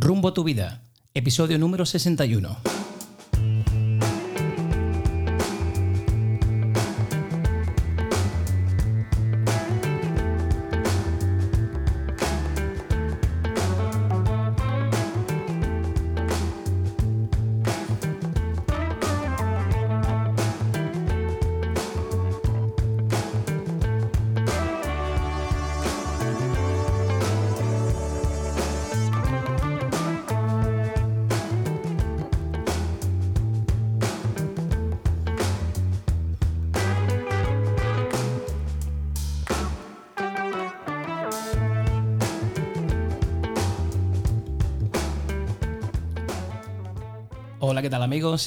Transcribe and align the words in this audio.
Rumbo 0.00 0.28
a 0.28 0.32
tu 0.32 0.44
vida, 0.44 0.84
episodio 1.12 1.58
número 1.58 1.84
61. 1.84 2.56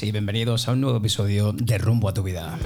Y 0.00 0.10
bienvenidos 0.10 0.68
a 0.68 0.72
un 0.72 0.80
nuevo 0.80 0.96
episodio 0.96 1.52
de 1.52 1.76
Rumbo 1.76 2.08
a 2.08 2.14
tu 2.14 2.22
vida. 2.22 2.58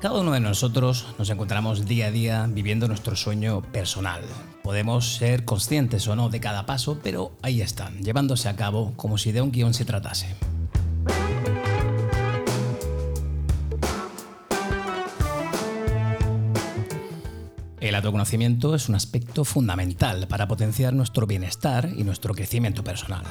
Cada 0.00 0.18
uno 0.18 0.32
de 0.32 0.40
nosotros 0.40 1.06
nos 1.18 1.28
encontramos 1.28 1.84
día 1.84 2.06
a 2.06 2.10
día 2.10 2.46
viviendo 2.48 2.88
nuestro 2.88 3.14
sueño 3.14 3.60
personal. 3.60 4.22
Podemos 4.62 5.16
ser 5.16 5.44
conscientes 5.44 6.08
o 6.08 6.16
no 6.16 6.30
de 6.30 6.40
cada 6.40 6.64
paso, 6.64 6.98
pero 7.02 7.32
ahí 7.42 7.60
están, 7.60 7.98
llevándose 8.02 8.48
a 8.48 8.56
cabo 8.56 8.94
como 8.96 9.18
si 9.18 9.32
de 9.32 9.42
un 9.42 9.52
guion 9.52 9.74
se 9.74 9.84
tratase. 9.84 10.34
El 18.00 18.06
autoconocimiento 18.06 18.74
es 18.74 18.88
un 18.88 18.94
aspecto 18.94 19.44
fundamental 19.44 20.26
para 20.26 20.48
potenciar 20.48 20.94
nuestro 20.94 21.26
bienestar 21.26 21.90
y 21.94 22.02
nuestro 22.02 22.34
crecimiento 22.34 22.82
personal. 22.82 23.24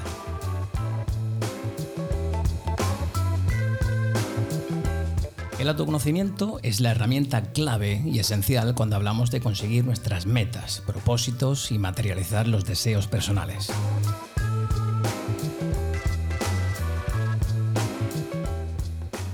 El 5.57 5.69
autoconocimiento 5.69 6.59
es 6.61 6.81
la 6.81 6.91
herramienta 6.91 7.51
clave 7.51 8.03
y 8.05 8.19
esencial 8.19 8.75
cuando 8.75 8.95
hablamos 8.95 9.31
de 9.31 9.41
conseguir 9.41 9.85
nuestras 9.85 10.27
metas, 10.27 10.83
propósitos 10.85 11.71
y 11.71 11.79
materializar 11.79 12.47
los 12.47 12.63
deseos 12.63 13.07
personales. 13.07 13.71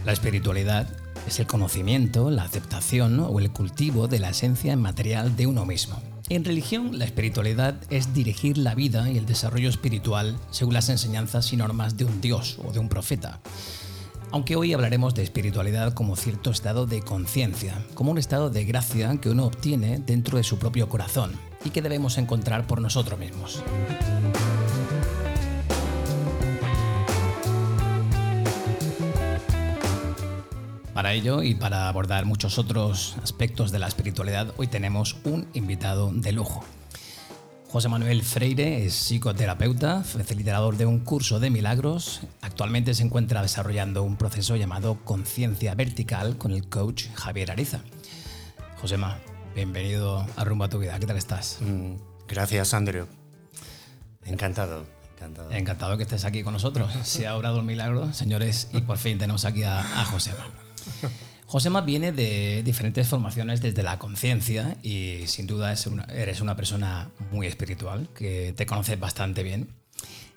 La 0.06 0.14
espiritualidad 0.14 0.88
es 1.28 1.40
el 1.40 1.48
conocimiento, 1.48 2.30
la 2.30 2.44
aceptación 2.44 3.20
o 3.20 3.40
el 3.40 3.52
cultivo 3.52 4.08
de 4.08 4.20
la 4.20 4.30
esencia 4.30 4.76
material 4.78 5.36
de 5.36 5.48
uno 5.48 5.66
mismo. 5.66 6.02
En 6.30 6.44
religión, 6.44 6.98
la 6.98 7.06
espiritualidad 7.06 7.76
es 7.90 8.14
dirigir 8.14 8.58
la 8.58 8.74
vida 8.74 9.10
y 9.12 9.18
el 9.18 9.26
desarrollo 9.26 9.70
espiritual 9.70 10.36
según 10.50 10.74
las 10.74 10.90
enseñanzas 10.90 11.54
y 11.54 11.58
normas 11.58 11.98
de 11.98 12.06
un 12.06 12.20
dios 12.20 12.58
o 12.66 12.72
de 12.72 12.80
un 12.80 12.90
profeta. 12.90 13.40
Aunque 14.32 14.56
hoy 14.56 14.74
hablaremos 14.74 15.14
de 15.14 15.24
espiritualidad 15.24 15.94
como 15.94 16.16
cierto 16.16 16.50
estado 16.50 16.88
de 16.88 17.02
conciencia, 17.02 17.86
como 17.94 18.12
un 18.12 18.18
estado 18.18 18.50
de 18.50 18.66
gracia 18.66 19.16
que 19.22 19.30
uno 19.30 19.46
obtiene 19.46 20.00
dentro 20.00 20.38
de 20.38 20.44
su 20.44 20.58
propio 20.58 20.90
corazón 20.90 21.32
y 21.64 21.70
que 21.70 21.82
debemos 21.82 22.18
encontrar 22.18 22.66
por 22.66 22.82
nosotros 22.82 23.20
mismos. 23.20 23.64
Para 30.96 31.12
ello 31.12 31.44
y 31.44 31.56
para 31.56 31.90
abordar 31.90 32.24
muchos 32.24 32.58
otros 32.58 33.18
aspectos 33.22 33.74
de 33.74 33.80
la 33.80 33.88
espiritualidad, 33.90 34.54
hoy 34.56 34.68
tenemos 34.68 35.18
un 35.26 35.46
invitado 35.54 36.10
de 36.14 36.32
lujo. 36.32 36.64
José 37.68 37.90
Manuel 37.90 38.24
Freire 38.24 38.86
es 38.86 38.94
psicoterapeuta, 38.94 40.06
facilitador 40.06 40.78
de 40.78 40.86
un 40.86 41.00
curso 41.00 41.42
de 41.42 41.50
milagros. 41.50 42.22
Actualmente 42.42 42.94
se 42.94 43.04
encuentra 43.04 43.42
desarrollando 43.42 44.04
un 44.04 44.16
proceso 44.16 44.56
llamado 44.56 44.98
Conciencia 45.04 45.76
Vertical 45.76 46.38
con 46.38 46.54
el 46.54 46.70
coach 46.70 47.08
Javier 47.14 47.52
Ariza. 47.52 47.82
Josema, 48.80 49.18
bienvenido 49.54 50.26
a 50.38 50.46
Rumbo 50.46 50.64
a 50.64 50.70
tu 50.70 50.80
Vida. 50.80 50.98
¿Qué 50.98 51.08
tal 51.08 51.18
estás? 51.18 51.58
Mm, 51.60 51.96
gracias, 52.26 52.74
Andrew. 52.74 53.06
Encantado. 54.24 54.86
Encantado. 55.18 55.52
Encantado 55.52 55.98
que 55.98 56.04
estés 56.04 56.24
aquí 56.24 56.42
con 56.42 56.54
nosotros. 56.54 56.90
Se 57.04 57.28
ha 57.28 57.36
obrado 57.36 57.60
un 57.60 57.66
milagro, 57.66 58.14
señores, 58.14 58.70
y 58.72 58.80
por 58.80 58.98
fin 58.98 59.18
tenemos 59.18 59.44
aquí 59.44 59.64
a, 59.64 59.82
a 59.82 60.06
Josema. 60.06 60.65
Josema 61.48 61.82
viene 61.82 62.12
de 62.12 62.64
diferentes 62.64 63.08
formaciones 63.08 63.62
desde 63.62 63.84
la 63.84 64.00
conciencia 64.00 64.78
y 64.82 65.24
sin 65.28 65.46
duda 65.48 65.74
eres 66.10 66.42
una 66.42 66.56
persona 66.56 67.12
muy 67.32 67.48
espiritual, 67.48 68.10
que 68.16 68.54
te 68.58 68.66
conoces 68.66 69.00
bastante 69.00 69.44
bien. 69.44 69.70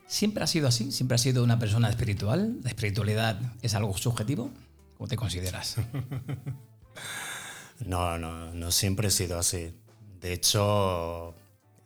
¿Siempre 0.06 0.44
ha 0.44 0.46
sido 0.46 0.68
así? 0.68 0.92
¿Siempre 0.92 1.16
has 1.16 1.20
sido 1.20 1.42
una 1.42 1.58
persona 1.58 1.88
espiritual? 1.88 2.58
¿La 2.62 2.70
espiritualidad 2.70 3.40
es 3.62 3.74
algo 3.74 3.96
subjetivo? 3.96 4.50
¿Cómo 4.96 5.08
te 5.08 5.16
consideras? 5.16 5.76
No, 7.86 8.18
no, 8.18 8.52
no 8.54 8.72
siempre 8.72 9.06
he 9.06 9.10
sido 9.12 9.38
así. 9.38 9.72
De 10.20 10.32
hecho, 10.32 11.34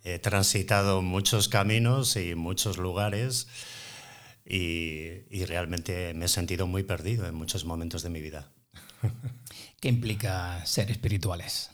he 0.04 0.18
transitado 0.18 1.02
muchos 1.02 1.48
caminos 1.48 2.16
y 2.16 2.34
muchos 2.34 2.78
lugares 2.78 3.46
y, 4.44 5.24
y 5.30 5.44
realmente 5.44 6.14
me 6.14 6.26
he 6.26 6.28
sentido 6.28 6.66
muy 6.66 6.82
perdido 6.82 7.26
en 7.26 7.34
muchos 7.34 7.64
momentos 7.64 8.02
de 8.02 8.10
mi 8.10 8.20
vida. 8.20 8.50
¿Qué 9.80 9.88
implica 9.88 10.64
ser 10.66 10.90
espirituales? 10.90 11.70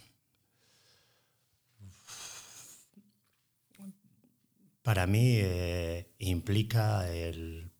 Para 4.82 5.06
mí 5.06 5.34
eh, 5.36 6.14
implica 6.18 7.10
el, 7.10 7.70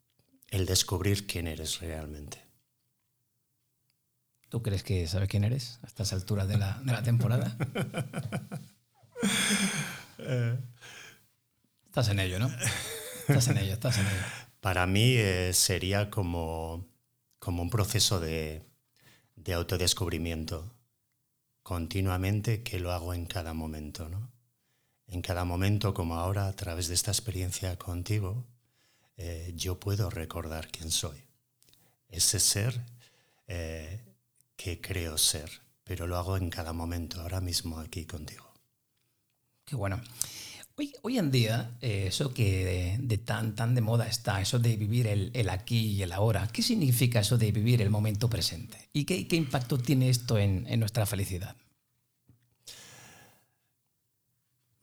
el, 0.49 0.67
descubrir 0.67 1.27
quién 1.27 1.47
eres 1.47 1.81
realmente. 1.81 2.45
¿Tú 4.51 4.63
crees 4.63 4.83
que 4.83 5.07
sabes 5.07 5.29
quién 5.29 5.45
eres 5.45 5.79
a 5.83 5.87
estas 5.87 6.13
alturas 6.13 6.49
de 6.49 6.59
la, 6.59 6.79
de 6.85 6.93
la 6.93 7.03
temporada? 7.03 7.57
estás 11.87 12.09
en 12.09 12.21
ello, 12.21 12.39
¿no? 12.39 12.51
Estás 13.27 13.49
en 13.49 13.57
ello, 13.57 13.73
estás 13.73 13.97
en 13.97 14.07
ello. 14.07 14.48
Para 14.61 14.87
mí 14.87 15.15
eh, 15.17 15.53
sería 15.53 16.11
como, 16.11 16.87
como 17.39 17.63
un 17.63 17.71
proceso 17.71 18.21
de, 18.21 18.63
de 19.37 19.55
autodescubrimiento 19.55 20.73
continuamente 21.63 22.63
que 22.63 22.81
lo 22.81 22.93
hago 22.93 23.13
en 23.13 23.27
cada 23.27 23.53
momento, 23.53 24.09
¿no? 24.09 24.31
En 25.07 25.23
cada 25.23 25.45
momento 25.45 25.95
como 25.95 26.17
ahora, 26.17 26.47
a 26.49 26.53
través 26.55 26.89
de 26.89 26.95
esta 26.95 27.11
experiencia 27.11 27.77
contigo, 27.77 28.45
eh, 29.17 29.53
yo 29.57 29.79
puedo 29.79 30.11
recordar 30.11 30.69
quién 30.69 30.91
soy. 30.91 31.23
Ese 32.09 32.41
ser 32.41 32.81
eh, 33.47 34.01
que 34.57 34.81
creo 34.81 35.19
ser, 35.19 35.51
pero 35.85 36.07
lo 36.07 36.17
hago 36.17 36.37
en 36.37 36.51
cada 36.51 36.73
momento, 36.73 37.21
ahora 37.21 37.41
mismo 37.41 37.79
aquí 37.79 38.05
contigo. 38.05 38.47
Qué 39.65 39.77
bueno. 39.77 40.01
Hoy, 40.81 40.93
hoy 41.03 41.19
en 41.19 41.33
día, 41.33 41.77
eh, 41.81 42.05
eso 42.07 42.33
que 42.33 42.97
de, 43.01 43.19
tan, 43.19 43.57
tan 43.57 43.75
de 43.75 43.81
moda 43.81 44.07
está, 44.07 44.41
eso 44.41 44.61
de 44.61 44.77
vivir 44.77 45.09
el, 45.09 45.33
el, 45.35 45.49
aquí 45.49 45.89
y 45.89 46.03
el 46.05 46.13
ahora, 46.13 46.47
¿qué 46.53 46.63
significa 46.63 47.19
eso 47.19 47.37
de 47.37 47.51
vivir 47.51 47.83
el 47.83 47.91
momento 47.91 48.31
presente? 48.31 48.89
¿Y 48.93 49.05
qué, 49.05 49.27
qué 49.27 49.35
impacto 49.35 49.77
tiene 49.79 50.09
esto 50.09 50.39
en, 50.39 50.69
en, 50.69 50.79
nuestra 50.79 51.05
felicidad? 51.05 51.57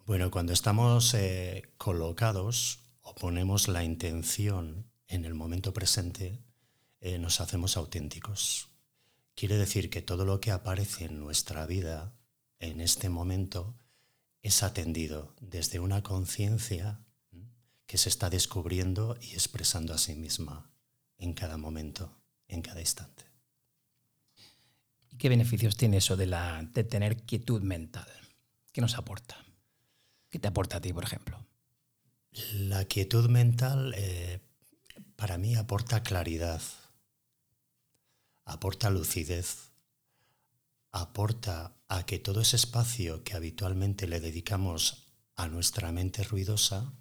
Bueno, 0.05 0.29
cuando 0.31 0.51
estamos 0.51 1.13
eh, 1.13 1.63
colocados 1.77 2.79
o 3.01 3.15
ponemos 3.15 3.69
la 3.69 3.85
intención 3.85 4.91
en 5.07 5.23
el 5.23 5.33
momento 5.33 5.71
presente, 5.73 6.41
eh, 6.99 7.17
nos 7.19 7.39
hacemos 7.39 7.77
auténticos. 7.77 8.67
Quiere 9.33 9.55
decir 9.57 9.89
que 9.89 10.01
todo 10.01 10.25
lo 10.25 10.41
que 10.41 10.51
aparece 10.51 11.05
en 11.05 11.21
nuestra 11.21 11.65
vida 11.65 12.11
en 12.59 12.81
este 12.81 13.07
momento 13.07 13.77
es 14.45 14.61
atendido 14.61 15.33
desde 15.41 15.79
una 15.79 16.03
conciencia 16.03 16.99
que 17.87 17.97
se 17.97 18.09
está 18.09 18.29
descubriendo 18.29 19.17
y 19.19 19.33
expresando 19.33 19.91
a 19.91 19.97
sí 19.97 20.13
misma 20.13 20.69
en 21.17 21.33
cada 21.33 21.57
momento, 21.57 22.15
en 22.47 22.61
cada 22.61 22.79
instante. 22.79 23.23
¿Y 25.09 25.17
qué 25.17 25.29
beneficios 25.29 25.77
tiene 25.77 25.97
eso 25.97 26.15
de, 26.15 26.27
la, 26.27 26.61
de 26.61 26.83
tener 26.83 27.23
quietud 27.23 27.63
mental? 27.63 28.07
¿Qué 28.71 28.81
nos 28.81 28.99
aporta? 28.99 29.35
¿Qué 30.29 30.37
te 30.37 30.47
aporta 30.47 30.77
a 30.77 30.81
ti, 30.81 30.93
por 30.93 31.05
ejemplo? 31.05 31.43
La 32.53 32.85
quietud 32.85 33.27
mental 33.27 33.95
eh, 33.97 34.41
para 35.15 35.39
mí 35.39 35.55
aporta 35.55 36.03
claridad, 36.03 36.61
aporta 38.43 38.91
lucidez, 38.91 39.71
aporta 40.91 41.73
a 41.95 42.05
que 42.05 42.19
todo 42.19 42.41
ese 42.41 42.57
espacio 42.57 43.23
que 43.23 43.35
habitualmente 43.35 44.05
le 44.07 44.19
dedicamos 44.19 45.07
a 45.35 45.47
nuestra 45.47 45.91
mente 45.93 46.23
ruidosa, 46.23 46.93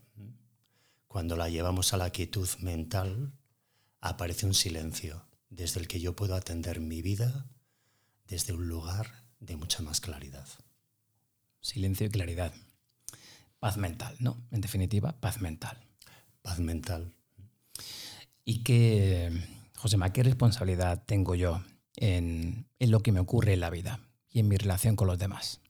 cuando 1.08 1.36
la 1.36 1.48
llevamos 1.48 1.92
a 1.92 1.96
la 1.96 2.10
quietud 2.10 2.48
mental, 2.60 3.32
aparece 4.00 4.46
un 4.46 4.54
silencio 4.54 5.26
desde 5.50 5.80
el 5.80 5.88
que 5.88 6.00
yo 6.00 6.14
puedo 6.14 6.36
atender 6.36 6.78
mi 6.80 7.02
vida 7.02 7.46
desde 8.28 8.52
un 8.52 8.68
lugar 8.68 9.24
de 9.40 9.56
mucha 9.56 9.82
más 9.82 10.00
claridad. 10.00 10.46
Silencio 11.60 12.06
y 12.06 12.10
claridad. 12.10 12.52
Paz 13.58 13.76
mental, 13.76 14.16
¿no? 14.20 14.46
En 14.52 14.60
definitiva, 14.60 15.18
paz 15.20 15.40
mental. 15.40 15.78
Paz 16.42 16.60
mental. 16.60 17.12
¿Y 18.44 18.62
qué, 18.62 19.32
Josema, 19.76 20.12
qué 20.12 20.22
responsabilidad 20.22 21.02
tengo 21.04 21.34
yo 21.34 21.62
en, 21.96 22.66
lo 22.78 23.00
que 23.00 23.12
me 23.12 23.20
ocurre 23.20 23.54
en 23.54 23.60
la 23.60 23.70
vida 23.70 24.00
y 24.34 24.40
en 24.40 24.48
mi 24.48 24.56
relación 24.58 24.96
con 24.96 25.06
los 25.06 25.18
demás? 25.18 25.60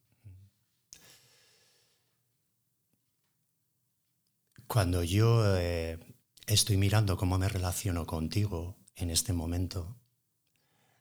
Cuando 4.67 5.05
yo 5.05 5.57
eh, 5.59 5.99
estoy 6.47 6.79
mirando 6.79 7.17
cómo 7.17 7.39
me 7.39 7.49
relaciono 7.49 8.07
contigo 8.07 8.77
en 8.97 9.11
este 9.11 9.35
momento, 9.35 9.97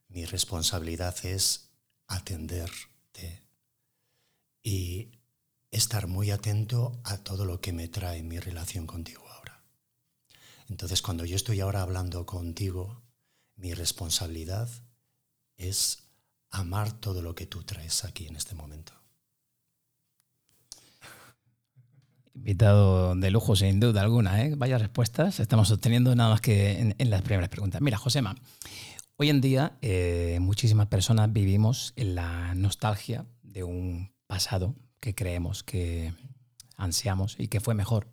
mi 0.09 0.25
responsabilidad 0.25 1.15
es 1.25 1.69
atenderte 2.07 3.41
y 4.61 5.11
estar 5.71 6.07
muy 6.07 6.31
atento 6.31 6.99
a 7.05 7.17
todo 7.17 7.45
lo 7.45 7.61
que 7.61 7.71
me 7.71 7.87
trae 7.87 8.21
mi 8.23 8.39
relación 8.39 8.85
contigo 8.85 9.27
ahora. 9.29 9.63
Entonces, 10.69 11.01
cuando 11.01 11.23
yo 11.23 11.37
estoy 11.37 11.61
ahora 11.61 11.81
hablando 11.81 12.25
contigo, 12.25 13.01
mi 13.55 13.73
responsabilidad 13.73 14.69
es 15.55 16.02
amar 16.53 16.93
todo 16.93 17.21
lo 17.21 17.33
que 17.35 17.47
tú 17.47 17.63
traes 17.63 18.05
aquí 18.05 18.27
en 18.27 18.35
este 18.35 18.55
momento. 18.55 18.93
Invitado 22.35 23.15
de 23.15 23.31
lujo, 23.31 23.55
sin 23.55 23.79
duda 23.79 24.01
alguna. 24.01 24.43
¿eh? 24.43 24.53
Vaya 24.55 24.77
respuestas 24.77 25.39
estamos 25.39 25.71
obteniendo 25.71 26.15
nada 26.15 26.29
más 26.31 26.41
que 26.41 26.93
en, 26.97 27.09
las 27.09 27.21
primeras 27.21 27.49
preguntas. 27.49 27.81
Mira, 27.81 27.97
Josema, 27.97 28.35
hoy 29.17 29.29
en 29.29 29.41
día 29.41 29.77
eh, 29.81 30.37
muchísimas 30.41 30.87
personas 30.87 31.31
vivimos 31.33 31.93
en 31.95 32.15
la 32.15 32.55
nostalgia 32.55 33.25
de 33.41 33.63
un 33.63 34.13
pasado 34.27 34.75
que 34.99 35.13
creemos 35.15 35.63
que 35.63 36.13
ansiamos 36.77 37.35
y 37.39 37.47
que 37.47 37.59
fue 37.59 37.75
mejor 37.75 38.07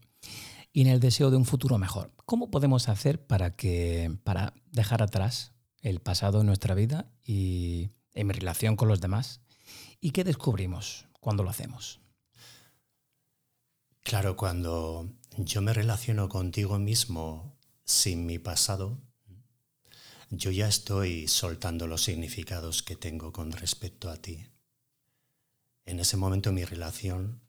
y 0.72 0.82
en 0.82 0.88
el 0.88 1.00
deseo 1.00 1.31
de 1.31 1.36
un 1.36 1.44
futuro 1.44 1.78
mejor. 1.78 2.12
¿Cómo 2.26 2.50
podemos 2.50 2.88
hacer 2.88 3.26
para 3.26 3.56
que 3.56 4.16
para 4.25 4.54
dejar 4.70 5.02
atrás 5.02 5.52
el 5.82 6.00
pasado 6.00 6.40
en 6.40 6.46
nuestra 6.46 6.75
vida 6.75 7.10
y 7.25 7.90
en 8.14 8.26
mi 8.26 8.32
relación 8.32 8.76
con 8.76 8.88
los 8.88 9.00
demás? 9.00 9.40
¿Y 10.00 10.10
qué 10.12 10.24
descubrimos 10.24 11.06
cuando 11.20 11.42
lo 11.42 11.50
hacemos? 11.50 12.00
Claro, 14.02 14.36
cuando 14.36 15.12
yo 15.36 15.62
me 15.62 15.72
relaciono 15.72 16.28
contigo 16.28 16.78
mismo 16.78 17.56
sin 17.84 18.26
mi 18.26 18.38
pasado, 18.38 18.98
yo 20.30 20.50
ya 20.50 20.68
estoy 20.68 21.28
soltando 21.28 21.86
los 21.86 22.04
significados 22.04 22.82
que 22.82 22.96
tengo 22.96 23.32
con 23.32 23.52
respecto 23.52 24.10
a 24.10 24.16
ti. 24.16 24.46
En 25.84 25.98
ese 25.98 26.16
momento 26.16 26.52
mi 26.52 26.64
relación 26.64 27.42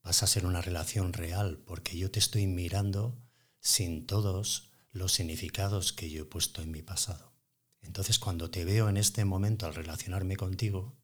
pasa 0.00 0.24
a 0.24 0.28
ser 0.28 0.46
una 0.46 0.62
relación 0.62 1.12
real 1.12 1.58
porque 1.66 1.96
yo 1.96 2.10
te 2.10 2.18
estoy 2.18 2.46
mirando 2.46 3.18
sin 3.60 4.06
todos 4.06 4.70
los 4.92 5.12
significados 5.12 5.92
que 5.92 6.10
yo 6.10 6.22
he 6.22 6.26
puesto 6.26 6.62
en 6.62 6.70
mi 6.70 6.82
pasado. 6.82 7.31
Entonces 7.82 8.18
cuando 8.18 8.50
te 8.50 8.64
veo 8.64 8.88
en 8.88 8.96
este 8.96 9.24
momento 9.24 9.66
al 9.66 9.74
relacionarme 9.74 10.36
contigo, 10.36 10.96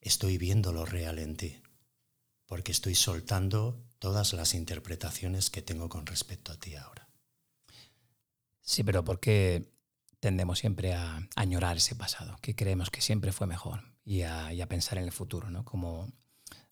estoy 0.00 0.38
viendo 0.38 0.72
lo 0.72 0.84
real 0.84 1.18
en 1.18 1.36
ti, 1.36 1.60
porque 2.46 2.72
estoy 2.72 2.94
soltando 2.94 3.84
todas 3.98 4.32
las 4.32 4.54
interpretaciones 4.54 5.50
que 5.50 5.62
tengo 5.62 5.88
con 5.88 6.06
respecto 6.06 6.52
a 6.52 6.56
ti 6.56 6.76
ahora. 6.76 7.08
Sí, 8.60 8.82
pero 8.82 9.04
¿por 9.04 9.20
qué 9.20 9.72
tendemos 10.20 10.58
siempre 10.58 10.94
a 10.94 11.28
añorar 11.36 11.76
ese 11.76 11.94
pasado, 11.94 12.36
que 12.40 12.56
creemos 12.56 12.90
que 12.90 13.00
siempre 13.00 13.32
fue 13.32 13.46
mejor, 13.46 13.96
y 14.04 14.22
a, 14.22 14.66
pensar 14.68 14.98
en 14.98 15.04
el 15.04 15.12
futuro, 15.12 15.50
¿no? 15.50 15.64
Como, 15.64 16.12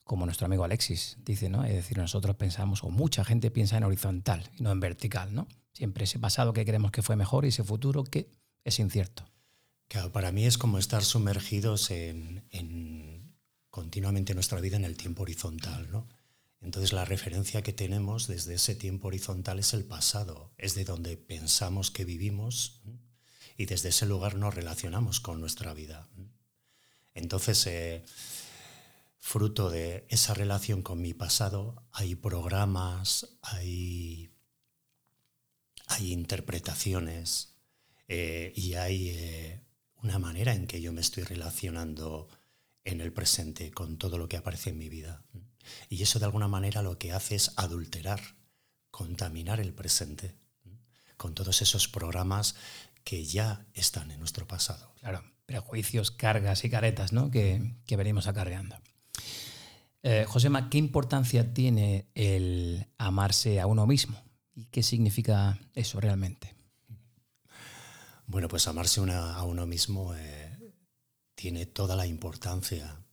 como 0.05 0.25
nuestro 0.25 0.47
amigo 0.47 0.65
Alexis 0.65 1.17
dice, 1.25 1.49
¿no? 1.49 1.65
Es 1.65 1.75
decir, 1.75 1.99
nosotros 1.99 2.37
pensamos, 2.37 2.85
o 2.85 2.91
mucha 2.91 3.25
gente 3.25 3.51
piensa 3.51 3.77
en 3.77 3.85
horizontal 3.85 4.51
y 4.57 4.63
no 4.63 4.71
en 4.71 4.81
vertical, 4.81 5.35
¿no? 5.35 5.49
Siempre 5.75 6.05
ese 6.05 6.19
pasado 6.19 6.53
que 6.53 6.65
creemos 6.65 6.93
que 6.93 7.03
fue 7.03 7.17
mejor 7.17 7.45
y 7.45 7.49
ese 7.49 7.65
futuro 7.65 8.05
que 8.05 8.31
es 8.65 8.79
incierto. 8.79 9.29
Claro, 9.89 10.13
para 10.13 10.33
mí 10.33 10.47
es 10.47 10.57
como 10.57 10.79
estar 10.79 11.05
sumergidos 11.05 11.91
en, 11.91 12.43
continuamente 13.71 14.35
nuestra 14.35 14.61
vida 14.61 14.77
en 14.77 14.85
el 14.85 14.97
tiempo 14.97 15.23
horizontal, 15.23 15.91
¿no? 15.91 16.09
Entonces 16.61 16.93
la 16.95 17.05
referencia 17.05 17.61
que 17.61 17.75
tenemos 17.75 18.27
desde 18.27 18.55
ese 18.55 18.75
tiempo 18.75 19.09
horizontal 19.09 19.59
es 19.59 19.75
el 19.75 19.85
pasado, 19.85 20.55
es 20.57 20.75
de 20.75 20.85
donde 20.85 21.19
pensamos 21.19 21.91
que 21.91 22.07
vivimos 22.07 22.81
y 23.59 23.67
desde 23.67 23.91
ese 23.91 24.07
lugar 24.07 24.37
nos 24.37 24.55
relacionamos 24.55 25.21
con 25.21 25.41
nuestra 25.41 25.75
vida. 25.75 26.09
Entonces, 27.13 27.67
eh, 27.67 28.05
fruto 29.19 29.71
de 29.71 30.07
esa 30.09 30.35
relación 30.35 30.83
con 30.83 31.01
mi 31.01 31.15
pasado, 31.15 31.83
hay 31.93 32.15
programas, 32.15 33.37
hay, 33.43 34.34
hay 35.95 36.13
interpretaciones 36.13 37.55
eh, 38.09 38.53
y 38.55 38.75
hay 38.75 39.11
eh, 39.11 39.61
una 40.03 40.19
manera 40.19 40.55
en 40.55 40.67
que 40.67 40.81
yo 40.81 40.93
me 40.93 41.01
estoy 41.01 41.23
relacionando 41.23 42.29
en 42.85 43.01
el 43.01 43.13
presente 43.13 43.71
con 43.71 43.97
todo 43.97 44.19
lo 44.19 44.29
que 44.29 44.37
aparece 44.37 44.71
en 44.71 44.79
mi 44.79 44.89
vida. 44.89 45.25
Y 45.89 46.03
eso 46.03 46.19
de 46.19 46.27
alguna 46.27 46.49
manera 46.49 46.83
lo 46.83 46.99
que 46.99 47.13
hace 47.13 47.37
es 47.37 47.53
adulterar, 47.57 48.21
contaminar 48.91 49.61
el 49.61 49.73
presente 49.73 50.35
con 51.17 51.35
todos 51.35 51.63
esos 51.63 51.89
programas 51.89 52.57
que 53.05 53.25
ya 53.25 53.67
están 53.73 54.11
en 54.11 54.19
nuestro 54.19 54.47
pasado. 54.47 54.93
Claro, 55.01 55.23
prejuicios, 55.47 56.11
cargas 56.11 56.65
y 56.65 56.71
caretas 56.71 57.13
¿no? 57.13 57.31
que, 57.31 57.75
venimos 57.89 58.27
acarreando. 58.27 58.77
Eh, 60.03 60.27
Josema, 60.29 60.69
¿qué 60.69 60.77
importancia 60.77 61.55
tiene 61.55 62.09
el 62.15 62.87
amarse 62.99 63.61
a 63.61 63.67
uno 63.67 63.87
mismo? 63.87 64.23
¿Y 64.55 64.67
qué 64.67 64.83
significa 64.83 65.59
eso 65.75 66.01
realmente? 66.01 66.55
Bueno, 68.27 68.49
pues 68.49 68.67
amarse 68.69 69.01
a 69.01 69.43
uno 69.43 69.67
mismo 69.67 70.15
eh, 70.15 70.75
tiene 71.35 71.67
toda 71.67 71.97
la 71.97 72.07
importancia 72.07 73.05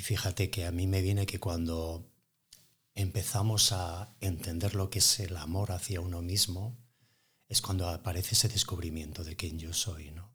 y 0.00 0.02
fíjate 0.02 0.48
que 0.50 0.64
a 0.64 0.72
mí 0.72 0.86
me 0.86 1.02
viene 1.02 1.26
que 1.26 1.40
cuando 1.40 2.10
empezamos 2.94 3.72
a 3.72 4.16
entender 4.20 4.74
lo 4.74 4.88
que 4.88 5.00
es 5.00 5.20
el 5.20 5.36
amor 5.36 5.72
hacia 5.72 6.00
uno 6.00 6.22
mismo, 6.22 6.78
es 7.48 7.60
cuando 7.60 7.88
aparece 7.88 8.34
ese 8.34 8.48
descubrimiento 8.48 9.24
de 9.24 9.36
quién 9.36 9.58
yo 9.58 9.72
soy, 9.72 10.10
¿no? 10.12 10.34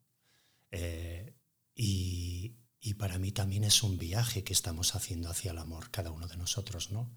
Eh, 0.71 1.35
y, 1.73 2.57
para 2.99 3.17
mí 3.17 3.31
también 3.31 3.63
es 3.63 3.81
un 3.81 3.97
viaje 3.97 4.43
que 4.43 4.53
estamos 4.53 4.93
haciendo 4.95 5.29
hacia 5.29 5.51
el 5.51 5.57
amor, 5.57 5.89
cada 5.89 6.11
uno 6.11 6.27
de 6.27 6.37
nosotros, 6.37 6.91
¿no? 6.91 7.11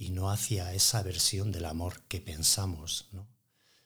Y 0.00 0.12
no 0.12 0.30
hacia 0.30 0.72
esa 0.72 1.02
versión 1.02 1.52
del 1.52 1.66
amor 1.66 2.00
que 2.08 2.22
pensamos, 2.22 3.10
¿no? 3.12 3.28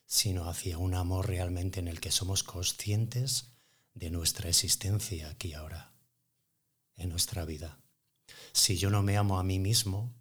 Sino 0.07 0.49
hacia 0.49 0.79
un 0.79 0.95
amor 0.95 1.27
realmente 1.27 1.81
en 1.81 1.89
el 1.89 1.99
que 1.99 2.13
somos 2.13 2.45
conscientes 2.45 3.49
de 3.95 4.11
nuestra 4.11 4.49
existencia 4.49 5.29
aquí 5.29 5.55
ahora 5.55 5.93
en 6.95 7.09
nuestra 7.09 7.45
vida. 7.45 7.81
Si 8.53 8.77
yo 8.77 8.91
no 8.91 9.03
me 9.03 9.17
amo 9.17 9.41
a 9.41 9.43
mí 9.43 9.59
mismo, 9.59 10.15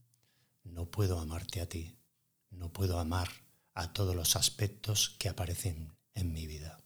no 0.63 0.89
puedo 0.89 1.19
amarte 1.19 1.62
a 1.62 1.69
ti, 1.69 1.95
no 2.50 2.73
puedo 2.73 2.97
amar 2.97 3.29
a 3.75 3.93
todos 3.93 4.15
los 4.15 4.35
aspectos 4.35 5.15
que 5.19 5.29
aparecen 5.29 5.93
en 6.15 6.33
mi 6.33 6.47
vida. 6.47 6.79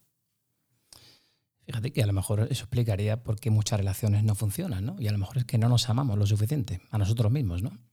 Fíjate 1.66 1.94
que 1.94 2.04
a 2.04 2.08
lo 2.08 2.14
mejor 2.14 2.42
eso 2.52 2.66
explicaría 2.66 3.24
por 3.24 3.40
qué 3.40 3.52
muchas 3.52 3.80
relaciones 3.80 4.26
no 4.26 4.36
funcionan, 4.36 4.86
¿no? 4.86 4.98
Y 5.00 5.08
a 5.08 5.14
lo 5.14 5.18
mejor 5.18 5.38
es 5.38 5.46
que 5.46 5.58
no 5.58 5.70
nos 5.70 5.88
amamos 5.88 6.18
lo 6.18 6.28
suficiente 6.28 6.82
a 6.92 6.98
nosotros 6.98 7.32
mismos, 7.32 7.64
¿no? 7.64 7.87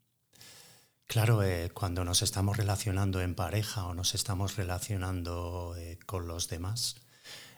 Claro, 1.07 1.43
eh, 1.43 1.71
cuando 1.73 2.05
nos 2.05 2.23
estamos 2.23 2.57
relacionando 2.57 3.21
en 3.21 3.35
pareja 3.35 3.87
o 3.87 3.95
nos 3.95 4.15
estamos 4.15 4.57
relacionando 4.57 5.75
eh, 5.77 5.99
con 6.07 6.27
los 6.27 6.49
demás, 6.49 6.97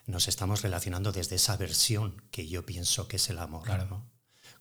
nos 0.07 0.29
estamos 0.29 0.63
relacionando 0.63 1.13
desde 1.13 1.37
esa 1.37 1.57
versión 1.57 2.23
que 2.31 2.49
yo 2.49 2.67
pienso 2.67 3.09
que 3.09 3.17
es 3.17 3.31
el 3.31 3.39
amor. 3.39 3.65
Claro 3.65 4.05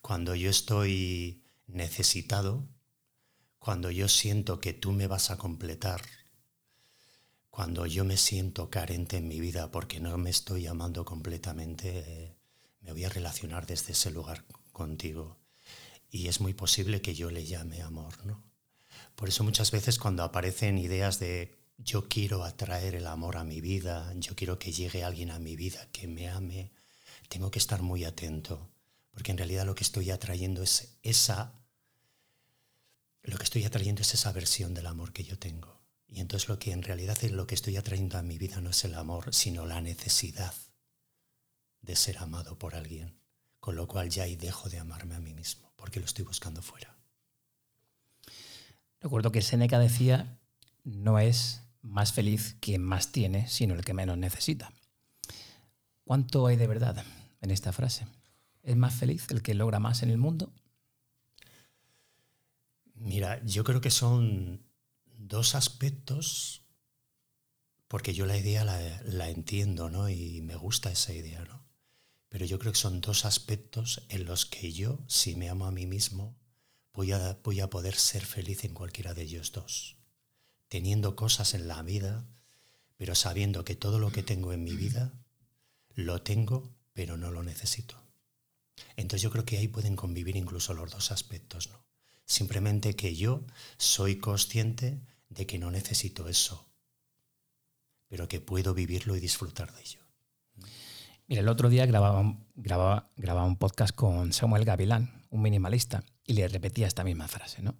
cuando 0.06 0.36
yo 0.36 0.52
estoy 0.52 1.42
necesitado, 1.66 2.64
cuando 3.58 3.90
yo 3.90 4.08
siento 4.08 4.60
que 4.60 4.72
tú 4.72 4.92
me 4.92 5.08
vas 5.08 5.32
a 5.32 5.38
completar, 5.40 6.00
cuando 7.50 7.88
yo 7.88 8.06
me 8.06 8.16
siento 8.16 8.70
carente 8.70 9.18
en 9.18 9.28
mi 9.28 9.40
vida 9.40 9.72
porque 9.72 10.00
no 10.00 10.16
me 10.20 10.30
estoy 10.30 10.68
amando 10.68 11.06
completamente, 11.06 12.04
eh, 12.06 12.36
me 12.82 12.92
voy 12.92 13.06
a 13.06 13.10
relacionar 13.10 13.66
desde 13.66 13.94
ese 13.94 14.12
lugar 14.12 14.46
contigo. 14.72 15.40
Y 16.12 16.28
es 16.28 16.40
muy 16.40 16.54
posible 16.54 17.02
que 17.02 17.16
yo 17.16 17.32
le 17.32 17.44
llame 17.44 17.82
amor, 17.82 18.24
¿no? 18.28 18.44
Por 19.16 19.30
eso 19.30 19.44
muchas 19.44 19.72
veces 19.72 19.98
cuando 20.00 20.24
aparecen 20.24 20.78
ideas 20.78 21.20
de 21.20 21.56
yo 21.78 22.08
quiero 22.08 22.44
atraer 22.44 22.96
el 22.96 23.08
amor 23.08 23.38
a 23.38 23.44
mi 23.44 23.62
vida, 23.62 24.14
yo 24.18 24.36
quiero 24.36 24.60
que 24.60 24.72
llegue 24.72 25.04
alguien 25.04 25.32
a 25.32 25.40
mi 25.40 25.56
vida 25.56 25.88
que 25.92 26.08
me 26.08 26.30
ame, 26.30 26.72
tengo 27.30 27.52
que 27.52 27.60
estar 27.60 27.82
muy 27.82 28.06
atento, 28.06 28.70
porque 29.12 29.32
en 29.32 29.38
realidad 29.38 29.66
lo 29.66 29.76
que 29.76 29.84
estoy 29.84 30.12
atrayendo 30.12 30.64
es 30.64 30.98
esa 31.04 31.54
lo 33.26 33.38
que 33.38 33.44
estoy 33.44 33.66
atrayendo 33.66 34.04
es 34.04 34.14
esa 34.14 34.32
versión 34.32 34.76
del 34.76 34.86
amor 34.86 35.12
que 35.12 35.24
yo 35.24 35.40
tengo. 35.40 35.82
Y 36.08 36.20
entonces 36.20 36.48
lo 36.48 36.60
que 36.60 36.72
en 36.72 36.84
realidad 36.84 37.18
es 37.24 37.32
lo 37.32 37.48
que 37.48 37.56
estoy 37.56 37.76
atrayendo 37.76 38.18
a 38.18 38.22
mi 38.22 38.38
vida 38.38 38.62
no 38.62 38.70
es 38.70 38.84
el 38.86 38.94
amor, 38.94 39.34
sino 39.34 39.66
la 39.66 39.82
necesidad 39.82 40.54
de 41.82 41.96
ser 41.96 42.20
amado 42.20 42.60
por 42.60 42.76
alguien. 42.76 43.20
Con 43.60 43.76
lo 43.76 43.88
cual 43.88 44.10
ya 44.10 44.24
ahí 44.24 44.36
dejo 44.36 44.70
de 44.70 44.78
amarme 44.78 45.16
a 45.16 45.20
mí 45.20 45.34
mismo, 45.34 45.74
porque 45.76 46.00
lo 46.00 46.06
estoy 46.06 46.24
buscando 46.24 46.62
fuera. 46.62 46.95
Recuerdo 49.06 49.32
que 49.32 49.44
Seneca 49.44 49.78
decía, 49.78 50.40
no 50.84 51.20
es 51.20 51.62
más 51.84 52.12
feliz 52.12 52.58
quien 52.60 52.82
más 52.82 53.12
tiene, 53.12 53.48
sino 53.48 53.76
el 53.76 53.86
que 53.86 53.94
menos 53.94 54.18
necesita. 54.18 54.74
¿Cuánto 56.04 56.48
hay 56.48 56.56
de 56.56 56.66
verdad 56.66 57.06
en 57.40 57.52
esta 57.52 57.72
frase? 57.72 58.08
¿Es 58.64 58.76
más 58.76 58.96
feliz 58.96 59.28
el 59.30 59.44
que 59.44 59.54
logra 59.54 59.80
más 59.80 60.02
en 60.02 60.10
el 60.10 60.18
mundo 60.18 60.52
Mira, 62.96 63.46
yo 63.46 63.64
creo 63.64 63.80
que 63.80 63.92
son 63.92 64.66
dos 65.06 65.54
aspectos, 65.54 66.64
porque 67.88 68.16
yo 68.16 68.26
la 68.26 68.38
idea 68.38 68.64
la, 68.66 69.30
entiendo, 69.30 69.92
¿no? 69.92 70.10
Y 70.10 70.42
me 70.42 70.56
gusta 70.56 70.92
esa 70.92 71.14
idea, 71.14 71.46
¿no? 71.46 71.64
Pero 72.28 72.46
yo 72.46 72.58
creo 72.58 72.72
que 72.72 72.80
son 72.80 73.02
dos 73.02 73.24
aspectos 73.24 74.04
en 74.10 74.26
los 74.26 74.48
que 74.48 74.74
yo, 74.74 75.06
si 75.06 75.36
me 75.36 75.48
amo 75.48 75.68
a 75.68 75.72
mí 75.72 75.86
mismo, 75.86 76.36
voy 76.96 77.12
a, 77.12 77.70
poder 77.70 77.96
ser 77.96 78.26
feliz 78.26 78.64
en 78.64 78.74
cualquiera 78.74 79.14
de 79.14 79.24
ellos 79.24 79.52
dos. 79.52 79.98
Teniendo 80.70 81.16
cosas 81.16 81.54
en 81.54 81.68
la 81.68 81.82
vida, 81.82 82.26
pero 82.98 83.16
sabiendo 83.16 83.64
que 83.64 83.76
todo 83.76 84.00
lo 84.00 84.12
que 84.12 84.24
tengo 84.24 84.54
en 84.54 84.64
mi 84.64 84.76
vida, 84.76 85.14
lo 85.94 86.22
tengo, 86.22 86.74
pero 86.94 87.18
no 87.18 87.32
lo 87.32 87.44
necesito. 87.44 88.02
Entonces 88.96 89.22
yo 89.22 89.32
creo 89.32 89.46
que 89.46 89.58
ahí 89.58 89.68
pueden 89.68 89.96
convivir 89.96 90.36
incluso 90.36 90.74
los 90.74 90.92
dos 90.92 91.12
aspectos, 91.12 91.70
¿no? 91.70 91.84
Simplemente 92.26 92.96
que 92.96 93.16
yo 93.16 93.46
soy 93.78 94.16
consciente 94.16 95.00
de 95.30 95.46
que 95.46 95.60
no 95.60 95.70
necesito 95.70 96.28
eso, 96.28 96.68
pero 98.08 98.28
que 98.28 98.42
puedo 98.42 98.74
vivirlo 98.74 99.16
y 99.16 99.20
disfrutar 99.20 99.74
de 99.74 99.82
ello. 99.82 100.00
Mira, 101.28 101.42
el 101.42 101.50
otro 101.50 101.70
día 101.70 101.86
grababa, 101.86 102.38
grababa 102.56 103.46
un 103.46 103.58
podcast 103.58 103.94
con 103.94 104.34
Samuel 104.34 104.66
Gavilán, 104.66 105.24
un 105.30 105.42
minimalista, 105.42 106.04
y 106.26 106.34
le 106.34 106.48
repetía 106.48 106.88
esta 106.88 107.04
misma 107.04 107.28
frase, 107.28 107.62
¿no? 107.62 107.76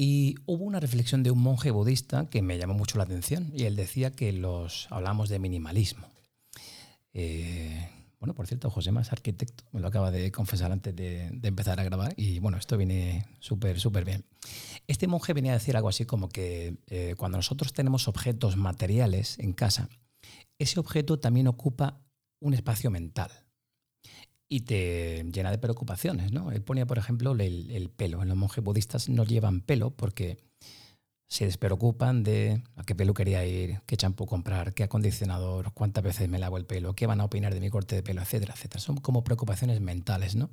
Y 0.00 0.36
hubo 0.46 0.64
una 0.64 0.78
reflexión 0.78 1.24
de 1.24 1.32
un 1.32 1.40
monje 1.40 1.72
budista 1.72 2.26
que 2.30 2.40
me 2.40 2.56
llamó 2.56 2.74
mucho 2.74 2.98
la 2.98 3.04
atención 3.04 3.50
y 3.52 3.64
él 3.64 3.74
decía 3.74 4.12
que 4.12 4.32
los 4.32 4.86
hablamos 4.90 5.28
de 5.28 5.40
minimalismo. 5.40 6.06
Eh, 7.14 7.90
bueno, 8.20 8.32
por 8.32 8.46
cierto, 8.46 8.70
José 8.70 8.92
Más, 8.92 9.10
arquitecto, 9.10 9.64
me 9.72 9.80
lo 9.80 9.88
acaba 9.88 10.12
de 10.12 10.30
confesar 10.30 10.70
antes 10.70 10.94
de, 10.94 11.26
empezar 11.42 11.80
a 11.80 11.84
grabar 11.84 12.14
y 12.16 12.38
bueno, 12.38 12.58
esto 12.58 12.76
viene 12.76 13.26
súper, 13.40 13.80
súper 13.80 14.04
bien. 14.04 14.24
Este 14.86 15.08
monje 15.08 15.32
venía 15.32 15.50
a 15.50 15.54
decir 15.58 15.76
algo 15.76 15.88
así 15.88 16.04
como 16.04 16.28
que 16.28 16.76
eh, 16.86 17.16
cuando 17.16 17.38
nosotros 17.38 17.72
tenemos 17.72 18.06
objetos 18.06 18.56
materiales 18.56 19.36
en 19.40 19.52
casa, 19.52 19.88
ese 20.58 20.78
objeto 20.78 21.18
también 21.18 21.48
ocupa 21.48 22.00
un 22.38 22.54
espacio 22.54 22.92
mental 22.92 23.47
y 24.48 24.60
te 24.60 25.24
llena 25.30 25.50
de 25.50 25.58
preocupaciones, 25.58 26.32
¿no? 26.32 26.50
Él 26.50 26.62
ponía, 26.62 26.86
por 26.86 26.98
ejemplo, 26.98 27.32
el, 27.32 27.70
el 27.70 27.90
pelo. 27.90 28.24
Los 28.24 28.36
monjes 28.36 28.64
budistas 28.64 29.08
no 29.08 29.24
llevan 29.24 29.60
pelo 29.60 29.90
porque 29.90 30.38
se 31.28 31.44
despreocupan 31.44 32.22
de 32.22 32.62
a 32.76 32.84
qué 32.84 32.94
peluquería 32.94 33.44
ir, 33.44 33.82
qué 33.84 33.98
champú 33.98 34.24
comprar, 34.24 34.72
qué 34.72 34.84
acondicionador, 34.84 35.72
cuántas 35.74 36.02
veces 36.02 36.28
me 36.28 36.38
lavo 36.38 36.56
el 36.56 36.64
pelo, 36.64 36.94
qué 36.94 37.06
van 37.06 37.20
a 37.20 37.24
opinar 37.24 37.52
de 37.52 37.60
mi 37.60 37.68
corte 37.68 37.96
de 37.96 38.02
pelo, 38.02 38.22
etcétera, 38.22 38.54
etcétera. 38.54 38.80
Son 38.80 38.96
como 38.96 39.24
preocupaciones 39.24 39.80
mentales, 39.82 40.36
¿no? 40.36 40.50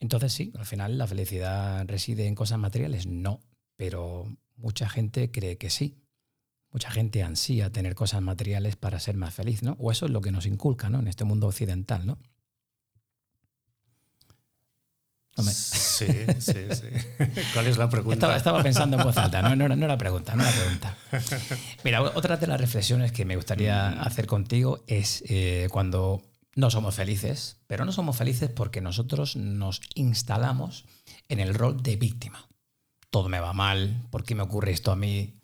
Entonces 0.00 0.32
sí, 0.32 0.52
al 0.58 0.66
final 0.66 0.98
la 0.98 1.06
felicidad 1.06 1.86
reside 1.86 2.26
en 2.26 2.34
cosas 2.34 2.58
materiales, 2.58 3.06
no, 3.06 3.40
pero 3.76 4.36
mucha 4.56 4.88
gente 4.88 5.30
cree 5.30 5.56
que 5.56 5.70
sí. 5.70 5.96
Mucha 6.72 6.90
gente 6.90 7.22
ansía 7.22 7.70
tener 7.70 7.94
cosas 7.94 8.20
materiales 8.20 8.74
para 8.76 8.98
ser 8.98 9.16
más 9.16 9.32
feliz, 9.32 9.62
¿no? 9.62 9.76
O 9.78 9.92
eso 9.92 10.06
es 10.06 10.12
lo 10.12 10.20
que 10.20 10.32
nos 10.32 10.46
inculca, 10.46 10.90
¿no? 10.90 10.98
En 10.98 11.06
este 11.06 11.24
mundo 11.24 11.46
occidental, 11.46 12.04
¿no? 12.04 12.18
Sí, 15.42 16.06
sí, 16.38 16.52
sí. 16.70 16.88
¿Cuál 17.52 17.66
es 17.66 17.76
la 17.76 17.88
pregunta? 17.90 18.36
Estaba, 18.36 18.62
pensando 18.62 18.96
en 18.96 19.04
voz 19.04 19.16
alta, 19.16 19.42
no, 19.42 19.54
no, 19.54 19.68
no, 19.68 19.86
la 19.86 19.98
pregunta, 19.98 20.34
no 20.34 20.42
la 20.42 20.50
pregunta. 20.50 20.96
Mira, 21.84 22.02
otra 22.02 22.36
de 22.36 22.46
las 22.46 22.60
reflexiones 22.60 23.12
que 23.12 23.24
me 23.24 23.36
gustaría 23.36 23.90
mm. 23.90 24.06
hacer 24.06 24.26
contigo 24.26 24.82
es 24.86 25.22
eh, 25.28 25.68
cuando 25.70 26.22
no 26.54 26.70
somos 26.70 26.94
felices, 26.94 27.58
pero 27.66 27.84
no 27.84 27.92
somos 27.92 28.16
felices 28.16 28.50
porque 28.50 28.80
nosotros 28.80 29.36
nos 29.36 29.82
instalamos 29.94 30.86
en 31.28 31.40
el 31.40 31.54
rol 31.54 31.82
de 31.82 31.96
víctima. 31.96 32.48
Todo 33.10 33.28
me 33.28 33.40
va 33.40 33.52
mal, 33.52 34.06
¿por 34.10 34.24
qué 34.24 34.34
me 34.34 34.42
ocurre 34.42 34.72
esto 34.72 34.90
a 34.90 34.96
mí? 34.96 35.38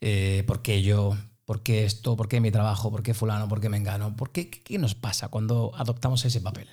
Eh, 0.00 0.44
¿Por 0.46 0.62
qué 0.62 0.82
yo? 0.82 1.16
¿Por 1.44 1.62
qué 1.62 1.84
esto? 1.84 2.16
¿Por 2.16 2.28
qué 2.28 2.40
mi 2.40 2.52
trabajo? 2.52 2.90
¿Por 2.90 3.02
qué 3.02 3.12
fulano? 3.12 3.48
¿Por 3.48 3.60
qué 3.60 3.68
me 3.68 3.76
engano? 3.76 4.14
¿Por 4.16 4.30
qué, 4.30 4.50
qué, 4.50 4.78
nos 4.78 4.94
pasa 4.94 5.28
cuando 5.28 5.72
adoptamos 5.74 6.24
ese 6.24 6.40
papel? 6.40 6.68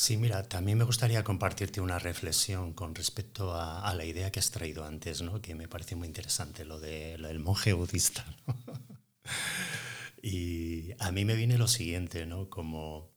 Sí, 0.00 0.16
mira, 0.16 0.44
también 0.48 0.78
me 0.78 0.84
gustaría 0.84 1.24
compartirte 1.24 1.80
una 1.80 1.98
reflexión 1.98 2.72
con 2.72 2.94
respecto 2.94 3.52
a, 3.52 3.92
la 3.94 4.04
idea 4.04 4.30
que 4.30 4.38
has 4.38 4.52
traído 4.52 4.84
antes, 4.84 5.22
¿no? 5.22 5.42
que 5.42 5.56
me 5.56 5.66
parece 5.66 5.96
muy 5.96 6.06
interesante, 6.06 6.64
lo, 6.64 6.78
de, 6.78 7.16
del 7.18 7.40
monje 7.40 7.72
budista. 7.72 8.24
y 10.22 10.92
a 11.00 11.10
mí 11.10 11.24
me 11.24 11.34
viene 11.34 11.58
lo 11.58 11.66
siguiente, 11.66 12.26
¿no? 12.26 12.48
como, 12.48 13.10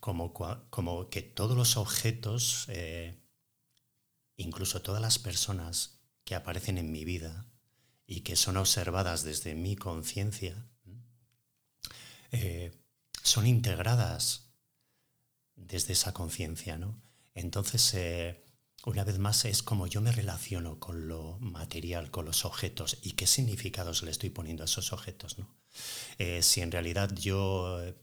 como, 0.00 0.32
como 0.70 1.10
que 1.10 1.20
todos 1.20 1.58
los 1.58 1.76
objetos, 1.76 2.64
eh, 2.68 3.20
incluso 4.38 4.80
todas 4.80 5.02
las 5.02 5.18
personas 5.18 6.00
que 6.24 6.34
aparecen 6.34 6.78
en 6.78 6.90
mi 6.90 7.04
vida 7.04 7.46
y 8.06 8.22
que 8.22 8.36
son 8.36 8.56
observadas 8.56 9.24
desde 9.24 9.54
mi 9.54 9.76
conciencia, 9.76 10.66
eh, 12.32 12.72
son 13.22 13.46
integradas 13.46 14.43
desde 15.56 15.92
esa 15.92 16.12
conciencia, 16.12 16.76
¿no? 16.76 17.00
Entonces, 17.34 17.94
eh, 17.94 18.44
una 18.86 19.04
vez 19.04 19.18
más, 19.18 19.44
es 19.44 19.62
como 19.62 19.86
yo 19.86 20.00
me 20.00 20.12
relaciono 20.12 20.78
con 20.78 21.08
lo 21.08 21.38
material, 21.40 22.10
con 22.10 22.26
los 22.26 22.44
objetos 22.44 22.98
y 23.02 23.12
qué 23.12 23.26
significados 23.26 24.02
le 24.02 24.10
estoy 24.10 24.30
poniendo 24.30 24.62
a 24.62 24.66
esos 24.66 24.92
objetos, 24.92 25.38
¿no? 25.38 25.48
Eh, 26.18 26.42
si 26.42 26.60
en 26.60 26.70
realidad 26.70 27.10
yo 27.14 27.82
eh, 27.82 27.94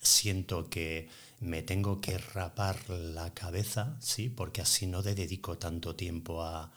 siento 0.00 0.70
que 0.70 1.08
me 1.40 1.62
tengo 1.62 2.00
que 2.00 2.18
rapar 2.18 2.88
la 2.90 3.34
cabeza, 3.34 3.96
¿sí? 4.00 4.28
Porque 4.28 4.60
así 4.62 4.86
no 4.86 5.02
dedico 5.02 5.58
tanto 5.58 5.96
tiempo 5.96 6.42
a, 6.44 6.70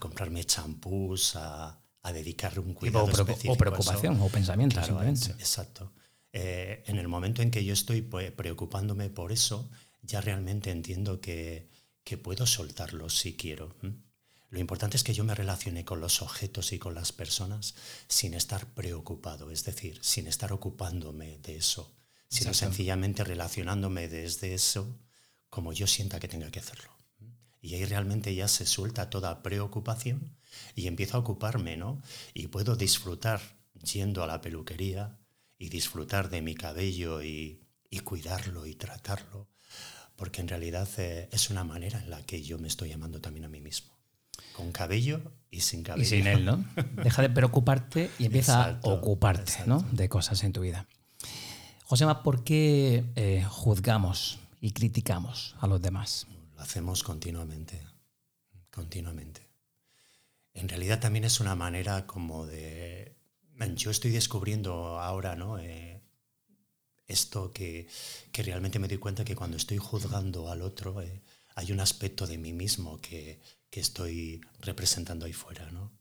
comprarme 0.00 0.44
champús, 0.44 1.36
a, 1.36 1.78
dedicarle 2.12 2.60
un 2.60 2.74
cuidado 2.74 3.04
o, 3.04 3.10
específico 3.10 3.52
o 3.52 3.56
preocupación 3.56 4.20
o 4.20 4.28
pensamiento, 4.28 4.80
Exacto. 5.38 5.92
Eh, 6.32 6.84
en 6.86 6.98
el 6.98 7.08
momento 7.08 7.42
en 7.42 7.50
que 7.50 7.64
yo 7.64 7.72
estoy 7.72 8.02
preocupándome 8.02 9.10
por 9.10 9.32
eso, 9.32 9.68
ya 10.02 10.20
realmente 10.20 10.70
entiendo 10.70 11.20
que, 11.20 11.68
puedo 12.24 12.44
soltarlo 12.44 13.08
si 13.08 13.36
quiero. 13.36 13.72
Lo 14.48 14.58
importante 14.58 14.96
es 14.96 15.04
que 15.04 15.14
yo 15.14 15.22
me 15.22 15.36
relacione 15.36 15.84
con 15.84 16.00
los 16.00 16.22
objetos 16.22 16.72
y 16.72 16.78
con 16.80 16.92
las 16.92 17.12
personas 17.12 17.76
sin 18.08 18.34
estar 18.34 18.66
preocupado, 18.74 19.52
es 19.52 19.64
decir, 19.64 20.00
sin 20.02 20.26
estar 20.26 20.52
ocupándome 20.52 21.38
de 21.38 21.56
eso, 21.56 21.94
sino 22.28 22.52
sencillamente 22.52 23.22
relacionándome 23.22 24.08
desde 24.08 24.54
eso 24.54 24.98
como 25.50 25.72
yo 25.72 25.86
sienta 25.86 26.18
que 26.18 26.26
tenga 26.26 26.50
que 26.50 26.58
hacerlo. 26.58 26.90
Y 27.62 27.74
ahí 27.74 27.84
realmente 27.84 28.34
ya 28.34 28.48
se 28.48 28.66
suelta 28.66 29.10
toda 29.10 29.42
preocupación 29.42 30.36
y 30.74 30.88
empiezo 30.88 31.16
a 31.16 31.20
ocuparme, 31.20 31.76
¿no? 31.76 32.02
Y 32.34 32.48
puedo 32.48 32.74
disfrutar 32.74 33.40
yendo 33.74 34.24
a 34.24 34.26
la 34.26 34.40
peluquería, 34.40 35.19
y 35.60 35.68
disfrutar 35.68 36.30
de 36.30 36.40
mi 36.40 36.54
cabello 36.54 37.22
y, 37.22 37.60
cuidarlo 38.02 38.66
y 38.66 38.74
tratarlo, 38.74 39.46
porque 40.16 40.40
en 40.40 40.48
realidad 40.48 40.88
eh, 40.96 41.28
es 41.30 41.50
una 41.50 41.64
manera 41.64 42.02
en 42.02 42.08
la 42.08 42.24
que 42.24 42.42
yo 42.42 42.58
me 42.58 42.66
estoy 42.66 42.92
amando 42.92 43.20
también 43.20 43.44
a 43.44 43.48
mí 43.48 43.60
mismo. 43.60 43.92
Con 44.56 44.72
cabello 44.72 45.20
y 45.50 45.60
sin 45.60 45.82
cabello. 45.82 46.02
Y 46.02 46.06
sin 46.06 46.26
él, 46.26 46.46
¿no? 46.46 46.64
Deja 47.04 47.20
de 47.20 47.28
preocuparte 47.28 48.10
y 48.18 48.24
empieza 48.24 48.70
a 48.70 48.80
ocuparte 48.84 49.66
¿no? 49.66 49.86
de 49.92 50.08
cosas 50.08 50.42
en 50.44 50.54
tu 50.54 50.62
vida. 50.62 50.88
Josema, 51.84 52.22
¿por 52.22 52.42
qué 52.42 53.04
eh, 53.16 53.44
juzgamos 53.46 54.38
y 54.62 54.70
criticamos 54.70 55.56
a 55.60 55.66
los 55.66 55.82
demás? 55.82 56.26
Lo 56.56 56.62
hacemos 56.62 57.02
continuamente, 57.02 57.82
continuamente. 58.70 59.42
En 60.54 60.70
realidad 60.70 61.00
también 61.00 61.26
es 61.26 61.38
una 61.38 61.54
manera 61.54 62.06
como 62.06 62.46
de 62.46 63.19
yo 63.68 63.90
estoy 63.90 64.10
descubriendo 64.10 64.98
ahora, 64.98 65.36
¿no? 65.36 65.58
Eh, 65.58 66.00
esto 67.06 67.52
que, 67.52 67.88
realmente 68.32 68.78
me 68.78 68.88
doy 68.88 68.98
cuenta 68.98 69.24
que 69.24 69.36
cuando 69.36 69.56
estoy 69.56 69.78
juzgando 69.78 70.50
al 70.50 70.62
otro 70.62 71.02
eh, 71.02 71.22
hay 71.56 71.72
un 71.72 71.80
aspecto 71.80 72.26
de 72.26 72.38
mí 72.38 72.52
mismo 72.52 73.00
que, 73.00 73.40
estoy 73.72 74.40
representando 74.60 75.26
ahí 75.26 75.32
fuera, 75.32 75.70
¿no? 75.70 75.92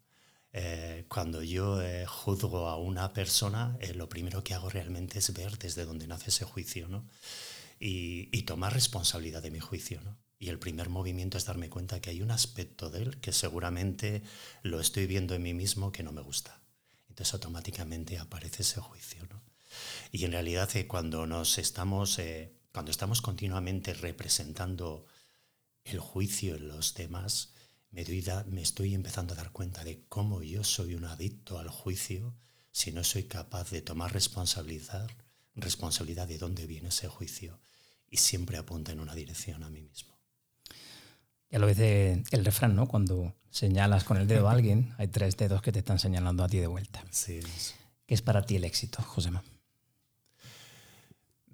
Eh, 0.52 1.06
cuando 1.08 1.44
yo 1.44 1.80
juzgo 2.08 2.68
a 2.68 2.78
una 2.78 3.14
persona, 3.14 3.78
lo 3.94 4.10
primero 4.10 4.44
que 4.44 4.56
hago 4.56 4.70
realmente 4.70 5.20
es 5.20 5.32
ver 5.34 5.60
desde 5.60 5.86
dónde 5.86 6.08
nace 6.08 6.32
ese 6.32 6.46
juicio 6.46 6.88
¿no? 6.88 7.08
y, 7.80 8.30
y, 8.36 8.42
tomar 8.44 8.74
responsabilidad 8.74 9.44
de 9.44 9.52
mi 9.52 9.60
juicio. 9.60 10.02
¿no? 10.02 10.18
Y 10.40 10.50
el 10.50 10.58
primer 10.58 10.90
movimiento 10.90 11.38
es 11.38 11.46
darme 11.46 11.70
cuenta 11.70 12.02
que 12.02 12.10
hay 12.10 12.24
un 12.24 12.32
aspecto 12.32 12.90
de 12.90 13.04
él 13.04 13.20
que 13.20 13.32
seguramente 13.32 14.24
lo 14.64 14.80
estoy 14.80 15.06
viendo 15.06 15.36
en 15.36 15.44
mí 15.44 15.54
mismo 15.54 15.92
que 15.92 16.02
no 16.02 16.12
me 16.12 16.22
gusta. 16.22 16.60
Automáticamente 17.34 18.18
aparece 18.18 18.64
ese 18.64 18.80
juicio. 18.80 19.26
¿no? 19.30 19.42
Y 20.12 20.26
en 20.26 20.32
realidad 20.32 20.70
cuando 20.88 21.28
nos 21.28 21.58
estamos, 21.58 22.20
cuando 22.72 22.92
estamos 22.92 23.22
continuamente 23.22 23.94
representando 23.94 25.06
el 25.84 26.00
juicio 26.00 26.56
en 26.56 26.68
los 26.68 26.94
demás, 26.94 27.54
me, 27.92 28.06
me 28.48 28.62
estoy 28.62 28.94
empezando 28.94 29.34
a 29.34 29.38
dar 29.38 29.52
cuenta 29.52 29.84
de 29.84 30.06
cómo 30.08 30.42
yo 30.44 30.64
soy 30.64 30.96
un 30.96 31.06
adicto 31.06 31.60
al 31.60 31.70
juicio 31.70 32.36
si 32.72 32.92
no 32.92 33.04
soy 33.04 33.24
capaz 33.24 33.72
de 33.72 33.82
tomar 33.82 34.14
responsabilidad, 34.14 35.10
responsabilidad 35.56 36.28
de 36.28 36.38
dónde 36.38 36.68
viene 36.68 36.90
ese 36.90 37.08
juicio 37.08 37.60
y 38.10 38.18
siempre 38.18 38.58
apunta 38.58 38.92
en 38.92 39.00
una 39.00 39.16
dirección 39.16 39.64
a 39.64 39.70
mí 39.70 39.82
mismo. 39.82 40.18
Ya 41.50 41.60
lo 41.60 41.68
dice 41.68 42.24
el 42.32 42.46
refrán, 42.46 42.76
¿no? 42.76 42.88
Cuando 42.88 43.36
señalas 43.52 44.04
con 44.04 44.18
el 44.18 44.28
dedo 44.28 44.50
a 44.50 44.52
alguien, 44.54 44.94
hay 44.98 45.08
tres 45.08 45.38
dedos 45.38 45.62
que 45.62 45.72
te 45.72 45.80
están 45.80 46.00
señalando 46.00 46.44
a 46.44 46.50
ti 46.50 46.58
de 46.58 46.68
vuelta. 46.68 47.04
Sí. 47.12 47.40
¿Qué 48.06 48.16
es 48.16 48.22
para 48.22 48.46
ti 48.46 48.56
el 48.56 48.64
éxito, 48.64 49.02
Josema? 49.04 49.44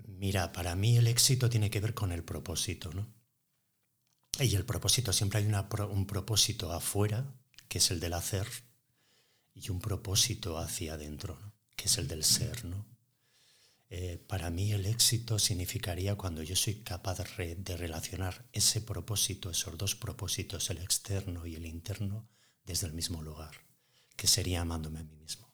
Mira, 0.07 0.51
para 0.53 0.75
mí 0.75 0.97
el 0.97 1.07
éxito 1.07 1.49
tiene 1.49 1.69
que 1.69 1.81
ver 1.81 1.93
con 1.93 2.11
el 2.11 2.23
propósito, 2.23 2.91
¿no? 2.93 3.07
Y 4.39 4.55
el 4.55 4.65
propósito, 4.65 5.13
siempre 5.13 5.39
hay 5.39 5.45
un 5.45 6.07
propósito 6.07 6.71
afuera, 6.71 7.25
que 7.67 7.77
es 7.77 7.91
el 7.91 7.99
del 7.99 8.13
hacer, 8.13 8.47
y 9.53 9.69
un 9.69 9.79
propósito 9.79 10.57
hacia 10.57 10.93
adentro, 10.93 11.39
que 11.75 11.85
es 11.85 11.97
el 11.97 12.07
del 12.07 12.23
ser. 12.23 12.65
¿no? 12.65 12.85
Eh, 13.89 14.17
para 14.27 14.49
mí 14.49 14.71
el 14.71 14.85
éxito 14.85 15.37
significaría 15.39 16.15
cuando 16.15 16.41
yo 16.43 16.55
soy 16.55 16.75
capaz 16.83 17.19
de, 17.19 17.77
relacionar 17.77 18.45
ese 18.51 18.81
propósito, 18.81 19.49
esos 19.49 19.77
dos 19.77 19.95
propósitos, 19.95 20.69
el 20.69 20.79
externo 20.79 21.45
y 21.45 21.55
el 21.55 21.65
interno, 21.65 22.27
desde 22.65 22.87
el 22.87 22.93
mismo 22.93 23.21
lugar, 23.21 23.61
que 24.15 24.27
sería 24.27 24.61
amándome 24.61 24.99
a 24.99 25.03
mí 25.03 25.15
mismo. 25.15 25.53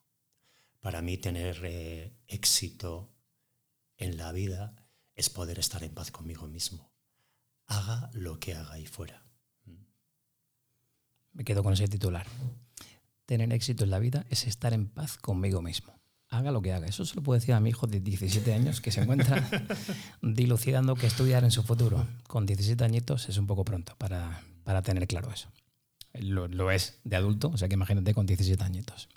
Para 0.80 1.02
mí 1.02 1.18
tener 1.18 1.60
eh, 1.64 2.14
éxito 2.28 3.14
en 3.98 4.18
la 4.18 4.32
vida 4.32 4.76
es 5.16 5.30
poder 5.30 5.60
estar 5.60 5.84
en 5.84 5.94
paz 5.94 6.10
conmigo 6.10 6.48
mismo 6.48 6.92
haga 7.72 8.10
lo 8.14 8.40
que 8.40 8.54
haga 8.54 8.74
ahí 8.74 8.86
fuera. 8.86 9.24
Me 11.34 11.46
quedo 11.46 11.64
con 11.64 11.74
ese 11.74 11.88
titular. 11.88 12.28
Tener 13.26 13.52
éxito 13.54 13.86
en 13.86 13.92
la 13.92 14.00
vida 14.00 14.26
es 14.30 14.46
estar 14.46 14.74
en 14.74 14.90
paz 14.90 15.18
conmigo 15.18 15.62
mismo. 15.62 16.01
Haga 16.32 16.52
lo 16.52 16.62
que 16.62 16.72
haga. 16.72 16.88
Eso 16.88 17.04
se 17.04 17.14
lo 17.16 17.22
puedo 17.22 17.38
decir 17.38 17.54
a 17.54 17.60
mi 17.60 17.72
hijo 17.72 17.88
de 17.88 18.00
17 18.00 18.54
años 18.54 18.80
que 18.80 18.90
se 18.90 19.02
encuentra 19.02 19.48
dilucidando 20.22 20.96
que 20.96 21.06
estudiar 21.06 21.44
en 21.44 21.52
su 21.52 21.62
futuro. 21.62 22.08
Con 22.26 22.46
17 22.46 22.82
añitos 22.86 23.28
es 23.28 23.38
un 23.38 23.48
poco 23.48 23.66
pronto 23.66 23.96
para, 23.98 24.42
tener 24.82 25.08
claro 25.08 25.30
eso. 25.30 25.50
Lo, 26.14 26.72
es 26.72 27.00
de 27.04 27.18
adulto, 27.18 27.50
o 27.50 27.58
sea 27.58 27.68
que 27.68 27.74
imagínate 27.74 28.14
con 28.14 28.26
17 28.26 28.64
añitos. 28.64 29.10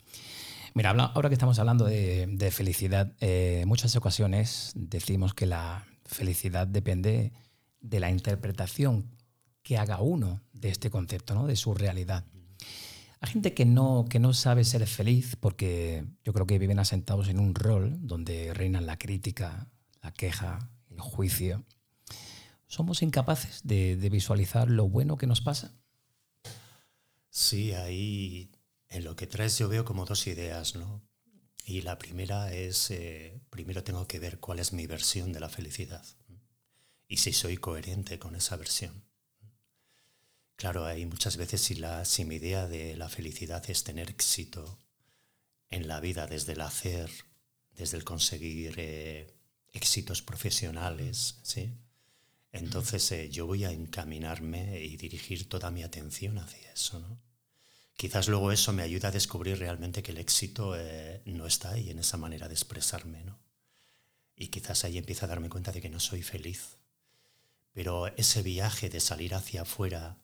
Mira, 0.74 0.90
ahora 0.90 1.28
que 1.28 1.34
estamos 1.34 1.56
hablando 1.60 1.84
de, 1.84 2.50
felicidad, 2.50 3.12
en 3.20 3.62
eh, 3.62 3.64
muchas 3.64 3.94
ocasiones 3.94 4.72
decimos 4.74 5.34
que 5.34 5.46
la 5.46 5.86
felicidad 6.04 6.66
depende 6.66 7.32
de 7.80 8.00
la 8.00 8.10
interpretación 8.10 9.14
que 9.62 9.78
haga 9.78 10.00
uno 10.00 10.40
de 10.52 10.68
este 10.70 10.90
concepto, 10.90 11.34
¿no? 11.36 11.46
de 11.46 11.54
su 11.54 11.74
realidad. 11.74 12.24
Hay 13.24 13.30
gente 13.30 13.54
que 13.54 13.64
no, 13.64 14.04
que 14.10 14.18
no 14.18 14.34
sabe 14.34 14.64
ser 14.64 14.86
feliz 14.86 15.36
porque 15.40 16.04
yo 16.24 16.34
creo 16.34 16.46
que 16.46 16.58
viven 16.58 16.78
asentados 16.78 17.28
en 17.28 17.40
un 17.40 17.54
rol 17.54 17.96
donde 18.06 18.52
reinan 18.52 18.84
la 18.84 18.98
crítica, 18.98 19.70
la 20.02 20.12
queja, 20.12 20.70
el 20.90 21.00
juicio. 21.00 21.64
¿Somos 22.66 23.00
incapaces 23.00 23.62
de, 23.64 23.96
visualizar 24.12 24.70
lo 24.70 24.90
bueno 24.90 25.16
que 25.16 25.26
nos 25.26 25.40
pasa? 25.40 25.72
Sí, 27.30 27.72
ahí 27.72 28.50
en 28.90 29.04
lo 29.04 29.16
que 29.16 29.26
traes 29.26 29.56
yo 29.56 29.70
veo 29.70 29.86
como 29.86 30.04
dos 30.04 30.26
ideas, 30.26 30.76
¿no? 30.76 31.00
Y 31.64 31.80
la 31.80 31.96
primera 31.96 32.52
es, 32.52 32.90
eh, 32.90 33.40
primero 33.48 33.82
tengo 33.82 34.06
que 34.06 34.18
ver 34.18 34.38
cuál 34.38 34.58
es 34.58 34.74
mi 34.74 34.86
versión 34.86 35.32
de 35.32 35.40
la 35.40 35.48
felicidad 35.48 36.04
y 37.08 37.16
si 37.16 37.32
soy 37.32 37.56
coherente 37.56 38.18
con 38.18 38.36
esa 38.36 38.58
versión. 38.58 39.02
Claro, 40.56 40.86
hay 40.86 41.04
muchas 41.06 41.36
veces 41.36 41.60
si, 41.60 41.74
la, 41.74 42.04
si 42.04 42.24
mi 42.24 42.36
idea 42.36 42.66
de 42.66 42.96
la 42.96 43.08
felicidad 43.08 43.68
es 43.68 43.84
tener 43.84 44.10
éxito 44.10 44.78
en 45.70 45.88
la 45.88 46.00
vida 46.00 46.26
desde 46.26 46.52
el 46.52 46.60
hacer, 46.60 47.10
desde 47.72 47.96
el 47.96 48.04
conseguir 48.04 48.74
eh, 48.78 49.34
éxitos 49.72 50.22
profesionales, 50.22 51.40
¿sí? 51.42 51.72
Entonces 52.52 53.10
eh, 53.10 53.30
yo 53.30 53.46
voy 53.46 53.64
a 53.64 53.72
encaminarme 53.72 54.80
y 54.80 54.96
dirigir 54.96 55.48
toda 55.48 55.72
mi 55.72 55.82
atención 55.82 56.38
hacia 56.38 56.72
eso, 56.72 57.00
¿no? 57.00 57.20
Quizás 57.96 58.28
luego 58.28 58.52
eso 58.52 58.72
me 58.72 58.82
ayuda 58.82 59.08
a 59.08 59.12
descubrir 59.12 59.58
realmente 59.58 60.02
que 60.02 60.12
el 60.12 60.18
éxito 60.18 60.74
eh, 60.76 61.22
no 61.26 61.46
está 61.46 61.70
ahí 61.72 61.90
en 61.90 61.98
esa 61.98 62.16
manera 62.16 62.48
de 62.48 62.54
expresarme, 62.54 63.24
¿no? 63.24 63.38
Y 64.36 64.48
quizás 64.48 64.84
ahí 64.84 64.98
empiezo 64.98 65.24
a 65.24 65.28
darme 65.28 65.48
cuenta 65.48 65.72
de 65.72 65.80
que 65.80 65.90
no 65.90 66.00
soy 66.00 66.22
feliz 66.22 66.76
pero 67.74 68.06
ese 68.16 68.42
viaje 68.42 68.88
de 68.88 69.00
salir 69.00 69.34
hacia 69.34 69.62
afuera 69.62 70.16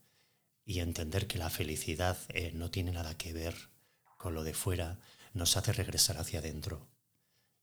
y 0.64 0.80
entender 0.80 1.26
que 1.26 1.38
la 1.38 1.50
felicidad 1.50 2.18
eh, 2.28 2.52
no 2.54 2.70
tiene 2.70 2.92
nada 2.92 3.16
que 3.16 3.32
ver 3.32 3.54
con 4.16 4.34
lo 4.34 4.44
de 4.44 4.54
fuera, 4.54 4.98
nos 5.32 5.56
hace 5.56 5.72
regresar 5.72 6.18
hacia 6.18 6.40
adentro 6.40 6.88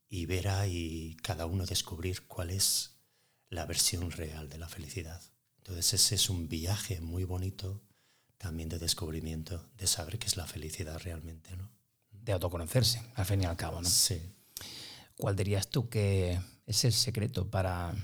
y 0.09 0.25
ver 0.25 0.47
ahí 0.47 1.17
cada 1.21 1.45
uno 1.45 1.65
descubrir 1.65 2.25
cuál 2.27 2.49
es 2.49 2.97
la 3.49 3.65
versión 3.65 4.11
real 4.11 4.49
de 4.49 4.57
la 4.57 4.67
felicidad. 4.67 5.21
Entonces 5.57 5.93
ese 5.93 6.15
es 6.15 6.29
un 6.29 6.47
viaje 6.47 7.01
muy 7.01 7.23
bonito 7.23 7.81
también 8.37 8.69
de 8.69 8.79
descubrimiento, 8.79 9.69
de 9.77 9.87
saber 9.87 10.19
qué 10.19 10.27
es 10.27 10.37
la 10.37 10.45
felicidad 10.45 10.99
realmente, 11.03 11.55
¿no? 11.55 11.69
De 12.11 12.33
autoconocerse, 12.33 13.01
al 13.15 13.25
fin 13.25 13.41
y 13.41 13.45
al 13.45 13.57
cabo, 13.57 13.81
¿no? 13.81 13.89
Sí. 13.89 14.21
¿Cuál 15.15 15.35
dirías 15.35 15.69
tú 15.69 15.89
que 15.89 16.39
es 16.65 16.85
el 16.85 16.93
secreto 16.93 17.49
para 17.49 17.95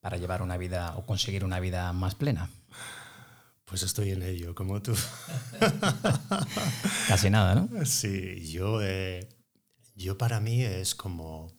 para 0.00 0.16
llevar 0.16 0.42
una 0.42 0.56
vida 0.56 0.96
o 0.96 1.04
conseguir 1.04 1.44
una 1.44 1.60
vida 1.60 1.92
más 1.92 2.14
plena? 2.14 2.50
Pues 3.70 3.84
estoy 3.84 4.10
en 4.10 4.24
ello, 4.24 4.52
como 4.52 4.82
tú. 4.82 4.92
Casi 7.08 7.30
nada, 7.30 7.54
¿no? 7.54 7.86
Sí, 7.86 8.50
yo, 8.50 8.82
eh, 8.82 9.28
yo 9.94 10.18
para 10.18 10.40
mí 10.40 10.62
es 10.62 10.96
como... 10.96 11.52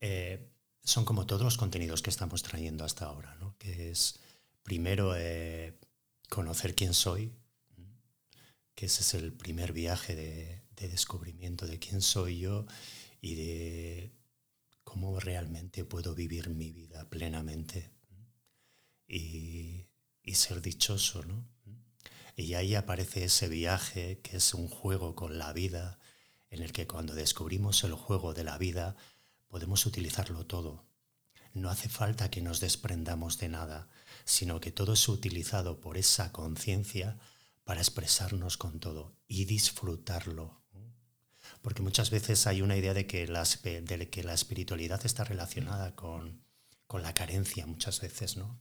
Eh, 0.00 0.52
son 0.84 1.04
como 1.04 1.26
todos 1.26 1.42
los 1.42 1.56
contenidos 1.56 2.00
que 2.00 2.10
estamos 2.10 2.44
trayendo 2.44 2.84
hasta 2.84 3.06
ahora, 3.06 3.34
¿no? 3.40 3.56
Que 3.58 3.90
es 3.90 4.20
primero 4.62 5.14
eh, 5.16 5.76
conocer 6.28 6.76
quién 6.76 6.94
soy, 6.94 7.34
que 8.76 8.86
ese 8.86 9.02
es 9.02 9.14
el 9.14 9.32
primer 9.32 9.72
viaje 9.72 10.14
de, 10.14 10.62
de 10.76 10.88
descubrimiento 10.88 11.66
de 11.66 11.80
quién 11.80 12.02
soy 12.02 12.38
yo 12.38 12.66
y 13.20 13.34
de 13.34 14.12
cómo 14.84 15.18
realmente 15.18 15.84
puedo 15.84 16.14
vivir 16.14 16.50
mi 16.50 16.70
vida 16.70 17.10
plenamente 17.10 17.90
y, 19.10 19.79
ser 20.34 20.62
dichoso, 20.62 21.24
¿no? 21.24 21.46
Y 22.36 22.54
ahí 22.54 22.74
aparece 22.74 23.24
ese 23.24 23.48
viaje 23.48 24.20
que 24.22 24.38
es 24.38 24.54
un 24.54 24.68
juego 24.68 25.14
con 25.14 25.38
la 25.38 25.52
vida, 25.52 25.98
en 26.48 26.62
el 26.62 26.72
que 26.72 26.86
cuando 26.86 27.14
descubrimos 27.14 27.84
el 27.84 27.94
juego 27.94 28.32
de 28.32 28.44
la 28.44 28.56
vida 28.58 28.96
podemos 29.48 29.84
utilizarlo 29.86 30.46
todo. 30.46 30.86
No 31.52 31.68
hace 31.68 31.88
falta 31.88 32.30
que 32.30 32.40
nos 32.40 32.60
desprendamos 32.60 33.38
de 33.38 33.48
nada, 33.48 33.88
sino 34.24 34.60
que 34.60 34.72
todo 34.72 34.94
es 34.94 35.08
utilizado 35.08 35.80
por 35.80 35.96
esa 35.96 36.32
conciencia 36.32 37.18
para 37.64 37.80
expresarnos 37.80 38.56
con 38.56 38.80
todo 38.80 39.16
y 39.28 39.44
disfrutarlo 39.44 40.60
porque 41.62 41.82
muchas 41.82 42.10
veces 42.10 42.46
hay 42.46 42.62
una 42.62 42.76
idea 42.76 42.94
de 42.94 43.06
que 43.06 43.26
la 43.26 43.42
espiritualidad 44.34 45.04
está 45.04 45.24
relacionada 45.24 45.94
con, 45.94 46.42
la 46.92 47.14
carencia 47.14 47.66
muchas 47.66 48.00
veces, 48.00 48.36
¿no? 48.36 48.58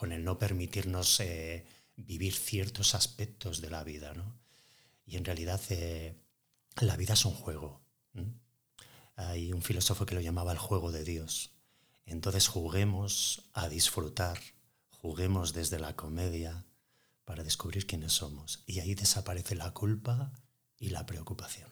Con 0.00 0.12
el 0.12 0.24
no 0.24 0.38
permitirnos 0.38 1.20
eh, 1.20 1.66
vivir 1.94 2.34
ciertos 2.34 2.94
aspectos 2.94 3.60
de 3.60 3.68
la 3.68 3.84
vida. 3.84 4.14
¿no? 4.14 4.34
Y 5.04 5.18
en 5.18 5.26
realidad 5.26 5.60
eh, 5.68 6.16
la 6.80 6.96
vida 6.96 7.12
es 7.12 7.26
un 7.26 7.34
juego. 7.34 7.82
Hay 9.14 9.52
un 9.52 9.60
filósofo 9.60 10.06
que 10.06 10.14
lo 10.14 10.22
llamaba 10.22 10.52
el 10.52 10.58
juego 10.58 10.90
de 10.90 11.04
Dios. 11.04 11.52
Entonces 12.06 12.48
juguemos 12.48 13.50
a 13.52 13.68
disfrutar, 13.68 14.38
juguemos 14.88 15.52
desde 15.52 15.78
la 15.78 15.94
comedia 15.94 16.64
para 17.26 17.44
descubrir 17.44 17.86
quiénes 17.86 18.14
somos. 18.14 18.64
Y 18.64 18.80
ahí 18.80 18.94
desaparece 18.94 19.54
la 19.54 19.72
culpa 19.72 20.32
y 20.78 20.88
la 20.88 21.04
preocupación. 21.04 21.68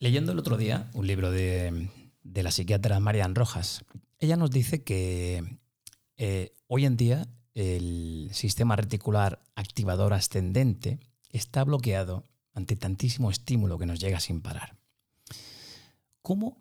Leyendo 0.00 0.32
el 0.32 0.38
otro 0.38 0.58
día 0.58 0.90
un 0.92 1.06
libro 1.06 1.30
de, 1.30 1.88
la 2.24 2.50
psiquiatra 2.50 3.00
Marian 3.00 3.34
Rojas, 3.34 3.86
ella 4.18 4.36
nos 4.36 4.50
dice 4.50 4.84
que 4.84 5.58
eh, 6.18 6.52
hoy 6.66 6.84
en 6.84 6.96
día 6.96 7.28
el 7.54 8.28
sistema 8.32 8.76
reticular 8.76 9.42
activador 9.54 10.12
ascendente 10.12 11.00
está 11.30 11.64
bloqueado 11.64 12.24
ante 12.54 12.76
tantísimo 12.76 13.30
estímulo 13.30 13.78
que 13.78 13.86
nos 13.86 14.00
llega 14.00 14.20
sin 14.20 14.40
parar. 14.40 14.76
¿Cómo, 16.22 16.60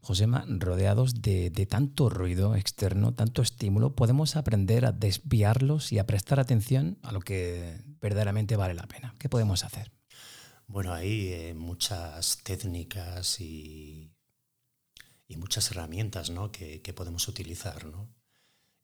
Josema, 0.00 0.44
rodeados 0.46 1.22
de, 1.22 1.50
tanto 1.68 2.10
ruido 2.10 2.54
externo, 2.54 3.14
tanto 3.14 3.42
estímulo, 3.42 3.94
podemos 3.94 4.36
aprender 4.36 4.84
a 4.84 4.92
desviarlos 4.92 5.92
y 5.92 5.98
a 5.98 6.06
prestar 6.06 6.40
atención 6.40 6.98
a 7.02 7.12
lo 7.12 7.20
que 7.20 7.80
verdaderamente 8.00 8.56
vale 8.56 8.74
la 8.74 8.86
pena? 8.86 9.14
¿Qué 9.18 9.28
podemos 9.28 9.64
hacer? 9.64 9.92
Bueno, 10.66 10.92
hay 10.92 11.28
eh, 11.28 11.54
muchas 11.54 12.38
técnicas 12.42 13.40
y, 13.40 14.12
muchas 15.36 15.70
herramientas 15.70 16.32
que, 16.52 16.92
podemos 16.92 17.28
utilizar. 17.28 17.84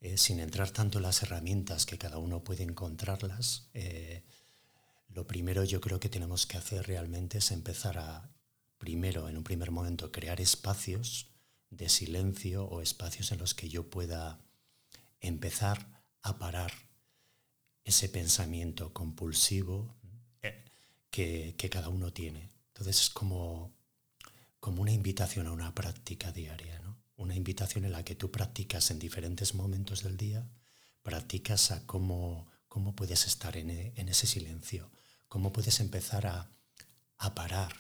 Eh, 0.05 0.19
sin 0.19 0.41
entrar 0.41 0.73
tanto 0.73 0.99
en 0.99 1.05
las 1.05 1.23
herramientas 1.23 1.87
que 1.87 1.97
cada 1.97 2.19
uno 2.19 2.43
puede 2.43 2.65
encontrarlas, 2.65 3.69
eh, 3.73 4.25
lo 5.11 5.29
primero 5.29 5.62
yo 5.62 5.81
creo 5.81 6.01
que 6.01 6.09
tenemos 6.09 6.45
que 6.45 6.59
hacer 6.59 6.88
realmente 6.88 7.38
es 7.38 7.53
empezar 7.53 7.99
a, 7.99 8.29
primero, 8.79 9.29
en 9.29 9.37
un 9.37 9.45
primer 9.45 9.71
momento, 9.71 10.11
crear 10.11 10.41
espacios 10.41 11.29
de 11.71 11.88
silencio 11.88 12.65
o 12.65 12.83
espacios 12.83 13.31
en 13.31 13.38
los 13.38 13.55
que 13.55 13.69
yo 13.69 13.91
pueda 13.91 14.41
empezar 15.21 16.03
a 16.23 16.37
parar 16.37 16.73
ese 17.85 18.09
pensamiento 18.09 18.93
compulsivo 18.93 19.95
eh, 20.43 20.65
que, 21.11 21.69
cada 21.71 21.91
uno 21.91 22.12
tiene. 22.12 22.51
Entonces 22.69 23.03
es 23.03 23.11
como, 23.11 23.73
como 24.59 24.83
una 24.83 24.91
invitación 24.91 25.47
a 25.47 25.53
una 25.53 25.73
práctica 25.77 26.33
diaria, 26.33 26.81
¿no? 26.81 27.02
Una 27.22 27.37
invitación 27.37 27.85
en 27.85 27.92
la 27.92 28.04
que 28.04 28.14
tú 28.14 28.30
practicas 28.30 28.90
en 28.90 28.98
diferentes 28.98 29.54
momentos 29.54 30.02
del 30.02 30.16
día, 30.16 30.48
practicas 31.02 31.70
a 31.70 31.87
cómo, 31.87 32.48
cómo 32.68 32.94
puedes 32.94 33.26
estar 33.26 33.56
en, 33.56 33.70
en 33.70 34.08
ese 34.08 34.26
silencio, 34.26 34.90
cómo 35.28 35.52
puedes 35.52 35.80
empezar 35.80 36.26
a, 36.26 36.50
parar, 37.35 37.72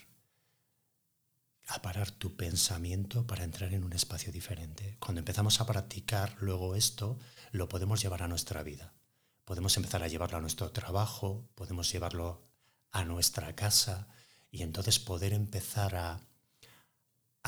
a 1.66 1.82
parar 1.82 2.10
tu 2.10 2.36
pensamiento 2.36 3.26
para 3.26 3.44
entrar 3.44 3.74
en 3.74 3.84
un 3.84 3.92
espacio 3.92 4.32
diferente. 4.32 4.96
Cuando 5.00 5.18
empezamos 5.18 5.60
a 5.60 5.66
practicar 5.66 6.36
luego 6.40 6.76
esto, 6.76 7.18
lo 7.50 7.68
podemos 7.68 8.00
llevar 8.00 8.22
a 8.22 8.28
nuestra 8.28 8.62
vida. 8.62 8.94
Podemos 9.44 9.76
empezar 9.76 10.02
a 10.02 10.08
llevarlo 10.08 10.38
a 10.38 10.40
nuestro 10.40 10.70
trabajo, 10.70 11.48
podemos 11.54 11.92
llevarlo 11.92 12.46
a 12.90 13.04
nuestra 13.04 13.54
casa 13.54 14.08
y 14.50 14.62
entonces 14.62 14.98
poder 14.98 15.32
empezar 15.32 15.96
a, 15.96 16.20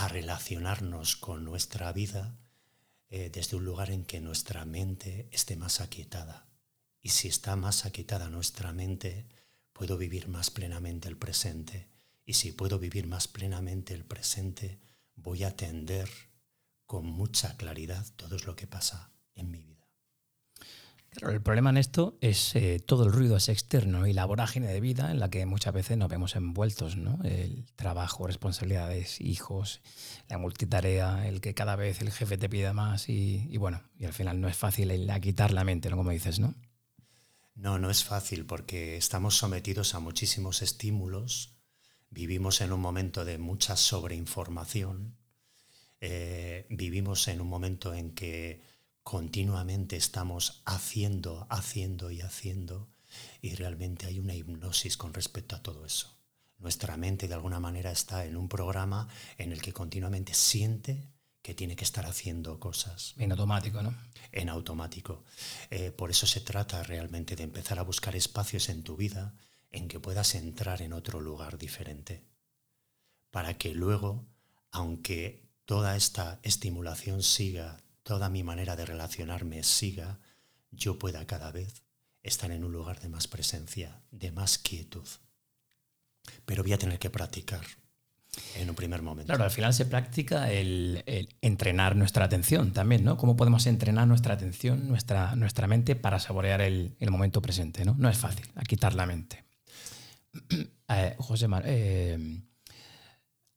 relacionarnos 0.08 1.16
con 1.16 1.44
nuestra 1.44 1.92
vida 1.92 2.36
eh, 3.10 3.30
desde 3.32 3.56
un 3.56 3.64
lugar 3.64 3.90
en 3.90 4.04
que 4.04 4.20
nuestra 4.20 4.64
mente 4.64 5.28
esté 5.32 5.56
más 5.56 5.80
aquietada. 5.80 6.48
Y 7.00 7.10
si 7.10 7.28
está 7.28 7.54
más 7.54 7.84
aquietada 7.84 8.30
nuestra 8.30 8.72
mente, 8.72 9.28
puedo 9.72 9.96
vivir 9.98 10.28
más 10.28 10.50
plenamente 10.50 11.08
el 11.08 11.16
presente. 11.16 11.88
Y 12.24 12.34
si 12.34 12.52
puedo 12.52 12.78
vivir 12.78 13.06
más 13.06 13.28
plenamente 13.28 13.94
el 13.94 14.04
presente, 14.04 14.80
voy 15.14 15.44
a 15.44 15.48
atender 15.48 16.08
con 16.86 17.06
mucha 17.06 17.56
claridad 17.56 18.06
todo 18.16 18.38
lo 18.38 18.56
que 18.56 18.66
pasa 18.66 19.12
en 19.34 19.50
mi 19.50 19.62
vida. 19.62 19.73
El 21.22 21.40
problema 21.40 21.70
en 21.70 21.76
esto 21.76 22.18
es 22.20 22.54
eh, 22.56 22.80
todo 22.84 23.04
el 23.04 23.12
ruido 23.12 23.36
es 23.36 23.48
externo 23.48 24.06
y 24.06 24.12
la 24.12 24.24
vorágine 24.24 24.66
de 24.66 24.80
vida 24.80 25.10
en 25.10 25.20
la 25.20 25.30
que 25.30 25.46
muchas 25.46 25.72
veces 25.72 25.96
nos 25.96 26.08
vemos 26.08 26.34
envueltos, 26.34 26.96
¿no? 26.96 27.18
El 27.24 27.66
trabajo, 27.76 28.26
responsabilidades, 28.26 29.20
hijos, 29.20 29.80
la 30.28 30.38
multitarea, 30.38 31.26
el 31.28 31.40
que 31.40 31.54
cada 31.54 31.76
vez 31.76 32.00
el 32.00 32.10
jefe 32.10 32.36
te 32.36 32.48
pida 32.48 32.72
más 32.72 33.08
y, 33.08 33.56
bueno, 33.58 33.82
y 33.96 34.06
al 34.06 34.12
final 34.12 34.40
no 34.40 34.48
es 34.48 34.56
fácil 34.56 34.90
el, 34.90 35.10
quitar 35.20 35.52
la 35.52 35.64
mente, 35.64 35.88
¿no? 35.88 35.96
Como 35.96 36.10
dices, 36.10 36.40
¿no? 36.40 36.54
No, 37.54 37.78
no 37.78 37.90
es 37.90 38.02
fácil 38.02 38.44
porque 38.44 38.96
estamos 38.96 39.36
sometidos 39.36 39.94
a 39.94 40.00
muchísimos 40.00 40.62
estímulos, 40.62 41.56
vivimos 42.10 42.60
en 42.60 42.72
un 42.72 42.80
momento 42.80 43.24
de 43.24 43.38
mucha 43.38 43.76
sobreinformación, 43.76 45.16
eh, 46.00 46.66
vivimos 46.70 47.28
en 47.28 47.40
un 47.40 47.48
momento 47.48 47.94
en 47.94 48.10
que 48.10 48.73
continuamente 49.04 49.96
estamos 49.96 50.62
haciendo, 50.64 51.46
haciendo 51.50 52.10
y 52.10 52.22
haciendo 52.22 52.88
y 53.40 53.54
realmente 53.54 54.06
hay 54.06 54.18
una 54.18 54.34
hipnosis 54.34 54.96
con 54.96 55.14
respecto 55.14 55.54
a 55.54 55.62
todo 55.62 55.84
eso. 55.84 56.16
Nuestra 56.58 56.96
mente 56.96 57.28
de 57.28 57.34
alguna 57.34 57.60
manera 57.60 57.92
está 57.92 58.24
en 58.24 58.36
un 58.36 58.48
programa 58.48 59.08
en 59.36 59.52
el 59.52 59.60
que 59.60 59.72
continuamente 59.72 60.34
siente 60.34 61.10
que 61.42 61.54
tiene 61.54 61.76
que 61.76 61.84
estar 61.84 62.06
haciendo 62.06 62.58
cosas. 62.58 63.12
En 63.18 63.30
automático, 63.30 63.82
¿no? 63.82 63.94
En 64.32 64.48
automático. 64.48 65.24
Eh, 65.68 65.90
por 65.90 66.10
eso 66.10 66.26
se 66.26 66.40
trata 66.40 66.82
realmente 66.82 67.36
de 67.36 67.42
empezar 67.42 67.78
a 67.78 67.82
buscar 67.82 68.16
espacios 68.16 68.70
en 68.70 68.82
tu 68.82 68.96
vida 68.96 69.34
en 69.70 69.88
que 69.88 70.00
puedas 70.00 70.34
entrar 70.34 70.80
en 70.80 70.94
otro 70.94 71.20
lugar 71.20 71.58
diferente. 71.58 72.24
Para 73.30 73.58
que 73.58 73.74
luego, 73.74 74.24
aunque 74.70 75.44
toda 75.66 75.96
esta 75.96 76.40
estimulación 76.42 77.22
siga, 77.22 77.83
toda 78.04 78.28
mi 78.30 78.44
manera 78.44 78.76
de 78.76 78.86
relacionarme 78.86 79.64
siga, 79.64 80.20
yo 80.70 80.98
pueda 80.98 81.26
cada 81.26 81.50
vez 81.50 81.82
estar 82.22 82.52
en 82.52 82.64
un 82.64 82.72
lugar 82.72 83.00
de 83.00 83.08
más 83.08 83.26
presencia, 83.26 84.00
de 84.12 84.30
más 84.30 84.58
quietud. 84.58 85.08
Pero 86.44 86.62
voy 86.62 86.72
a 86.72 86.78
tener 86.78 86.98
que 86.98 87.10
practicar, 87.10 87.64
en 88.56 88.70
un 88.70 88.76
primer 88.76 89.02
momento. 89.02 89.28
Claro, 89.28 89.44
al 89.44 89.50
final 89.50 89.74
se 89.74 89.86
practica 89.86 90.50
el, 90.50 91.04
entrenar 91.40 91.96
nuestra 91.96 92.24
atención 92.24 92.72
también, 92.72 93.04
¿no? 93.04 93.16
¿Cómo 93.16 93.36
podemos 93.36 93.66
entrenar 93.66 94.06
nuestra 94.06 94.34
atención, 94.34 94.88
nuestra, 94.88 95.34
nuestra 95.36 95.66
mente 95.66 95.96
para 95.96 96.18
saborear 96.18 96.60
el, 96.60 96.96
momento 97.08 97.40
presente, 97.42 97.84
¿no? 97.84 97.94
No 97.98 98.08
es 98.08 98.18
fácil, 98.18 98.46
a 98.54 98.62
quitar 98.62 98.94
la 98.94 99.06
mente. 99.06 99.44
Eh, 100.86 101.16
José 101.18 101.48
Mar, 101.48 101.62
eh, 101.66 102.42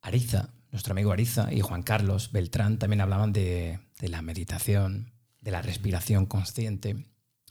Ariza, 0.00 0.48
nuestro 0.72 0.92
amigo 0.92 1.12
Ariza 1.12 1.52
y 1.52 1.60
Juan 1.60 1.82
Carlos 1.82 2.32
Beltrán 2.32 2.78
también 2.78 3.02
hablaban 3.02 3.34
de, 3.34 3.80
de 3.98 4.08
la 4.08 4.22
meditación, 4.22 5.12
de 5.40 5.50
la 5.50 5.62
respiración 5.62 6.26
consciente. 6.26 7.06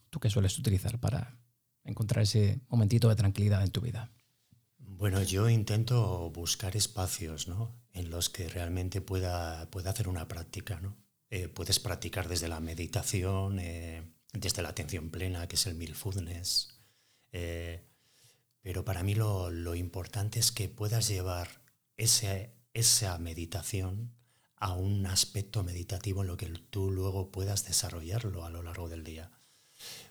¿Tú 0.09 0.19
qué 0.19 0.29
sueles 0.29 0.57
utilizar 0.57 0.99
para 0.99 1.37
encontrar 1.83 2.23
ese 2.23 2.61
momentito 2.69 3.09
de 3.09 3.15
tranquilidad 3.15 3.63
en 3.63 3.71
tu 3.71 3.81
vida? 3.81 4.11
Bueno, 4.77 5.21
yo 5.21 5.49
intento 5.49 6.31
buscar 6.31 6.75
espacios 6.75 7.47
en 7.93 8.09
los 8.09 8.29
que 8.29 8.49
realmente 8.49 9.01
pueda, 9.01 9.69
pueda 9.69 9.91
hacer 9.91 10.07
una 10.07 10.27
práctica. 10.27 10.79
¿no? 10.81 10.97
Eh, 11.29 11.49
puedes 11.49 11.79
practicar 11.79 12.27
desde 12.27 12.47
la 12.47 12.59
meditación, 12.59 13.59
eh, 13.59 14.03
desde 14.33 14.61
la 14.61 14.69
atención 14.69 15.09
plena, 15.09 15.47
que 15.47 15.55
es 15.55 15.67
el 15.67 15.75
mindfulness. 15.75 16.79
Eh, 17.31 17.83
pero 18.61 18.83
para 18.85 19.03
mí 19.03 19.13
lo, 19.13 19.75
importante 19.75 20.39
es 20.39 20.51
que 20.51 20.67
puedas 20.69 21.07
llevar 21.07 21.47
esa 21.95 23.17
meditación 23.19 24.16
a 24.57 24.73
un 24.73 25.05
aspecto 25.05 25.63
meditativo 25.63 26.21
en 26.21 26.27
lo 26.27 26.37
que 26.37 26.47
tú 26.47 26.91
luego 26.91 27.31
puedas 27.31 27.65
desarrollarlo 27.65 28.45
a 28.45 28.49
lo 28.49 28.63
largo 28.63 28.89
del 28.89 29.03
día. 29.03 29.31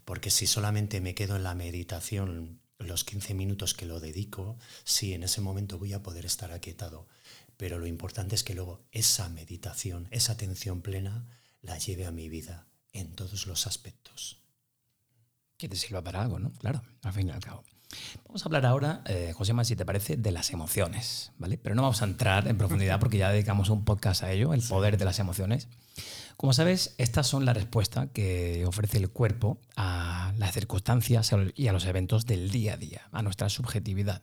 Porque 0.04 0.30
si 0.30 0.46
solamente 0.46 1.00
me 1.00 1.14
quedo 1.14 1.36
en 1.36 1.42
la 1.42 1.54
meditación 1.54 2.60
los 2.78 3.04
15 3.04 3.34
minutos 3.34 3.74
que 3.74 3.86
lo 3.86 4.00
dedico, 4.00 4.58
sí, 4.84 5.14
en 5.14 5.22
ese 5.22 5.40
momento 5.40 5.78
voy 5.78 5.92
a 5.92 6.02
poder 6.02 6.26
estar 6.26 6.52
aquietado, 6.52 7.08
pero 7.56 7.78
lo 7.78 7.86
importante 7.86 8.34
es 8.34 8.44
que 8.44 8.54
luego 8.54 8.84
esa 8.92 9.28
meditación, 9.28 10.08
esa 10.10 10.32
atención 10.32 10.82
plena, 10.82 11.26
la 11.62 11.78
lleve 11.78 12.06
a 12.06 12.12
mi 12.12 12.28
vida 12.28 12.66
en 12.92 13.14
todos 13.14 13.46
los 13.46 13.66
aspectos. 13.66 14.38
Que 15.56 15.68
te 15.68 15.76
sirva 15.76 16.02
para 16.02 16.22
algo, 16.22 16.38
¿no? 16.38 16.52
Claro, 16.52 16.82
al 17.02 17.12
fin 17.12 17.28
y 17.28 17.30
al 17.30 17.40
cabo. 17.40 17.64
Vamos 18.26 18.42
a 18.42 18.44
hablar 18.46 18.66
ahora, 18.66 19.02
eh, 19.06 19.32
José 19.34 19.52
si 19.64 19.76
te 19.76 19.84
parece, 19.84 20.16
de 20.16 20.30
las 20.30 20.50
emociones, 20.50 21.32
¿vale? 21.38 21.58
Pero 21.58 21.74
no 21.74 21.82
vamos 21.82 22.02
a 22.02 22.04
entrar 22.04 22.48
en 22.48 22.58
profundidad 22.58 23.00
porque 23.00 23.18
ya 23.18 23.30
dedicamos 23.30 23.70
un 23.70 23.84
podcast 23.84 24.22
a 24.22 24.32
ello, 24.32 24.52
el 24.52 24.62
poder 24.62 24.98
de 24.98 25.04
las 25.04 25.18
emociones. 25.18 25.68
Como 26.36 26.52
sabes, 26.52 26.94
estas 26.98 27.26
son 27.26 27.46
la 27.46 27.54
respuesta 27.54 28.08
que 28.12 28.64
ofrece 28.66 28.98
el 28.98 29.08
cuerpo 29.08 29.58
a 29.74 30.34
las 30.36 30.52
circunstancias 30.52 31.30
y 31.54 31.68
a 31.68 31.72
los 31.72 31.86
eventos 31.86 32.26
del 32.26 32.50
día 32.50 32.74
a 32.74 32.76
día, 32.76 33.08
a 33.10 33.22
nuestra 33.22 33.48
subjetividad. 33.48 34.22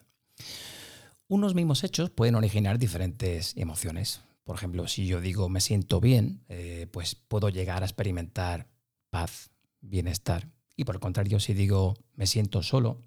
Unos 1.27 1.55
mismos 1.55 1.83
hechos 1.83 2.11
pueden 2.11 2.35
originar 2.35 2.77
diferentes 2.77 3.57
emociones. 3.57 4.21
Por 4.43 4.55
ejemplo, 4.55 4.87
si 4.87 5.07
yo 5.07 5.21
digo 5.21 5.49
me 5.49 5.61
siento 5.61 5.99
bien, 5.99 6.43
eh, 6.49 6.87
pues 6.91 7.15
puedo 7.15 7.49
llegar 7.49 7.81
a 7.81 7.87
experimentar 7.87 8.67
paz, 9.09 9.49
bienestar. 9.81 10.49
Y 10.75 10.83
por 10.83 10.95
el 10.95 11.01
contrario, 11.01 11.39
si 11.39 11.53
digo 11.53 11.95
me 12.15 12.27
siento 12.27 12.61
solo, 12.61 13.01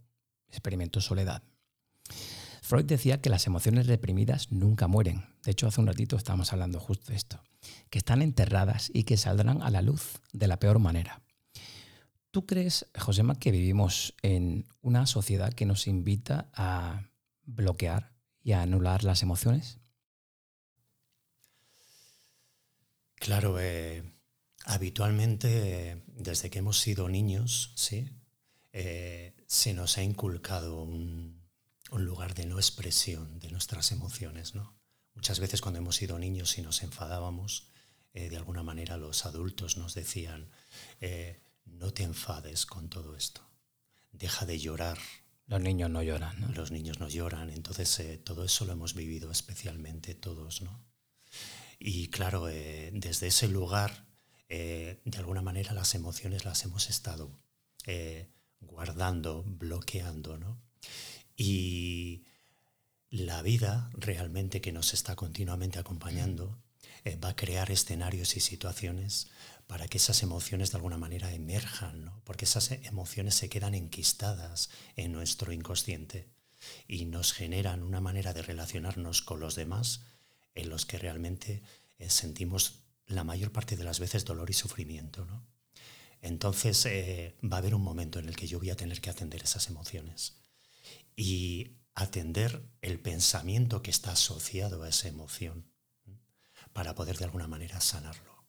experimento 0.56 1.00
soledad. 1.00 1.42
Freud 2.62 2.84
decía 2.84 3.20
que 3.20 3.30
las 3.30 3.46
emociones 3.46 3.86
reprimidas 3.86 4.50
nunca 4.50 4.88
mueren. 4.88 5.24
De 5.44 5.52
hecho, 5.52 5.68
hace 5.68 5.80
un 5.80 5.86
ratito 5.86 6.16
estábamos 6.16 6.52
hablando 6.52 6.80
justo 6.80 7.12
de 7.12 7.16
esto 7.16 7.40
que 7.90 7.98
están 7.98 8.22
enterradas 8.22 8.90
y 8.92 9.04
que 9.04 9.16
saldrán 9.16 9.62
a 9.62 9.70
la 9.70 9.82
luz 9.82 10.20
de 10.32 10.48
la 10.48 10.58
peor 10.58 10.78
manera. 10.78 11.22
¿Tú 12.30 12.46
crees, 12.46 12.86
Josema, 12.98 13.38
que 13.38 13.50
vivimos 13.50 14.14
en 14.22 14.66
una 14.82 15.06
sociedad 15.06 15.52
que 15.52 15.66
nos 15.66 15.86
invita 15.86 16.50
a 16.54 17.08
bloquear 17.44 18.12
y 18.42 18.52
a 18.52 18.62
anular 18.62 19.04
las 19.04 19.22
emociones? 19.22 19.78
Claro, 23.14 23.58
eh, 23.58 24.02
habitualmente 24.64 26.02
desde 26.08 26.50
que 26.50 26.58
hemos 26.58 26.80
sido 26.80 27.08
niños, 27.08 27.72
sí, 27.74 28.10
eh, 28.72 29.35
se 29.46 29.74
nos 29.74 29.98
ha 29.98 30.02
inculcado 30.02 30.82
un, 30.82 31.46
un 31.90 32.04
lugar 32.04 32.34
de 32.34 32.46
no 32.46 32.56
expresión 32.56 33.38
de 33.38 33.50
nuestras 33.50 33.92
emociones. 33.92 34.54
¿no? 34.54 34.74
Muchas 35.14 35.40
veces 35.40 35.60
cuando 35.60 35.78
hemos 35.78 35.96
sido 35.96 36.18
niños 36.18 36.58
y 36.58 36.62
nos 36.62 36.82
enfadábamos, 36.82 37.68
eh, 38.12 38.28
de 38.28 38.36
alguna 38.36 38.62
manera 38.62 38.96
los 38.96 39.26
adultos 39.26 39.76
nos 39.76 39.94
decían, 39.94 40.50
eh, 41.00 41.40
no 41.64 41.92
te 41.92 42.02
enfades 42.02 42.66
con 42.66 42.88
todo 42.88 43.16
esto, 43.16 43.42
deja 44.12 44.46
de 44.46 44.58
llorar. 44.58 44.98
Los 45.46 45.60
niños 45.60 45.90
no 45.90 46.02
lloran. 46.02 46.40
¿no? 46.40 46.48
Los 46.48 46.72
niños 46.72 46.98
no 46.98 47.08
lloran, 47.08 47.50
entonces 47.50 48.00
eh, 48.00 48.18
todo 48.18 48.44
eso 48.44 48.64
lo 48.64 48.72
hemos 48.72 48.94
vivido 48.94 49.30
especialmente 49.30 50.14
todos. 50.14 50.62
¿no? 50.62 50.84
Y 51.78 52.08
claro, 52.08 52.46
desde 52.46 53.28
ese 53.28 53.46
lugar, 53.46 54.06
de 54.48 55.18
alguna 55.18 55.42
manera 55.42 55.72
las 55.72 55.94
emociones 55.94 56.44
las 56.44 56.64
hemos 56.64 56.88
estado 56.88 57.30
guardando, 58.60 59.44
bloqueando. 59.46 60.38
¿no? 60.38 60.60
Y 61.36 62.24
la 63.10 63.42
vida 63.42 63.90
realmente 63.94 64.60
que 64.60 64.72
nos 64.72 64.94
está 64.94 65.16
continuamente 65.16 65.78
acompañando 65.78 66.58
eh, 67.04 67.16
va 67.16 67.30
a 67.30 67.36
crear 67.36 67.70
escenarios 67.70 68.36
y 68.36 68.40
situaciones 68.40 69.28
para 69.66 69.88
que 69.88 69.98
esas 69.98 70.22
emociones 70.22 70.70
de 70.70 70.76
alguna 70.76 70.98
manera 70.98 71.32
emerjan, 71.32 72.12
porque 72.24 72.44
esas 72.44 72.70
emociones 72.70 73.34
se 73.34 73.48
quedan 73.48 73.74
enquistadas 73.74 74.70
en 74.96 75.12
nuestro 75.12 75.52
inconsciente 75.52 76.28
y 76.88 77.04
nos 77.04 77.32
generan 77.32 77.82
una 77.82 78.00
manera 78.00 78.32
de 78.32 78.42
relacionarnos 78.42 79.22
con 79.22 79.40
los 79.40 79.54
demás 79.54 80.02
en 80.54 80.68
los 80.68 80.86
que 80.86 80.98
realmente 80.98 81.62
eh, 81.98 82.10
sentimos 82.10 82.80
la 83.06 83.24
mayor 83.24 83.52
parte 83.52 83.76
de 83.76 83.84
las 83.84 84.00
veces 84.00 84.24
dolor 84.24 84.50
y 84.50 84.54
sufrimiento. 84.54 85.26
Entonces 86.22 86.84
eh, 86.86 87.36
va 87.44 87.56
a 87.56 87.60
haber 87.60 87.74
un 87.74 87.82
momento 87.82 88.18
en 88.18 88.28
el 88.28 88.36
que 88.36 88.46
yo 88.46 88.58
voy 88.58 88.70
a 88.70 88.76
tener 88.76 89.00
que 89.00 89.10
atender 89.10 89.42
esas 89.42 89.68
emociones 89.68 90.42
y 91.14 91.76
atender 91.94 92.62
el 92.82 93.00
pensamiento 93.00 93.82
que 93.82 93.90
está 93.90 94.12
asociado 94.12 94.82
a 94.82 94.88
esa 94.88 95.08
emoción 95.08 95.70
para 96.72 96.94
poder 96.94 97.16
de 97.16 97.24
alguna 97.24 97.48
manera 97.48 97.80
sanarlo. 97.80 98.44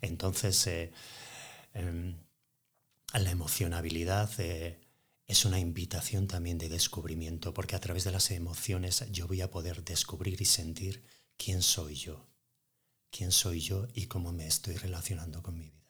Entonces, 0.00 0.66
eh, 0.66 0.92
em, 1.74 2.16
la 3.12 3.30
emocionabilidad 3.30 4.30
eh, 4.38 4.80
es 5.26 5.44
una 5.44 5.58
invitación 5.58 6.26
también 6.26 6.58
de 6.58 6.68
descubrimiento, 6.68 7.52
porque 7.52 7.76
a 7.76 7.80
través 7.80 8.04
de 8.04 8.12
las 8.12 8.30
emociones 8.30 9.04
yo 9.10 9.26
voy 9.26 9.40
a 9.42 9.50
poder 9.50 9.84
descubrir 9.84 10.40
y 10.40 10.44
sentir 10.46 11.04
quién 11.36 11.62
soy 11.62 11.94
yo, 11.94 12.26
quién 13.10 13.30
soy 13.30 13.60
yo 13.60 13.88
y 13.94 14.06
cómo 14.06 14.32
me 14.32 14.46
estoy 14.46 14.76
relacionando 14.76 15.42
con 15.42 15.58
mi 15.58 15.70
vida. 15.70 15.83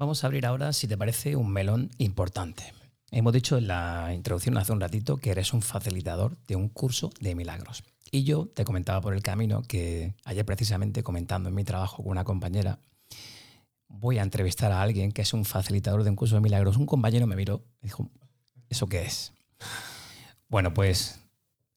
Vamos 0.00 0.24
a 0.24 0.28
abrir 0.28 0.46
ahora, 0.46 0.72
si 0.72 0.88
te 0.88 0.96
parece, 0.96 1.36
un 1.36 1.52
melón 1.52 1.90
importante. 1.98 2.72
Hemos 3.10 3.34
dicho 3.34 3.58
en 3.58 3.66
la 3.66 4.14
introducción 4.14 4.56
hace 4.56 4.72
un 4.72 4.80
ratito 4.80 5.18
que 5.18 5.30
eres 5.30 5.52
un 5.52 5.60
facilitador 5.60 6.38
de 6.46 6.56
un 6.56 6.70
curso 6.70 7.10
de 7.20 7.34
milagros. 7.34 7.84
Y 8.10 8.24
yo 8.24 8.46
te 8.46 8.64
comentaba 8.64 9.02
por 9.02 9.12
el 9.12 9.22
camino 9.22 9.60
que 9.60 10.14
ayer 10.24 10.46
precisamente 10.46 11.02
comentando 11.02 11.50
en 11.50 11.54
mi 11.54 11.64
trabajo 11.64 12.02
con 12.02 12.12
una 12.12 12.24
compañera, 12.24 12.78
voy 13.88 14.16
a 14.16 14.22
entrevistar 14.22 14.72
a 14.72 14.80
alguien 14.80 15.12
que 15.12 15.20
es 15.20 15.34
un 15.34 15.44
facilitador 15.44 16.02
de 16.02 16.08
un 16.08 16.16
curso 16.16 16.34
de 16.34 16.40
milagros. 16.40 16.78
Un 16.78 16.86
compañero 16.86 17.26
me 17.26 17.36
miró 17.36 17.62
y 17.82 17.88
dijo, 17.88 18.08
¿eso 18.70 18.86
qué 18.86 19.02
es? 19.02 19.34
Bueno, 20.48 20.72
pues 20.72 21.20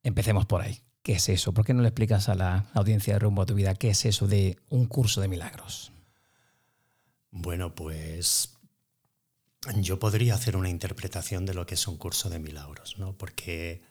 empecemos 0.02 0.46
por 0.46 0.62
ahí. 0.62 0.80
¿Qué 1.02 1.12
es 1.12 1.28
eso? 1.28 1.54
¿Por 1.54 1.66
qué 1.66 1.74
no 1.74 1.82
le 1.82 1.90
explicas 1.90 2.30
a 2.30 2.36
la 2.36 2.68
audiencia 2.74 3.16
de 3.16 3.20
Rumbo 3.20 3.42
a 3.42 3.46
tu 3.46 3.54
vida 3.54 3.76
qué 3.76 3.90
es 3.90 4.06
eso 4.06 4.28
de 4.28 4.58
un 4.70 4.86
curso 4.86 5.20
de 5.20 5.28
milagros? 5.28 5.93
Bueno, 7.36 7.74
pues 7.74 8.60
yo 9.78 9.98
podría 9.98 10.36
hacer 10.36 10.56
una 10.56 10.70
interpretación 10.70 11.48
de 11.48 11.56
lo 11.56 11.66
que 11.66 11.74
es 11.74 11.88
un 11.88 11.98
curso 11.98 12.30
de 12.30 12.38
milagros, 12.38 13.00
¿no? 13.00 13.18
Porque 13.18 13.82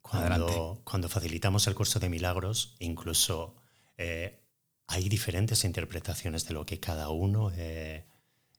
cuando, 0.00 0.80
cuando 0.84 1.08
facilitamos 1.08 1.66
el 1.66 1.74
curso 1.74 1.98
de 1.98 2.08
milagros, 2.08 2.76
incluso 2.78 3.56
eh, 3.98 4.40
hay 4.86 5.08
diferentes 5.08 5.64
interpretaciones 5.64 6.46
de 6.46 6.54
lo 6.54 6.64
que 6.64 6.78
cada 6.78 7.08
uno, 7.08 7.50
eh, 7.56 8.04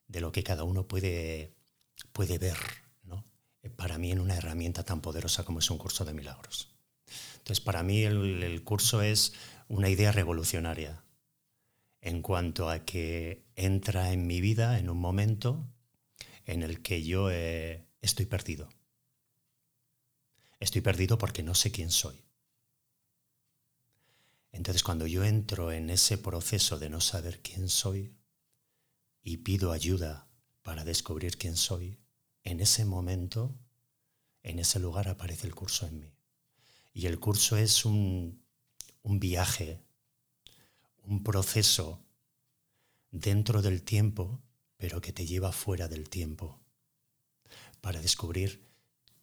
de 0.08 0.22
lo 0.22 0.34
que 0.34 0.44
cada 0.44 0.66
uno 0.66 0.90
puede, 0.90 1.56
puede 2.12 2.38
ver, 2.38 2.58
¿no? 3.06 3.24
Eh, 3.62 3.70
para 3.70 3.98
mí 3.98 4.12
en 4.12 4.20
una 4.20 4.36
herramienta 4.36 4.84
tan 4.84 5.00
poderosa 5.00 5.46
como 5.46 5.60
es 5.60 5.70
un 5.70 5.78
curso 5.78 6.04
de 6.04 6.14
milagros. 6.14 6.76
Entonces, 7.38 7.62
para 7.62 7.82
mí 7.82 8.04
el, 8.04 8.44
el 8.44 8.62
curso 8.66 9.02
es 9.02 9.32
una 9.70 9.88
idea 9.88 10.12
revolucionaria 10.12 11.03
en 12.04 12.22
cuanto 12.22 12.70
a 12.70 12.84
que 12.84 13.46
entra 13.56 14.12
en 14.12 14.28
mi 14.28 14.42
vida 14.42 14.78
en 14.78 14.90
un 14.90 14.98
momento 14.98 15.66
en 16.46 16.62
el 16.62 16.82
que 16.82 17.02
yo 17.02 17.32
eh, 17.32 17.88
estoy 18.02 18.26
perdido. 18.26 18.68
Estoy 20.60 20.82
perdido 20.82 21.18
porque 21.18 21.44
no 21.44 21.56
sé 21.56 21.72
quién 21.72 21.92
soy. 21.92 22.22
Entonces 24.52 24.84
cuando 24.84 25.08
yo 25.08 25.24
entro 25.24 25.72
en 25.72 25.90
ese 25.90 26.18
proceso 26.18 26.78
de 26.78 26.90
no 26.90 27.00
saber 27.00 27.42
quién 27.42 27.70
soy 27.70 28.14
y 29.24 29.38
pido 29.38 29.72
ayuda 29.72 30.28
para 30.62 30.84
descubrir 30.84 31.38
quién 31.38 31.56
soy, 31.56 31.98
en 32.44 32.60
ese 32.60 32.84
momento, 32.84 33.56
en 34.44 34.60
ese 34.60 34.78
lugar 34.78 35.08
aparece 35.08 35.48
el 35.48 35.56
curso 35.56 35.88
en 35.88 36.02
mí. 36.02 36.14
Y 36.94 37.06
el 37.06 37.18
curso 37.22 37.56
es 37.56 37.86
un, 37.86 38.44
un 39.04 39.20
viaje, 39.22 39.80
un 41.04 41.24
proceso 41.24 42.04
dentro 43.12 43.62
del 43.62 43.84
tiempo 43.84 44.42
pero 44.84 45.00
que 45.00 45.14
te 45.14 45.26
lleva 45.26 45.54
fuera 45.54 45.88
del 45.88 46.10
tiempo 46.10 46.60
para 47.80 48.02
descubrir 48.02 48.68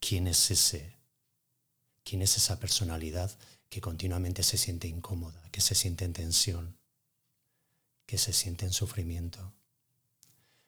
quién 0.01 0.27
es 0.27 0.51
ese, 0.51 0.97
quién 2.03 2.23
es 2.23 2.39
esa 2.39 2.59
personalidad 2.59 3.39
que 3.69 3.83
continuamente 3.83 4.43
se 4.43 4.57
siente 4.57 4.89
incómoda, 4.89 5.51
que 5.51 5.61
se 5.61 5.75
siente 5.75 6.07
en 6.07 6.15
tensión, 6.15 6.79
que 8.07 8.17
se 8.17 8.33
siente 8.33 8.65
en 8.65 8.73
sufrimiento. 8.73 9.53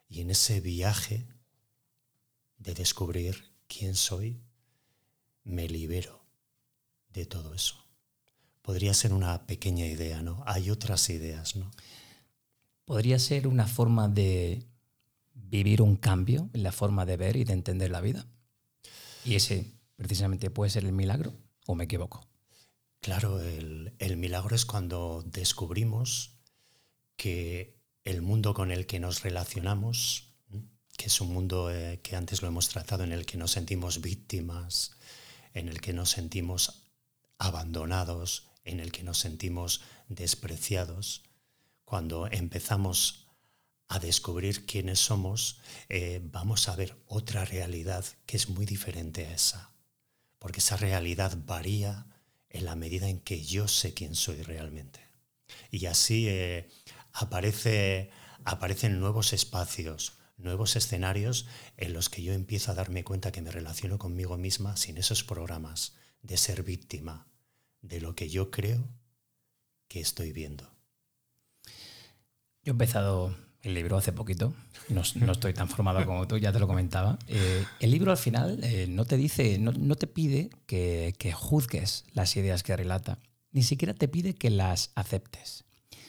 Y 0.08 0.20
en 0.20 0.30
ese 0.30 0.60
viaje 0.60 1.26
de 2.58 2.74
descubrir 2.74 3.50
quién 3.66 3.94
soy, 3.94 4.42
me 5.42 5.68
libero 5.68 6.22
de 7.08 7.24
todo 7.24 7.54
eso. 7.54 7.82
Podría 8.62 8.94
ser 8.94 9.12
una 9.12 9.46
pequeña 9.46 9.86
idea, 9.86 10.22
¿no? 10.22 10.42
Hay 10.46 10.70
otras 10.70 11.10
ideas, 11.10 11.56
¿no? 11.56 11.70
Podría 12.84 13.18
ser 13.18 13.46
una 13.46 13.66
forma 13.66 14.08
de 14.08 14.66
vivir 15.34 15.82
un 15.82 15.96
cambio 15.96 16.48
en 16.52 16.62
la 16.62 16.72
forma 16.72 17.04
de 17.04 17.16
ver 17.16 17.36
y 17.36 17.44
de 17.44 17.52
entender 17.52 17.90
la 17.90 18.00
vida. 18.00 18.26
Y 19.24 19.34
ese 19.34 19.72
precisamente 19.96 20.50
puede 20.50 20.70
ser 20.70 20.84
el 20.84 20.92
milagro, 20.92 21.34
o 21.66 21.74
me 21.74 21.84
equivoco. 21.84 22.26
Claro, 23.00 23.40
el, 23.40 24.16
milagro 24.16 24.54
es 24.54 24.64
cuando 24.64 25.24
descubrimos 25.26 26.36
que 27.16 27.76
el 28.04 28.22
mundo 28.22 28.54
con 28.54 28.70
el 28.70 28.86
que 28.86 29.00
nos 29.00 29.22
relacionamos, 29.22 30.28
que 30.96 31.06
es 31.06 31.20
un 31.20 31.32
mundo 31.32 31.70
eh, 31.72 32.00
que 32.02 32.14
antes 32.14 32.42
lo 32.42 32.48
hemos 32.48 32.68
tratado, 32.68 33.02
en 33.02 33.12
el 33.12 33.26
que 33.26 33.38
nos 33.38 33.50
sentimos 33.50 34.00
víctimas, 34.00 34.92
en 35.52 35.68
el 35.68 35.80
que 35.80 35.92
nos 35.92 36.10
sentimos 36.10 36.84
abandonados, 37.38 38.51
en 38.64 38.80
el 38.80 38.92
que 38.92 39.02
nos 39.02 39.18
sentimos 39.18 39.82
despreciados, 40.08 41.22
cuando 41.84 42.26
empezamos 42.30 43.26
a 43.88 43.98
descubrir 43.98 44.64
quiénes 44.64 45.00
somos, 45.00 45.60
eh, 45.88 46.20
vamos 46.22 46.68
a 46.68 46.76
ver 46.76 46.96
otra 47.06 47.44
realidad 47.44 48.04
que 48.24 48.36
es 48.36 48.48
muy 48.48 48.64
diferente 48.64 49.26
a 49.26 49.34
esa. 49.34 49.72
Porque 50.38 50.60
esa 50.60 50.76
realidad 50.76 51.36
varía 51.44 52.06
en 52.48 52.64
la 52.64 52.74
medida 52.74 53.08
en 53.08 53.20
que 53.20 53.44
yo 53.44 53.68
sé 53.68 53.92
quién 53.92 54.14
soy 54.14 54.42
realmente. 54.42 55.00
Y 55.70 55.86
así 55.86 56.28
eh, 56.28 56.68
aparece, 57.12 58.10
aparecen 58.44 58.98
nuevos 58.98 59.32
espacios, 59.32 60.14
nuevos 60.38 60.76
escenarios 60.76 61.46
en 61.76 61.92
los 61.92 62.08
que 62.08 62.22
yo 62.22 62.32
empiezo 62.32 62.72
a 62.72 62.74
darme 62.74 63.04
cuenta 63.04 63.32
que 63.32 63.42
me 63.42 63.50
relaciono 63.50 63.98
conmigo 63.98 64.38
misma 64.38 64.76
sin 64.76 64.96
esos 64.96 65.22
programas 65.22 65.94
de 66.22 66.38
ser 66.38 66.62
víctima 66.62 67.26
de 67.82 68.00
lo 68.00 68.14
que 68.14 68.28
yo 68.28 68.50
creo 68.50 68.88
que 69.88 70.00
estoy 70.00 70.32
viendo. 70.32 70.64
Yo 72.64 72.70
he 72.70 72.70
empezado 72.70 73.36
el 73.62 73.74
libro 73.74 73.96
hace 73.96 74.12
poquito, 74.12 74.54
no, 74.88 75.02
estoy 75.02 75.52
tan 75.52 75.68
formado 75.68 76.04
como 76.06 76.26
tú, 76.26 76.38
ya 76.38 76.52
te 76.52 76.58
lo 76.58 76.66
comentaba. 76.66 77.18
Eh, 77.28 77.64
el 77.80 77.90
libro 77.90 78.10
al 78.10 78.16
final 78.16 78.62
eh, 78.62 78.86
no 78.88 79.04
te 79.04 79.16
dice, 79.16 79.58
no, 79.58 79.94
te 79.96 80.06
pide 80.06 80.50
que, 80.66 81.34
juzgues 81.34 82.04
las 82.12 82.34
ideas 82.36 82.62
que 82.62 82.76
relata, 82.76 83.18
ni 83.50 83.62
siquiera 83.62 83.94
te 83.94 84.08
pide 84.08 84.34
que 84.34 84.50
las 84.50 84.90
aceptes, 84.94 85.64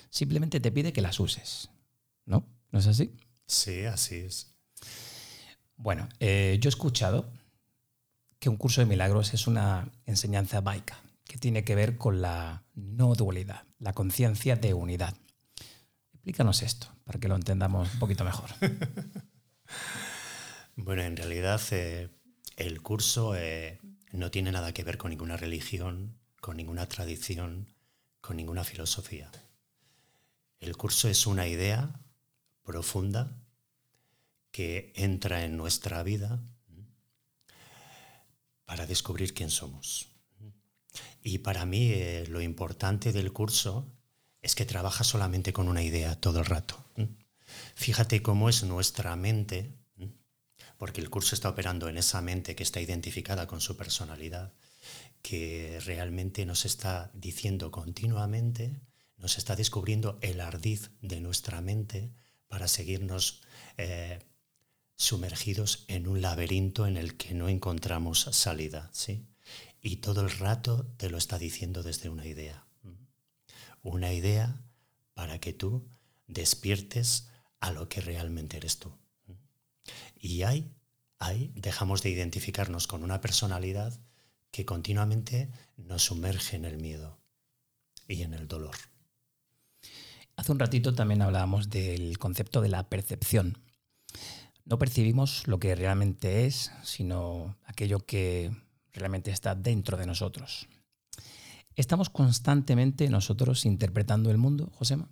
simplemente 0.09 0.59
te 0.59 0.71
pide 0.71 0.93
que 0.93 1.01
las 1.01 1.19
uses. 1.19 1.69
¿No? 2.25 2.45
¿No 2.71 2.79
es 2.79 2.87
así? 2.87 3.11
Sí, 3.45 3.83
así 3.83 4.15
es. 4.15 4.55
Bueno, 5.75 6.07
eh, 6.19 6.57
yo 6.61 6.69
he 6.69 6.71
escuchado 6.71 7.29
que 8.39 8.47
un 8.47 8.55
curso 8.55 8.79
de 8.79 8.85
milagros 8.85 9.33
es 9.33 9.47
una 9.47 9.91
enseñanza 10.05 10.61
baica, 10.61 11.01
que 11.33 11.39
tiene 11.39 11.63
que 11.63 11.73
ver 11.73 11.97
con 11.97 12.21
la 12.21 12.63
no 12.75 13.15
dualidad, 13.15 13.65
la 13.79 13.93
conciencia 13.93 14.55
de 14.55 14.75
unidad. 14.75 15.17
Explícanos 16.13 16.61
esto, 16.61 16.95
para 17.05 17.19
que 17.19 17.27
lo 17.27 17.33
entendamos 17.33 17.91
un 17.91 17.97
poquito 17.97 18.23
mejor. 18.23 18.51
bueno, 20.75 21.01
en 21.01 21.17
realidad 21.17 21.59
eh, 21.71 22.11
el 22.55 22.83
curso 22.83 23.35
eh, 23.35 23.79
no 24.11 24.29
tiene 24.29 24.51
nada 24.51 24.75
que 24.75 24.83
ver 24.83 24.99
con 24.99 25.09
ninguna 25.09 25.35
religión, 25.35 26.19
con 26.39 26.55
ninguna 26.55 26.85
tradición, 26.85 27.73
con 28.21 28.37
ninguna 28.37 28.63
filosofía. 28.63 29.31
El 30.59 30.77
curso 30.77 31.09
es 31.09 31.25
una 31.25 31.47
idea 31.47 31.99
profunda 32.61 33.41
que 34.51 34.93
entra 34.95 35.45
en 35.45 35.57
nuestra 35.57 36.03
vida 36.03 36.43
para 38.65 38.85
descubrir 38.85 39.33
quién 39.33 39.49
somos. 39.49 40.12
Y 41.23 41.39
para 41.39 41.65
mí 41.65 41.91
eh, 41.91 42.25
lo 42.27 42.41
importante 42.41 43.11
del 43.11 43.31
curso 43.31 43.87
es 44.41 44.55
que 44.55 44.65
trabaja 44.65 45.03
solamente 45.03 45.53
con 45.53 45.67
una 45.67 45.81
idea 45.81 46.19
todo 46.19 46.39
el 46.39 46.45
rato. 46.45 46.83
Fíjate 47.75 48.21
cómo 48.21 48.49
es 48.49 48.63
nuestra 48.63 49.15
mente, 49.15 49.73
porque 50.77 51.01
el 51.01 51.09
curso 51.09 51.35
está 51.35 51.49
operando 51.49 51.87
en 51.87 51.97
esa 51.97 52.21
mente 52.21 52.55
que 52.55 52.63
está 52.63 52.81
identificada 52.81 53.47
con 53.47 53.61
su 53.61 53.77
personalidad, 53.77 54.53
que 55.21 55.79
realmente 55.85 56.45
nos 56.45 56.65
está 56.65 57.09
diciendo 57.13 57.71
continuamente, 57.71 58.81
nos 59.17 59.37
está 59.37 59.55
descubriendo 59.55 60.19
el 60.21 60.41
ardiz 60.41 60.91
de 61.01 61.21
nuestra 61.21 61.61
mente 61.61 62.11
para 62.47 62.67
seguirnos 62.67 63.41
eh, 63.77 64.19
sumergidos 64.97 65.85
en 65.87 66.07
un 66.07 66.21
laberinto 66.21 66.85
en 66.85 66.97
el 66.97 67.15
que 67.15 67.33
no 67.33 67.47
encontramos 67.47 68.27
salida. 68.31 68.89
¿sí? 68.91 69.25
Y 69.85 69.97
todo 69.97 70.21
el 70.21 70.31
rato 70.31 70.87
te 70.97 71.09
lo 71.09 71.17
está 71.17 71.37
diciendo 71.37 71.83
desde 71.83 72.07
una 72.09 72.25
idea. 72.25 72.65
Una 73.81 74.13
idea 74.13 74.63
para 75.13 75.39
que 75.39 75.51
tú 75.51 75.89
despiertes 76.25 77.27
a 77.59 77.71
lo 77.71 77.89
que 77.89 77.99
realmente 77.99 78.55
eres 78.57 78.79
tú. 78.79 78.97
Y 80.17 80.43
ahí, 80.43 80.73
ahí 81.19 81.51
dejamos 81.55 82.01
de 82.01 82.11
identificarnos 82.11 82.87
con 82.87 83.03
una 83.03 83.19
personalidad 83.19 83.99
que 84.51 84.65
continuamente 84.65 85.51
nos 85.75 86.03
sumerge 86.05 86.55
en 86.55 86.63
el 86.63 86.77
miedo 86.77 87.19
y 88.07 88.21
en 88.21 88.33
el 88.33 88.47
dolor. 88.47 88.75
Hace 90.37 90.51
un 90.53 90.59
ratito 90.59 90.95
también 90.95 91.21
hablábamos 91.21 91.69
del 91.69 92.17
concepto 92.19 92.61
de 92.61 92.69
la 92.69 92.87
percepción. 92.87 93.57
No 94.63 94.79
percibimos 94.79 95.45
lo 95.45 95.59
que 95.59 95.75
realmente 95.75 96.45
es, 96.45 96.71
sino 96.83 97.57
aquello 97.65 97.99
que 98.05 98.55
realmente 98.93 99.31
está 99.31 99.55
dentro 99.55 99.97
de 99.97 100.05
nosotros. 100.05 100.67
¿Estamos 101.75 102.09
constantemente 102.09 103.09
nosotros 103.09 103.65
interpretando 103.65 104.29
el 104.29 104.37
mundo, 104.37 104.71
Josema? 104.75 105.09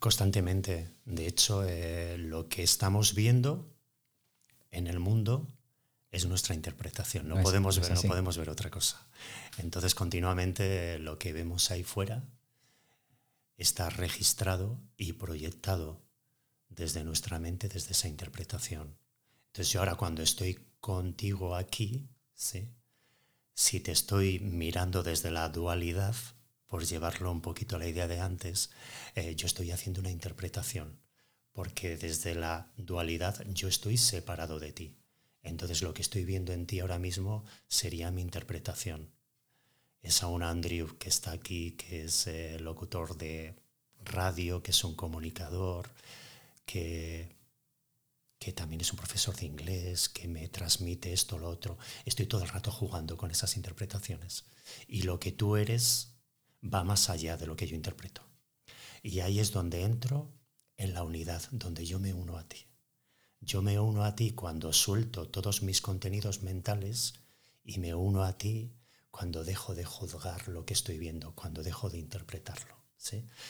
Constantemente. 0.00 0.90
De 1.04 1.26
hecho, 1.28 1.64
eh, 1.64 2.18
lo 2.18 2.48
que 2.48 2.64
estamos 2.64 3.14
viendo 3.14 3.72
en 4.72 4.88
el 4.88 4.98
mundo 4.98 5.46
es 6.10 6.26
nuestra 6.26 6.54
interpretación. 6.54 7.28
No, 7.28 7.40
podemos 7.40 7.78
ver, 7.78 7.94
no 7.94 8.02
podemos 8.02 8.36
ver 8.36 8.50
otra 8.50 8.70
cosa. 8.70 9.06
Entonces, 9.58 9.94
continuamente 9.94 10.98
lo 10.98 11.18
que 11.18 11.32
vemos 11.32 11.70
ahí 11.70 11.84
fuera 11.84 12.24
está 13.56 13.90
registrado 13.90 14.80
y 14.96 15.12
proyectado 15.12 16.00
desde 16.68 17.04
nuestra 17.04 17.38
mente, 17.38 17.68
desde 17.68 17.92
esa 17.92 18.08
interpretación. 18.08 18.96
Entonces, 19.48 19.72
yo 19.72 19.80
ahora 19.80 19.94
cuando 19.94 20.22
estoy 20.22 20.58
contigo 20.80 21.54
aquí, 21.54 22.08
¿sí? 22.34 22.68
si 23.54 23.80
te 23.80 23.92
estoy 23.92 24.40
mirando 24.40 25.02
desde 25.02 25.30
la 25.30 25.48
dualidad, 25.48 26.16
por 26.66 26.84
llevarlo 26.84 27.30
un 27.30 27.42
poquito 27.42 27.76
a 27.76 27.78
la 27.78 27.88
idea 27.88 28.08
de 28.08 28.20
antes, 28.20 28.70
eh, 29.14 29.34
yo 29.36 29.46
estoy 29.46 29.70
haciendo 29.70 30.00
una 30.00 30.10
interpretación, 30.10 30.98
porque 31.52 31.96
desde 31.96 32.34
la 32.34 32.72
dualidad 32.76 33.44
yo 33.48 33.68
estoy 33.68 33.98
separado 33.98 34.58
de 34.58 34.72
ti. 34.72 34.96
Entonces 35.42 35.82
lo 35.82 35.92
que 35.92 36.02
estoy 36.02 36.24
viendo 36.24 36.52
en 36.52 36.66
ti 36.66 36.80
ahora 36.80 36.98
mismo 36.98 37.44
sería 37.68 38.10
mi 38.10 38.22
interpretación. 38.22 39.12
Es 40.02 40.22
a 40.22 40.28
un 40.28 40.42
Andrew 40.42 40.96
que 40.98 41.08
está 41.08 41.32
aquí, 41.32 41.72
que 41.72 42.04
es 42.04 42.26
eh, 42.26 42.58
locutor 42.58 43.16
de 43.16 43.54
radio, 44.04 44.62
que 44.62 44.70
es 44.70 44.82
un 44.82 44.94
comunicador, 44.94 45.90
que 46.64 47.36
que 48.42 48.52
también 48.52 48.80
es 48.80 48.90
un 48.90 48.98
profesor 48.98 49.36
de 49.36 49.46
inglés, 49.46 50.08
que 50.08 50.26
me 50.26 50.48
transmite 50.48 51.12
esto, 51.12 51.38
lo 51.38 51.48
otro. 51.48 51.78
Estoy 52.04 52.26
todo 52.26 52.42
el 52.42 52.48
rato 52.48 52.72
jugando 52.72 53.16
con 53.16 53.30
esas 53.30 53.56
interpretaciones. 53.56 54.46
Y 54.88 55.02
lo 55.02 55.20
que 55.20 55.30
tú 55.30 55.54
eres 55.54 56.16
va 56.60 56.82
más 56.82 57.08
allá 57.08 57.36
de 57.36 57.46
lo 57.46 57.54
que 57.54 57.68
yo 57.68 57.76
interpreto. 57.76 58.22
Y 59.00 59.20
ahí 59.20 59.38
es 59.38 59.52
donde 59.52 59.84
entro 59.84 60.32
en 60.76 60.92
la 60.92 61.04
unidad, 61.04 61.40
donde 61.52 61.86
yo 61.86 62.00
me 62.00 62.14
uno 62.14 62.36
a 62.36 62.48
ti. 62.48 62.66
Yo 63.40 63.62
me 63.62 63.78
uno 63.78 64.02
a 64.02 64.16
ti 64.16 64.32
cuando 64.32 64.72
suelto 64.72 65.28
todos 65.28 65.62
mis 65.62 65.80
contenidos 65.80 66.42
mentales 66.42 67.14
y 67.62 67.78
me 67.78 67.94
uno 67.94 68.24
a 68.24 68.38
ti 68.38 68.72
cuando 69.12 69.44
dejo 69.44 69.76
de 69.76 69.84
juzgar 69.84 70.48
lo 70.48 70.66
que 70.66 70.74
estoy 70.74 70.98
viendo, 70.98 71.32
cuando 71.36 71.62
dejo 71.62 71.90
de 71.90 71.98
interpretarlo. 71.98 72.81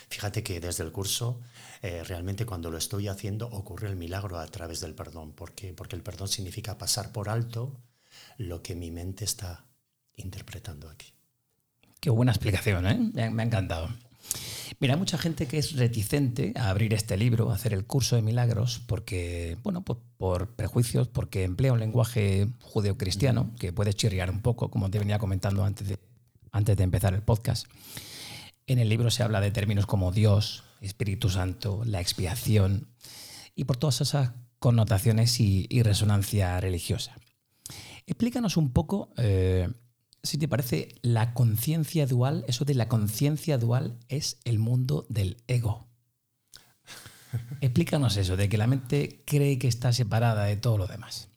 Fíjate 0.08 0.42
que 0.42 0.60
desde 0.60 0.84
el 0.84 0.92
curso, 0.92 1.40
eh, 1.82 2.02
realmente 2.04 2.46
cuando 2.46 2.70
lo 2.70 2.78
estoy 2.78 3.08
haciendo, 3.08 3.46
ocurre 3.48 3.88
el 3.88 3.96
milagro 3.96 4.38
a 4.38 4.46
través 4.46 4.80
del 4.80 4.94
perdón. 4.94 5.32
¿Por 5.32 5.52
Porque 5.76 5.96
el 5.96 6.02
perdón 6.02 6.28
significa 6.28 6.78
pasar 6.78 7.12
por 7.12 7.28
alto 7.28 7.80
lo 8.38 8.62
que 8.62 8.74
mi 8.74 8.90
mente 8.90 9.24
está 9.24 9.64
interpretando 10.16 10.88
aquí. 10.88 11.12
Qué 12.00 12.10
buena 12.10 12.32
explicación, 12.32 12.86
¿eh? 12.86 13.30
me 13.30 13.42
ha 13.42 13.46
encantado. 13.46 13.88
Mira, 14.80 14.94
hay 14.94 14.98
mucha 14.98 15.18
gente 15.18 15.46
que 15.46 15.58
es 15.58 15.76
reticente 15.76 16.52
a 16.56 16.70
abrir 16.70 16.94
este 16.94 17.16
libro, 17.16 17.50
a 17.50 17.54
hacer 17.54 17.72
el 17.72 17.84
curso 17.84 18.16
de 18.16 18.22
milagros, 18.22 18.82
porque, 18.86 19.56
bueno, 19.62 19.82
por, 19.82 20.00
por 20.16 20.54
prejuicios, 20.54 21.08
porque 21.08 21.44
emplea 21.44 21.72
un 21.72 21.78
lenguaje 21.78 22.48
judeocristiano 22.60 23.52
que 23.58 23.72
puede 23.72 23.94
chirriar 23.94 24.30
un 24.30 24.40
poco, 24.40 24.70
como 24.70 24.90
te 24.90 24.98
venía 24.98 25.18
comentando 25.18 25.64
antes 25.64 25.88
de, 25.88 25.98
antes 26.50 26.76
de 26.76 26.84
empezar 26.84 27.14
el 27.14 27.22
podcast. 27.22 27.66
En 28.72 28.78
el 28.78 28.88
libro 28.88 29.10
se 29.10 29.22
habla 29.22 29.42
de 29.42 29.50
términos 29.50 29.84
como 29.84 30.12
Dios, 30.12 30.64
Espíritu 30.80 31.28
Santo, 31.28 31.82
la 31.84 32.00
expiación 32.00 32.88
y 33.54 33.64
por 33.64 33.76
todas 33.76 34.00
esas 34.00 34.30
connotaciones 34.58 35.40
y, 35.40 35.82
resonancia 35.82 36.58
religiosa. 36.58 37.14
Explícanos 38.06 38.56
un 38.56 38.72
poco, 38.72 39.12
eh, 39.18 39.68
si 40.22 40.38
te 40.38 40.48
parece, 40.48 40.94
la 41.02 41.34
conciencia 41.34 42.06
dual, 42.06 42.46
eso 42.48 42.64
de 42.64 42.72
la 42.72 42.88
conciencia 42.88 43.58
dual 43.58 43.98
es 44.08 44.38
el 44.44 44.58
mundo 44.58 45.04
del 45.10 45.36
ego. 45.48 45.86
Explícanos 47.60 48.16
eso, 48.16 48.38
de 48.38 48.48
que 48.48 48.56
la 48.56 48.68
mente 48.68 49.22
cree 49.26 49.58
que 49.58 49.68
está 49.68 49.92
separada 49.92 50.44
de 50.44 50.56
todo 50.56 50.78
lo 50.78 50.86
demás. 50.86 51.28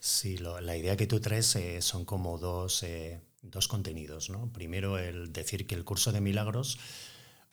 Sí, 0.00 0.36
la 0.36 0.76
idea 0.76 0.98
que 0.98 1.06
tú 1.06 1.18
traes 1.18 1.56
eh, 1.56 1.80
son 1.80 2.04
como 2.04 2.36
dos... 2.36 2.82
Eh, 2.82 3.22
dos 3.44 3.68
contenidos. 3.68 4.30
¿no? 4.30 4.52
Primero, 4.52 4.98
el 4.98 5.32
decir 5.32 5.66
que 5.66 5.74
el 5.74 5.84
curso 5.84 6.12
de 6.12 6.20
milagros 6.20 6.78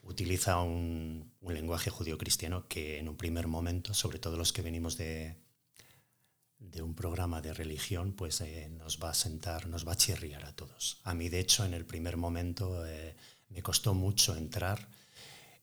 utiliza 0.03 0.59
un, 0.61 1.31
lenguaje 1.47 1.89
judío-cristiano 1.89 2.67
que 2.67 2.97
en 2.97 3.09
un 3.09 3.17
primer 3.17 3.47
momento, 3.47 3.93
sobre 3.93 4.19
todo 4.19 4.37
los 4.37 4.51
que 4.51 4.61
venimos 4.61 4.97
de, 4.97 5.35
de 6.59 6.81
un 6.81 6.95
programa 6.95 7.41
de 7.41 7.53
religión, 7.53 8.13
pues 8.13 8.41
eh, 8.41 8.69
nos 8.69 8.99
va 8.99 9.11
a 9.11 9.13
sentar, 9.13 9.67
nos 9.67 9.87
va 9.87 9.93
a 9.93 9.97
chirriar 9.97 10.45
a 10.45 10.55
todos. 10.55 10.99
A 11.03 11.13
mí, 11.13 11.29
de 11.29 11.39
hecho, 11.39 11.65
en 11.65 11.73
el 11.73 11.85
primer 11.85 12.17
momento 12.17 12.85
eh, 12.87 13.15
me 13.49 13.61
costó 13.61 13.93
mucho 13.93 14.35
entrar 14.35 14.87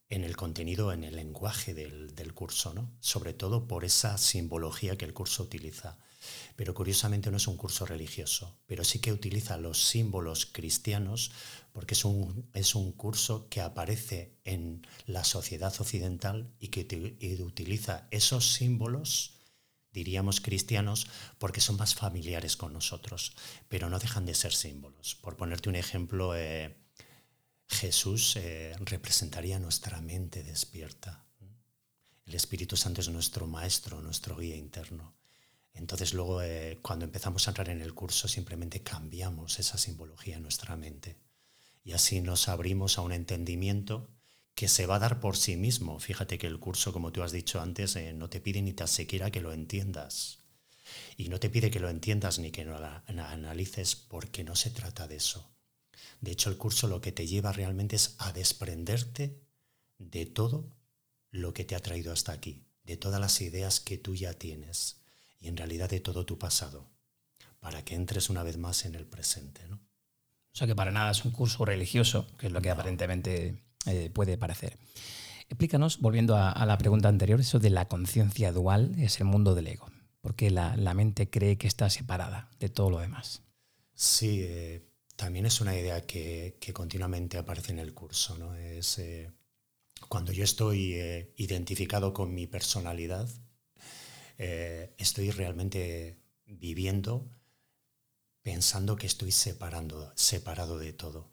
en 0.08 0.24
el 0.24 0.36
contenido, 0.36 0.92
en 0.92 1.04
el 1.04 1.16
lenguaje 1.16 1.74
del, 1.74 2.14
del 2.14 2.34
curso, 2.34 2.72
¿no? 2.74 2.90
sobre 3.00 3.34
todo 3.34 3.66
por 3.66 3.84
esa 3.84 4.18
simbología 4.18 4.96
que 4.96 5.04
el 5.04 5.14
curso 5.14 5.42
utiliza 5.42 5.98
pero 6.56 6.74
curiosamente 6.74 7.30
no 7.30 7.36
es 7.36 7.46
un 7.46 7.56
curso 7.56 7.86
religioso, 7.86 8.58
pero 8.66 8.84
sí 8.84 8.98
que 8.98 9.12
utiliza 9.12 9.56
los 9.56 9.82
símbolos 9.82 10.46
cristianos 10.46 11.30
porque 11.72 11.94
es 11.94 12.04
un, 12.04 12.48
es 12.54 12.74
un 12.74 12.92
curso 12.92 13.48
que 13.48 13.60
aparece 13.60 14.36
en 14.44 14.86
la 15.06 15.24
sociedad 15.24 15.72
occidental 15.78 16.52
y 16.58 16.68
que 16.68 16.80
utiliza 17.42 18.08
esos 18.10 18.52
símbolos 18.52 19.34
diríamos 19.90 20.40
cristianos, 20.40 21.08
porque 21.38 21.60
son 21.60 21.76
más 21.76 21.94
familiares 21.94 22.56
con 22.56 22.72
nosotros, 22.72 23.34
pero 23.68 23.88
no 23.88 23.98
dejan 23.98 24.26
de 24.26 24.34
ser 24.34 24.52
símbolos. 24.52 25.16
Por 25.16 25.36
ponerte 25.36 25.68
un 25.68 25.74
ejemplo, 25.74 26.36
eh, 26.36 26.76
Jesús 27.68 28.36
eh, 28.36 28.74
representaría 28.80 29.58
nuestra 29.58 30.00
mente 30.00 30.42
despierta. 30.42 31.24
El 32.26 32.34
Espíritu 32.34 32.76
Santo 32.76 33.00
es 33.00 33.08
nuestro 33.08 33.46
maestro, 33.46 34.00
nuestro 34.02 34.36
guía 34.36 34.56
interno. 34.56 35.14
Entonces 35.74 36.12
luego 36.12 36.42
eh, 36.42 36.78
cuando 36.82 37.04
empezamos 37.04 37.46
a 37.46 37.52
entrar 37.52 37.68
en 37.68 37.80
el 37.80 37.94
curso 37.94 38.26
simplemente 38.26 38.82
cambiamos 38.82 39.58
esa 39.58 39.78
simbología 39.78 40.36
en 40.36 40.42
nuestra 40.42 40.76
mente 40.76 41.16
y 41.84 41.92
así 41.92 42.20
nos 42.20 42.48
abrimos 42.48 42.98
a 42.98 43.02
un 43.02 43.12
entendimiento 43.12 44.10
que 44.54 44.68
se 44.68 44.86
va 44.86 44.96
a 44.96 44.98
dar 44.98 45.20
por 45.20 45.36
sí 45.36 45.56
mismo. 45.56 46.00
Fíjate 46.00 46.36
que 46.36 46.48
el 46.48 46.58
curso, 46.58 46.92
como 46.92 47.12
tú 47.12 47.22
has 47.22 47.32
dicho 47.32 47.60
antes, 47.60 47.96
eh, 47.96 48.12
no 48.12 48.28
te 48.28 48.40
pide 48.40 48.60
ni 48.60 48.72
tan 48.72 48.88
siquiera 48.88 49.30
que 49.30 49.40
lo 49.40 49.52
entiendas. 49.52 50.40
Y 51.16 51.28
no 51.28 51.38
te 51.38 51.48
pide 51.48 51.70
que 51.70 51.80
lo 51.80 51.88
entiendas 51.88 52.38
ni 52.40 52.50
que 52.50 52.64
lo 52.64 52.76
analices 52.76 53.94
porque 53.94 54.42
no 54.42 54.56
se 54.56 54.70
trata 54.70 55.06
de 55.06 55.16
eso. 55.16 55.48
De 56.20 56.32
hecho, 56.32 56.50
el 56.50 56.56
curso 56.56 56.88
lo 56.88 57.00
que 57.00 57.12
te 57.12 57.26
lleva 57.26 57.52
realmente 57.52 57.96
es 57.96 58.14
a 58.18 58.32
desprenderte 58.32 59.40
de 59.98 60.26
todo 60.26 60.72
lo 61.30 61.52
que 61.52 61.64
te 61.64 61.74
ha 61.74 61.80
traído 61.80 62.12
hasta 62.12 62.32
aquí, 62.32 62.64
de 62.84 62.96
todas 62.96 63.20
las 63.20 63.40
ideas 63.40 63.80
que 63.80 63.98
tú 63.98 64.14
ya 64.14 64.32
tienes 64.34 65.02
y 65.40 65.48
en 65.48 65.56
realidad 65.56 65.90
de 65.90 66.00
todo 66.00 66.24
tu 66.26 66.38
pasado. 66.38 66.90
para 67.60 67.84
que 67.84 67.96
entres 67.96 68.30
una 68.30 68.44
vez 68.44 68.56
más 68.56 68.84
en 68.84 68.94
el 68.94 69.04
presente. 69.04 69.66
¿no? 69.66 69.76
O 69.76 70.56
sea 70.56 70.68
que 70.68 70.76
para 70.76 70.92
nada 70.92 71.10
es 71.10 71.24
un 71.24 71.32
curso 71.32 71.64
religioso, 71.64 72.26
que 72.38 72.46
es 72.46 72.52
lo 72.52 72.60
que 72.60 72.70
aparentemente 72.70 73.64
eh, 73.86 74.10
puede 74.10 74.38
parecer. 74.38 74.78
Explícanos, 75.48 76.00
volviendo 76.00 76.36
a, 76.36 76.64
la 76.66 76.78
pregunta 76.78 77.08
anterior, 77.08 77.40
eso 77.40 77.58
de 77.58 77.70
la 77.70 77.88
conciencia 77.88 78.52
dual 78.52 78.94
es 78.98 79.18
el 79.18 79.24
mundo 79.24 79.54
del 79.54 79.66
ego. 79.66 79.90
Porque 80.20 80.50
la, 80.50 80.76
la, 80.76 80.94
mente 80.94 81.30
cree 81.30 81.58
que 81.58 81.66
está 81.66 81.90
separada 81.90 82.50
de 82.60 82.68
todo 82.68 82.90
lo 82.90 83.00
demás. 83.00 83.42
Sí, 83.94 84.40
eh, 84.42 84.87
también 85.18 85.46
es 85.46 85.60
una 85.60 85.76
idea 85.76 86.06
que, 86.06 86.56
continuamente 86.72 87.38
aparece 87.38 87.72
en 87.72 87.80
el 87.80 87.92
curso. 87.92 88.38
¿no? 88.38 88.54
Es 88.54 89.00
eh, 89.00 89.32
cuando 90.08 90.30
yo 90.30 90.44
estoy 90.44 90.94
identificado 91.36 92.12
con 92.12 92.32
mi 92.32 92.46
personalidad, 92.46 93.28
estoy 94.38 95.32
realmente 95.32 96.16
viviendo 96.46 97.28
pensando 98.42 98.94
que 98.94 99.08
estoy 99.08 99.32
separando, 99.32 100.12
separado 100.14 100.78
de 100.78 100.92
todo. 100.92 101.32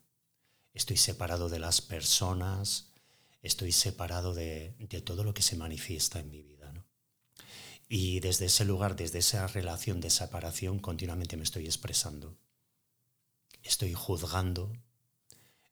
Estoy 0.74 0.98
separado 0.98 1.48
de 1.48 1.60
las 1.60 1.80
personas, 1.80 2.92
estoy 3.44 3.72
separado 3.72 4.34
de, 4.34 4.74
todo 5.06 5.24
lo 5.24 5.36
que 5.36 5.44
se 5.44 5.56
manifiesta 5.56 6.20
en 6.20 6.32
mi 6.32 6.42
vida. 6.42 6.74
Y 7.88 8.20
desde 8.20 8.48
ese 8.48 8.66
lugar, 8.66 8.96
desde 8.96 9.20
esa 9.20 9.46
relación 9.46 10.02
de 10.02 10.10
separación, 10.10 10.80
continuamente 10.80 11.38
me 11.38 11.44
estoy 11.44 11.66
expresando. 11.66 12.36
Estoy 13.66 13.96
juzgando, 13.96 14.72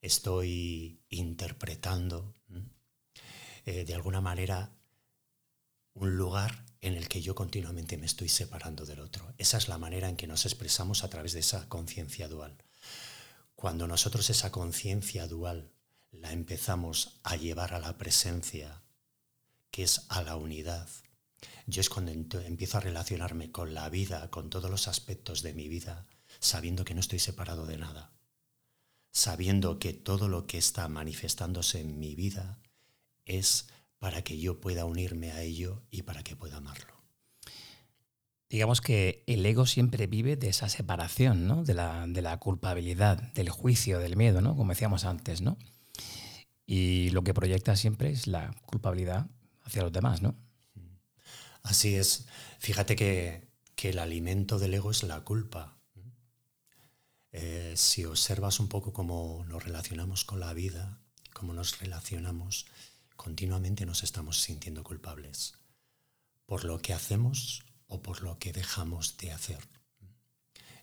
estoy 0.01 0.99
interpretando, 1.09 2.33
eh, 3.65 3.85
de 3.85 3.93
alguna 3.93 4.19
manera, 4.19 4.75
un 5.93 6.17
lugar 6.17 6.65
en 6.81 6.95
el 6.95 7.07
que 7.07 7.21
yo 7.21 7.35
continuamente 7.35 7.97
me 7.97 8.07
estoy 8.07 8.29
separando 8.29 8.87
del 8.87 8.99
otro. 8.99 9.31
Esa 9.37 9.57
es 9.57 9.67
la 9.67 9.77
manera 9.77 10.09
en 10.09 10.17
que 10.17 10.25
nos 10.25 10.47
expresamos 10.47 11.03
a 11.03 11.09
través 11.11 11.33
de 11.33 11.41
esa 11.41 11.69
conciencia 11.69 12.27
dual. 12.27 12.57
Cuando 13.55 13.85
nosotros 13.85 14.27
esa 14.31 14.51
conciencia 14.51 15.27
dual 15.27 15.71
la 16.11 16.31
empezamos 16.31 17.19
a 17.21 17.35
llevar 17.35 17.75
a 17.75 17.79
la 17.79 17.99
presencia, 17.99 18.81
que 19.69 19.83
es 19.83 20.07
a 20.09 20.23
la 20.23 20.35
unidad, 20.35 20.89
yo 21.67 21.79
es 21.79 21.89
cuando 21.89 22.11
empiezo 22.11 22.79
a 22.79 22.81
relacionarme 22.81 23.51
con 23.51 23.75
la 23.75 23.87
vida, 23.89 24.31
con 24.31 24.49
todos 24.49 24.71
los 24.71 24.87
aspectos 24.87 25.43
de 25.43 25.53
mi 25.53 25.67
vida, 25.67 26.07
sabiendo 26.43 26.83
que 26.83 26.93
no 26.93 26.99
estoy 26.99 27.19
separado 27.19 27.65
de 27.65 27.77
nada, 27.77 28.11
sabiendo 29.11 29.79
que 29.79 29.93
todo 29.93 30.27
lo 30.27 30.45
que 30.45 30.57
está 30.57 30.87
manifestándose 30.89 31.79
en 31.79 31.99
mi 31.99 32.15
vida 32.15 32.59
es 33.25 33.69
para 33.97 34.23
que 34.23 34.37
yo 34.37 34.59
pueda 34.59 34.83
unirme 34.83 35.31
a 35.31 35.41
ello 35.41 35.83
y 35.89 36.01
para 36.01 36.23
que 36.23 36.35
pueda 36.35 36.57
amarlo. 36.57 36.93
Digamos 38.49 38.81
que 38.81 39.23
el 39.25 39.45
ego 39.45 39.65
siempre 39.65 40.05
vive 40.05 40.35
de 40.35 40.49
esa 40.49 40.67
separación, 40.67 41.47
¿no? 41.47 41.63
de, 41.63 41.73
la, 41.73 42.05
de, 42.07 42.21
la, 42.21 42.37
culpabilidad, 42.37 43.17
del 43.33 43.49
juicio, 43.49 43.99
del 43.99 44.17
miedo, 44.17 44.41
¿no? 44.41 44.55
como 44.55 44.73
decíamos 44.73 45.05
antes. 45.05 45.41
¿no? 45.41 45.57
Y 46.65 47.09
lo 47.11 47.23
que 47.23 47.33
proyecta 47.33 47.75
siempre 47.75 48.11
es 48.11 48.27
la 48.27 48.53
culpabilidad 48.65 49.27
hacia 49.63 49.81
los 49.81 49.91
demás. 49.91 50.21
¿no? 50.21 50.35
Así 51.63 51.95
es. 51.95 52.27
Fíjate 52.59 52.95
que, 52.95 53.47
que 53.75 53.89
el 53.89 53.99
alimento 53.99 54.59
del 54.59 54.73
ego 54.73 54.91
es 54.91 55.01
la 55.03 55.21
culpa. 55.21 55.77
Eh, 57.35 57.73
si 57.75 58.05
observas 58.05 58.59
un 58.59 58.67
poco 58.67 58.93
cómo 58.93 59.43
nos 59.47 59.63
relacionamos 59.63 60.23
con 60.23 60.39
la 60.39 60.53
vida, 60.53 60.99
cómo 61.33 61.51
nos 61.51 61.79
relacionamos 61.79 62.67
continuamente 63.15 63.85
nos 63.85 64.03
estamos 64.03 64.41
sintiendo 64.41 64.83
culpables 64.83 65.55
por 66.45 66.63
lo 66.63 66.79
que 66.79 66.93
hacemos 66.93 67.63
o 67.87 68.01
por 68.01 68.21
lo 68.21 68.37
que 68.37 68.53
dejamos 68.53 69.17
de 69.17 69.31
hacer. 69.31 69.59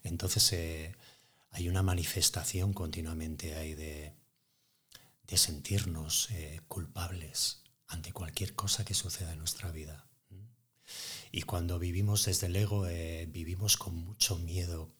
Entonces 0.02 0.52
eh, 0.52 0.96
hay 1.50 1.68
una 1.68 1.82
manifestación 1.82 2.72
continuamente 2.72 3.54
ahí 3.54 3.74
de, 3.74 4.14
sentirnos 5.36 6.28
eh, 6.32 6.60
culpables 6.66 7.62
ante 7.86 8.12
cualquier 8.12 8.56
cosa 8.56 8.84
que 8.84 8.94
suceda 8.94 9.32
en 9.32 9.38
nuestra 9.38 9.70
vida. 9.70 10.08
Y 11.30 11.42
cuando 11.42 11.78
vivimos 11.78 12.24
desde 12.24 12.48
el 12.48 12.56
ego, 12.56 12.86
vivimos 13.28 13.76
con 13.76 13.94
mucho 13.94 14.36
miedo, 14.38 14.92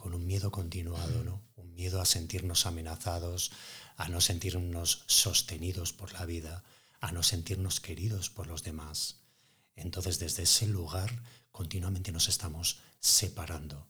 con 0.00 0.14
un 0.14 0.26
miedo 0.26 0.50
continuado, 0.50 1.22
¿no? 1.24 1.42
Un 1.56 1.74
miedo 1.74 2.00
a 2.00 2.06
sentirnos 2.06 2.64
amenazados, 2.64 3.52
a 3.98 4.08
no 4.08 4.22
sentirnos 4.22 5.04
sostenidos 5.06 5.92
por 5.92 6.14
la 6.14 6.24
vida, 6.24 6.64
a 7.02 7.12
no 7.12 7.22
sentirnos 7.22 7.80
queridos 7.80 8.30
por 8.30 8.46
los 8.46 8.62
demás. 8.62 9.16
Entonces 9.76 10.18
desde 10.18 10.44
ese 10.44 10.66
lugar 10.66 11.10
continuamente 11.52 12.12
nos 12.12 12.30
estamos 12.30 12.78
separando, 12.98 13.88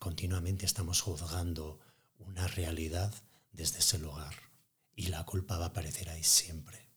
continuamente 0.00 0.66
estamos 0.66 1.00
juzgando 1.00 1.78
una 2.18 2.48
realidad 2.48 3.14
desde 3.52 3.78
ese 3.78 4.00
lugar 4.00 4.34
y 4.96 5.06
la 5.06 5.24
culpa 5.24 5.58
va 5.58 5.66
a 5.66 5.68
aparecer 5.68 6.10
ahí 6.10 6.24
siempre, 6.24 6.88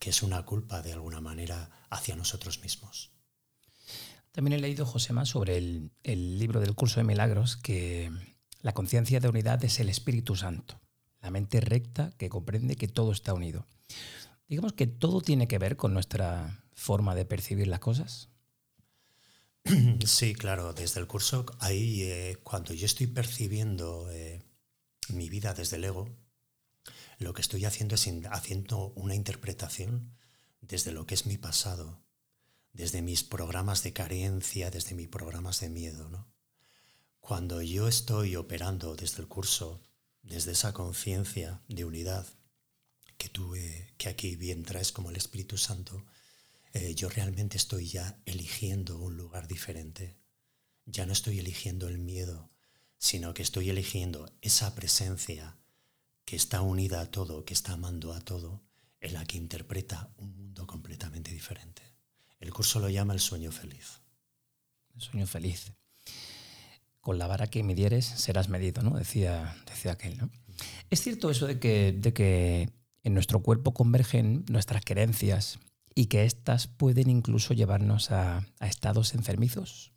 que 0.00 0.10
es 0.10 0.24
una 0.24 0.44
culpa 0.44 0.82
de 0.82 0.94
alguna 0.94 1.20
manera 1.20 1.86
hacia 1.90 2.16
nosotros 2.16 2.58
mismos. 2.58 3.12
También 4.32 4.58
he 4.58 4.60
leído, 4.60 4.86
José, 4.86 5.12
más 5.12 5.30
sobre 5.30 5.58
el, 5.58 5.90
el 6.04 6.38
libro 6.38 6.60
del 6.60 6.74
curso 6.74 7.00
de 7.00 7.04
milagros 7.04 7.56
que 7.56 8.10
la 8.62 8.74
conciencia 8.74 9.20
de 9.20 9.28
unidad 9.28 9.64
es 9.64 9.80
el 9.80 9.88
Espíritu 9.88 10.36
Santo, 10.36 10.80
la 11.20 11.30
mente 11.30 11.60
recta 11.60 12.12
que 12.18 12.28
comprende 12.28 12.76
que 12.76 12.88
todo 12.88 13.12
está 13.12 13.34
unido. 13.34 13.66
Digamos 14.48 14.72
que 14.72 14.86
todo 14.86 15.20
tiene 15.20 15.48
que 15.48 15.58
ver 15.58 15.76
con 15.76 15.94
nuestra 15.94 16.64
forma 16.74 17.14
de 17.14 17.24
percibir 17.24 17.68
las 17.68 17.80
cosas. 17.80 18.28
Sí, 20.06 20.34
claro, 20.34 20.72
desde 20.72 21.00
el 21.00 21.06
curso, 21.06 21.46
ahí 21.58 22.02
eh, 22.02 22.38
cuando 22.42 22.72
yo 22.74 22.86
estoy 22.86 23.06
percibiendo 23.06 24.10
eh, 24.10 24.42
mi 25.08 25.28
vida 25.28 25.54
desde 25.54 25.76
el 25.76 25.84
ego, 25.84 26.08
lo 27.18 27.34
que 27.34 27.42
estoy 27.42 27.64
haciendo 27.64 27.94
es 27.94 28.08
haciendo 28.30 28.92
una 28.96 29.14
interpretación 29.14 30.16
desde 30.60 30.92
lo 30.92 31.06
que 31.06 31.14
es 31.14 31.26
mi 31.26 31.36
pasado, 31.36 32.02
desde 32.72 33.02
mis 33.02 33.22
programas 33.22 33.82
de 33.82 33.92
carencia, 33.92 34.70
desde 34.70 34.94
mis 34.94 35.08
programas 35.08 35.60
de 35.60 35.68
miedo. 35.68 36.08
¿no? 36.08 36.32
Cuando 37.20 37.62
yo 37.62 37.88
estoy 37.88 38.36
operando 38.36 38.96
desde 38.96 39.22
el 39.22 39.28
curso, 39.28 39.82
desde 40.22 40.52
esa 40.52 40.72
conciencia 40.72 41.62
de 41.68 41.84
unidad, 41.84 42.26
que 43.16 43.28
tú, 43.28 43.54
que 43.98 44.08
aquí 44.08 44.36
bien 44.36 44.62
traes 44.62 44.92
como 44.92 45.10
el 45.10 45.16
Espíritu 45.16 45.58
Santo, 45.58 46.06
eh, 46.72 46.94
yo 46.94 47.08
realmente 47.08 47.56
estoy 47.56 47.86
ya 47.88 48.18
eligiendo 48.24 48.98
un 48.98 49.16
lugar 49.16 49.48
diferente. 49.48 50.16
Ya 50.86 51.04
no 51.04 51.12
estoy 51.12 51.38
eligiendo 51.38 51.88
el 51.88 51.98
miedo, 51.98 52.50
sino 52.96 53.34
que 53.34 53.42
estoy 53.42 53.70
eligiendo 53.70 54.32
esa 54.40 54.74
presencia 54.74 55.58
que 56.24 56.36
está 56.36 56.62
unida 56.62 57.00
a 57.00 57.10
todo, 57.10 57.44
que 57.44 57.54
está 57.54 57.72
amando 57.72 58.12
a 58.12 58.20
todo, 58.20 58.62
en 59.00 59.14
la 59.14 59.24
que 59.24 59.36
interpreta 59.36 60.12
un 60.16 60.36
mundo 60.36 60.66
completamente 60.66 61.32
diferente. 61.32 61.82
El 62.40 62.52
curso 62.52 62.80
lo 62.80 62.88
llama 62.88 63.12
el 63.12 63.20
sueño 63.20 63.52
feliz. 63.52 64.00
El 64.94 65.00
sueño 65.00 65.26
feliz. 65.26 65.72
Con 67.00 67.18
la 67.18 67.26
vara 67.26 67.46
que 67.46 67.62
midieres 67.62 68.04
serás 68.04 68.48
medido, 68.48 68.82
¿no? 68.82 68.98
Decía, 68.98 69.56
decía 69.66 69.92
aquel, 69.92 70.18
¿no? 70.18 70.30
Es 70.90 71.02
cierto 71.02 71.30
eso 71.30 71.46
de 71.46 71.58
que, 71.58 71.92
de 71.92 72.12
que 72.12 72.70
en 73.02 73.14
nuestro 73.14 73.42
cuerpo 73.42 73.72
convergen 73.72 74.44
nuestras 74.48 74.84
creencias 74.84 75.58
y 75.94 76.06
que 76.06 76.24
éstas 76.24 76.66
pueden 76.66 77.10
incluso 77.10 77.54
llevarnos 77.54 78.10
a, 78.10 78.46
estados 78.60 79.14
enfermizos? 79.14 79.92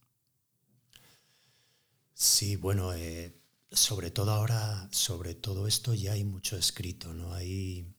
Sí, 2.14 2.56
bueno, 2.56 2.94
eh, 2.94 3.34
sobre 3.72 4.12
todo 4.12 4.32
ahora, 4.32 4.88
sobre 4.91 5.36
todo 5.36 5.68
esto 5.68 5.94
ya 5.94 6.14
hay 6.14 6.24
mucho 6.24 6.58
escrito, 6.58 7.14
¿no? 7.14 7.34
Hay, 7.34 7.94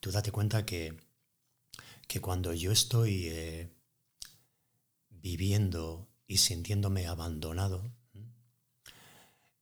tú 0.00 0.10
date 0.10 0.32
cuenta 0.32 0.66
que, 0.66 0.96
que 2.08 2.20
cuando 2.20 2.52
yo 2.52 2.72
estoy 2.72 3.28
eh, 3.28 3.73
viviendo 5.24 6.08
y 6.28 6.36
sintiéndome 6.36 7.08
abandonado, 7.08 7.92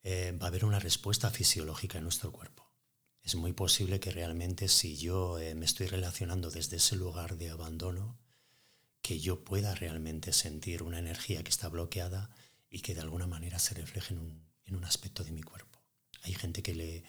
eh, 0.03 0.37
va 0.39 0.47
a 0.47 0.49
haber 0.49 0.67
una 0.67 0.81
respuesta 0.81 1.31
fisiológica 1.31 1.97
en 1.97 2.05
nuestro 2.05 2.33
cuerpo 2.33 2.63
es 3.23 3.37
muy 3.37 3.53
posible 3.53 4.01
que 4.01 4.11
realmente 4.11 4.69
si 4.69 4.97
yo 4.97 5.39
eh, 5.39 5.55
me 5.55 5.65
estoy 5.65 5.87
relacionando 5.87 6.51
desde 6.51 6.77
ese 6.77 6.97
lugar 6.97 7.37
de 7.37 7.51
abandono, 7.51 8.19
que 9.01 9.21
yo 9.21 9.45
pueda 9.45 9.75
realmente 9.75 10.33
sentir 10.33 10.83
una 10.83 10.99
energía 10.99 11.43
que 11.43 11.51
está 11.51 11.69
bloqueada 11.69 12.31
y 12.69 12.81
que 12.81 12.95
de 12.95 13.01
alguna 13.01 13.27
manera 13.27 13.59
se 13.59 13.75
refleje 13.75 14.15
en 14.15 14.21
un, 14.77 14.85
aspecto 14.85 15.23
de 15.23 15.33
mi 15.33 15.43
cuerpo. 15.43 15.81
Hay 16.23 16.35
gente 16.35 16.63
que, 16.63 16.75
le, 16.75 17.05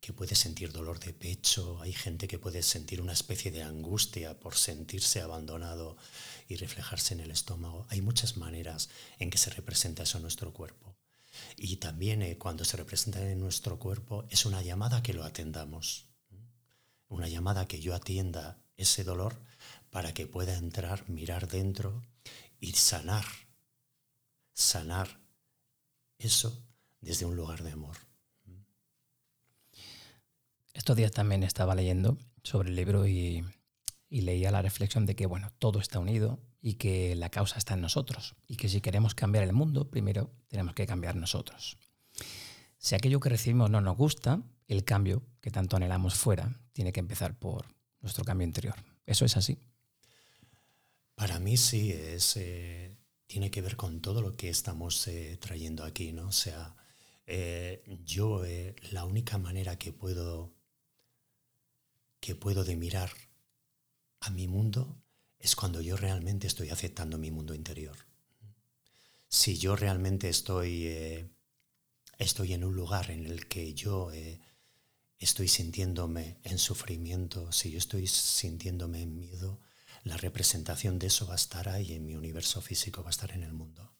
que 0.00 0.14
puede 0.14 0.34
sentir 0.34 0.72
dolor 0.72 0.98
de 0.98 1.12
pecho, 1.12 1.78
hay 1.80 1.92
gente 1.92 2.26
que 2.26 2.38
puede 2.38 2.62
sentir 2.62 3.02
una 3.02 3.12
especie 3.12 3.50
de 3.50 3.62
angustia 3.62 4.38
por 4.40 4.56
sentirse 4.56 5.20
abandonado 5.20 5.96
y 6.48 6.56
reflejarse 6.56 7.14
en 7.14 7.20
el 7.20 7.30
estómago. 7.30 7.86
Hay 7.90 8.00
muchas 8.00 8.36
maneras 8.36 8.88
en 9.18 9.30
que 9.30 9.38
se 9.38 9.50
representa 9.50 10.04
eso 10.04 10.16
en 10.18 10.22
nuestro 10.22 10.52
cuerpo. 10.52 10.96
Y 11.56 11.76
también 11.76 12.22
eh, 12.22 12.38
cuando 12.38 12.64
se 12.64 12.76
representa 12.76 13.20
en 13.20 13.38
nuestro 13.38 13.78
cuerpo 13.78 14.24
es 14.30 14.46
una 14.46 14.62
llamada 14.62 15.02
que 15.02 15.12
lo 15.12 15.22
atendamos, 15.22 16.06
una 17.08 17.28
llamada 17.28 17.68
que 17.68 17.80
yo 17.80 17.94
atienda 17.94 18.58
ese 18.76 19.04
dolor 19.04 19.36
para 19.90 20.14
que 20.14 20.26
pueda 20.26 20.56
entrar, 20.56 21.08
mirar 21.08 21.46
dentro 21.46 22.02
y 22.58 22.72
sanar, 22.72 23.24
sanar 24.54 25.20
eso 26.18 26.64
desde 27.00 27.26
un 27.26 27.36
lugar 27.36 27.62
de 27.62 27.72
amor. 27.72 28.09
Estos 30.72 30.96
días 30.96 31.10
también 31.10 31.42
estaba 31.42 31.74
leyendo 31.74 32.16
sobre 32.42 32.70
el 32.70 32.76
libro 32.76 33.06
y, 33.06 33.44
leía 34.08 34.50
la 34.50 34.62
reflexión 34.62 35.06
de 35.06 35.14
que, 35.14 35.26
bueno, 35.26 35.52
todo 35.58 35.78
está 35.78 35.98
unido 35.98 36.40
y 36.60 36.74
que 36.74 37.14
la 37.14 37.30
causa 37.30 37.58
está 37.58 37.74
en 37.74 37.80
nosotros 37.80 38.34
y 38.46 38.56
que 38.56 38.68
si 38.68 38.80
queremos 38.80 39.14
cambiar 39.14 39.44
el 39.44 39.52
mundo, 39.52 39.90
primero 39.90 40.30
tenemos 40.48 40.74
que 40.74 40.86
cambiar 40.86 41.16
nosotros. 41.16 41.78
Si 42.78 42.94
aquello 42.94 43.20
que 43.20 43.28
recibimos 43.28 43.70
no 43.70 43.80
nos 43.80 43.96
gusta, 43.96 44.42
el 44.66 44.84
cambio 44.84 45.22
que 45.40 45.50
tanto 45.50 45.76
anhelamos 45.76 46.14
fuera 46.14 46.60
tiene 46.72 46.92
que 46.92 47.00
empezar 47.00 47.38
por 47.38 47.66
nuestro 48.00 48.24
cambio 48.24 48.46
interior. 48.46 48.76
¿Eso 49.06 49.24
es 49.24 49.36
así? 49.36 49.58
Para 51.14 51.38
mí 51.38 51.56
sí, 51.56 51.92
es, 51.92 52.36
eh, 52.36 52.96
tiene 53.26 53.50
que 53.50 53.60
ver 53.60 53.76
con 53.76 54.00
todo 54.00 54.22
lo 54.22 54.36
que 54.36 54.48
estamos 54.48 55.06
eh, 55.08 55.36
trayendo 55.40 55.84
aquí, 55.84 56.12
¿no? 56.12 56.28
O 56.28 56.32
sea, 56.32 56.74
eh, 57.26 57.82
yo 58.04 58.42
la 58.90 59.04
única 59.04 59.38
manera 59.38 59.78
que 59.78 59.92
puedo 59.92 60.59
que 62.20 62.34
puedo 62.34 62.64
de 62.64 62.76
mirar 62.76 63.10
a 64.20 64.30
mi 64.30 64.46
mundo 64.46 65.02
es 65.38 65.56
cuando 65.56 65.80
yo 65.80 65.96
realmente 65.96 66.46
estoy 66.46 66.68
aceptando 66.68 67.18
mi 67.18 67.30
mundo 67.30 67.54
interior. 67.54 67.96
Si 69.28 69.58
yo 69.58 69.74
realmente 69.74 70.28
estoy, 70.28 70.86
eh, 70.86 71.30
estoy 72.18 72.52
en 72.52 72.64
un 72.64 72.74
lugar 72.74 73.10
en 73.10 73.24
el 73.26 73.48
que 73.48 73.72
yo 73.72 74.12
eh, 74.12 74.40
estoy 75.18 75.48
sintiéndome 75.48 76.38
en 76.44 76.58
sufrimiento, 76.58 77.50
si 77.52 77.70
yo 77.70 77.78
estoy 77.78 78.06
sintiéndome 78.06 79.02
en 79.02 79.16
miedo, 79.16 79.60
la 80.04 80.16
representación 80.16 80.98
de 80.98 81.06
eso 81.06 81.26
va 81.26 81.34
a 81.34 81.36
estar 81.36 81.68
ahí 81.68 81.94
en 81.94 82.04
mi 82.04 82.14
universo 82.14 82.60
físico, 82.60 83.02
va 83.02 83.08
a 83.08 83.10
estar 83.10 83.32
en 83.32 83.42
el 83.42 83.52
mundo. 83.52 83.94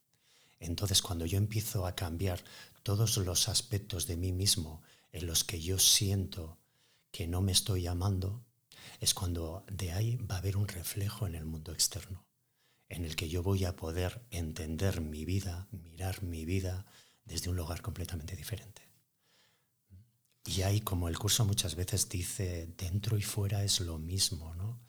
Entonces 0.59 1.01
cuando 1.01 1.25
yo 1.25 1.39
empiezo 1.39 1.87
a 1.87 1.95
cambiar 1.95 2.43
todos 2.83 3.16
los 3.16 3.49
aspectos 3.49 4.07
de 4.07 4.16
mí 4.16 4.33
mismo 4.33 4.83
en 5.12 5.27
los 5.27 5.45
que 5.45 5.61
yo 5.61 5.79
siento 5.79 6.60
que 7.11 7.27
no 7.27 7.41
me 7.43 7.53
estoy 7.53 7.87
amando, 7.87 8.45
es 9.01 9.15
cuando 9.15 9.65
de 9.71 9.93
ahí 9.93 10.17
va 10.17 10.37
a 10.37 10.39
haber 10.39 10.57
un 10.57 10.69
reflejo 10.69 11.27
en 11.27 11.35
el 11.35 11.45
mundo 11.45 11.73
externo, 11.73 12.27
en 12.89 13.05
el 13.05 13.17
que 13.17 13.29
yo 13.29 13.43
voy 13.43 13.65
a 13.65 13.77
poder 13.77 14.23
entender 14.31 15.01
mi 15.01 15.25
vida, 15.25 15.69
mirar 15.71 16.23
mi 16.23 16.45
vida 16.45 16.87
desde 17.25 17.51
un 17.51 17.57
lugar 17.57 17.83
completamente 17.83 18.37
diferente. 18.37 18.83
Y 20.47 20.63
ahí, 20.63 20.81
como 20.81 21.09
el 21.09 21.19
curso 21.19 21.45
muchas 21.45 21.77
veces 21.77 22.09
dice, 22.09 22.69
dentro 22.77 23.19
y 23.19 23.23
fuera 23.23 23.63
es 23.63 23.81
lo 23.81 23.99
mismo, 23.99 24.55
¿no? 24.55 24.81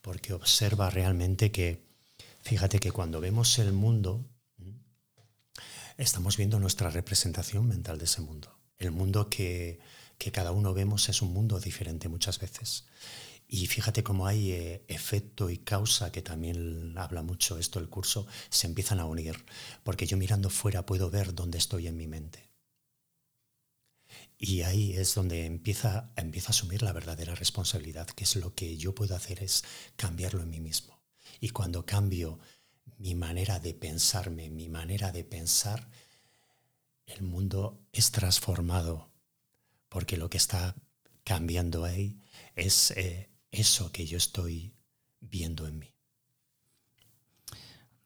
Porque 0.00 0.32
observa 0.32 0.90
realmente 0.90 1.50
que, 1.50 1.84
fíjate 2.42 2.78
que 2.78 2.92
cuando 2.92 3.20
vemos 3.20 3.58
el 3.58 3.72
mundo, 3.72 4.24
estamos 5.96 6.36
viendo 6.36 6.58
nuestra 6.60 6.90
representación 6.90 7.66
mental 7.66 7.98
de 7.98 8.04
ese 8.04 8.20
mundo. 8.20 8.56
El 8.78 8.90
mundo 8.90 9.30
que, 9.30 9.80
que 10.24 10.32
cada 10.32 10.52
uno 10.52 10.72
vemos 10.72 11.10
es 11.10 11.20
un 11.20 11.34
mundo 11.34 11.60
diferente 11.60 12.08
muchas 12.08 12.38
veces. 12.38 12.86
Y 13.46 13.66
fíjate 13.66 14.02
cómo 14.02 14.26
hay 14.26 14.52
eh, 14.52 14.82
efecto 14.88 15.50
y 15.50 15.58
causa, 15.58 16.10
que 16.10 16.22
también 16.22 16.96
habla 16.96 17.22
mucho 17.22 17.58
esto 17.58 17.78
el 17.78 17.90
curso, 17.90 18.26
se 18.48 18.66
empiezan 18.66 19.00
a 19.00 19.04
unir, 19.04 19.44
porque 19.82 20.06
yo 20.06 20.16
mirando 20.16 20.48
fuera 20.48 20.86
puedo 20.86 21.10
ver 21.10 21.34
dónde 21.34 21.58
estoy 21.58 21.88
en 21.88 21.98
mi 21.98 22.06
mente. 22.06 22.48
Y 24.38 24.62
ahí 24.62 24.94
es 24.94 25.14
donde 25.14 25.44
empieza, 25.44 26.10
empieza 26.16 26.48
a 26.48 26.56
asumir 26.56 26.80
la 26.80 26.94
verdadera 26.94 27.34
responsabilidad, 27.34 28.06
que 28.06 28.24
es 28.24 28.34
lo 28.36 28.54
que 28.54 28.78
yo 28.78 28.94
puedo 28.94 29.14
hacer 29.14 29.42
es 29.42 29.62
cambiarlo 29.96 30.40
en 30.40 30.48
mí 30.48 30.60
mismo. 30.60 31.02
Y 31.38 31.50
cuando 31.50 31.84
cambio 31.84 32.38
mi 32.96 33.14
manera 33.14 33.60
de 33.60 33.74
pensarme, 33.74 34.48
mi 34.48 34.70
manera 34.70 35.12
de 35.12 35.22
pensar, 35.22 35.90
el 37.04 37.20
mundo 37.20 37.86
es 37.92 38.10
transformado 38.10 39.12
porque 39.94 40.16
lo 40.16 40.28
que 40.28 40.38
está 40.38 40.74
cambiando 41.22 41.84
ahí 41.84 42.18
es 42.56 42.90
eh, 42.96 43.30
eso 43.52 43.92
que 43.92 44.06
yo 44.06 44.18
estoy 44.18 44.74
viendo 45.20 45.68
en 45.68 45.78
mí. 45.78 45.94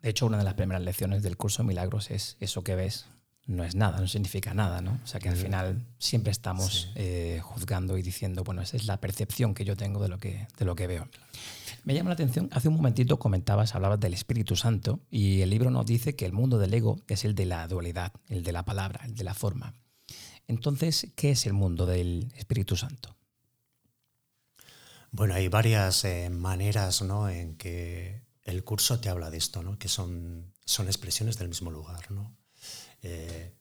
De 0.02 0.10
hecho, 0.10 0.26
una 0.26 0.36
de 0.36 0.44
las 0.44 0.52
primeras 0.52 0.82
lecciones 0.82 1.22
del 1.22 1.38
curso 1.38 1.62
de 1.62 1.68
Milagros 1.68 2.10
es 2.10 2.36
eso 2.40 2.62
que 2.62 2.74
ves 2.74 3.06
no 3.46 3.64
es 3.64 3.74
nada, 3.74 4.00
no 4.00 4.06
significa 4.06 4.52
nada, 4.52 4.82
¿no? 4.82 5.00
O 5.02 5.06
sea 5.06 5.18
que 5.18 5.30
al 5.30 5.36
final 5.36 5.86
siempre 5.96 6.30
estamos 6.30 6.92
eh, 6.94 7.40
juzgando 7.42 7.96
y 7.96 8.02
diciendo, 8.02 8.44
bueno, 8.44 8.60
esa 8.60 8.76
es 8.76 8.84
la 8.84 9.00
percepción 9.00 9.54
que 9.54 9.64
yo 9.64 9.74
tengo 9.74 10.02
de 10.02 10.08
lo 10.08 10.18
que, 10.18 10.46
de 10.58 10.64
lo 10.66 10.76
que 10.76 10.86
veo. 10.86 11.08
Me 11.84 11.94
llama 11.94 12.10
la 12.10 12.14
atención, 12.14 12.50
hace 12.52 12.68
un 12.68 12.74
momentito 12.74 13.18
comentabas, 13.18 13.74
hablabas 13.74 13.98
del 13.98 14.12
Espíritu 14.12 14.56
Santo 14.56 15.00
y 15.10 15.40
el 15.40 15.48
libro 15.48 15.70
nos 15.70 15.86
dice 15.86 16.14
que 16.14 16.26
el 16.26 16.34
mundo 16.34 16.58
del 16.58 16.74
ego 16.74 17.00
es 17.08 17.24
el 17.24 17.34
de 17.34 17.46
la 17.46 17.66
dualidad, 17.66 18.12
el 18.28 18.42
de 18.42 18.52
la 18.52 18.66
palabra, 18.66 19.00
el 19.06 19.14
de 19.14 19.24
la 19.24 19.32
forma. 19.32 19.74
Entonces, 20.48 21.08
¿qué 21.14 21.32
es 21.32 21.44
el 21.44 21.52
mundo 21.52 21.84
del 21.84 22.32
Espíritu 22.34 22.74
Santo? 22.74 23.14
Bueno, 25.10 25.34
hay 25.34 25.48
varias 25.48 26.04
eh, 26.04 26.30
maneras 26.30 27.02
¿no? 27.02 27.28
en 27.28 27.56
que 27.56 28.22
el 28.44 28.64
curso 28.64 28.98
te 28.98 29.10
habla 29.10 29.30
de 29.30 29.36
esto, 29.36 29.62
¿no? 29.62 29.78
que 29.78 29.88
son, 29.88 30.54
son 30.64 30.86
expresiones 30.86 31.36
del 31.36 31.48
mismo 31.48 31.70
lugar. 31.70 32.10
¿no? 32.10 32.34
Eh, 33.02 33.54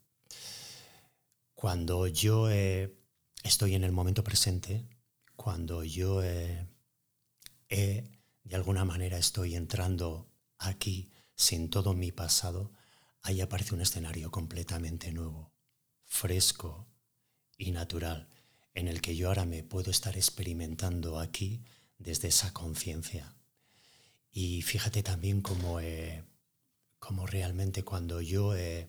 cuando 1.53 2.07
yo 2.07 2.49
eh, 2.49 2.97
estoy 3.43 3.75
en 3.75 3.83
el 3.83 3.91
momento 3.91 4.23
presente, 4.23 4.87
cuando 5.35 5.83
yo 5.83 6.21
de 6.21 6.69
alguna 8.53 8.85
manera 8.85 9.17
estoy 9.17 9.55
entrando 9.55 10.31
aquí 10.57 11.11
sin 11.35 11.69
todo 11.69 11.93
mi 11.93 12.13
pasado, 12.13 12.71
ahí 13.23 13.41
aparece 13.41 13.75
un 13.75 13.81
escenario 13.81 14.31
completamente 14.31 15.11
nuevo 15.11 15.56
fresco 16.07 16.87
y 17.57 17.71
natural 17.71 18.27
en 18.73 18.87
el 18.87 19.01
que 19.01 19.15
yo 19.15 19.27
ahora 19.29 19.45
me 19.45 19.63
puedo 19.63 19.91
estar 19.91 20.15
experimentando 20.15 21.19
aquí 21.19 21.63
desde 21.97 22.27
esa 22.27 22.53
conciencia. 22.53 23.35
Y 24.31 24.61
fíjate 24.61 25.01
también 25.01 25.41
cómo, 25.41 25.79
eh, 25.79 26.23
realmente 27.25 27.83
cuando 27.83 28.21
yo 28.21 28.55
eh, 28.55 28.87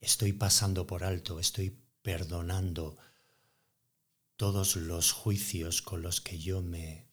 estoy 0.00 0.34
pasando 0.34 0.86
por 0.86 1.02
alto, 1.02 1.40
estoy 1.40 1.78
perdonando 2.02 2.98
todos 4.36 4.76
los 4.76 5.12
juicios 5.12 5.80
con 5.80 6.02
los 6.02 6.20
que 6.20 6.38
yo 6.38 6.60
me, 6.60 7.08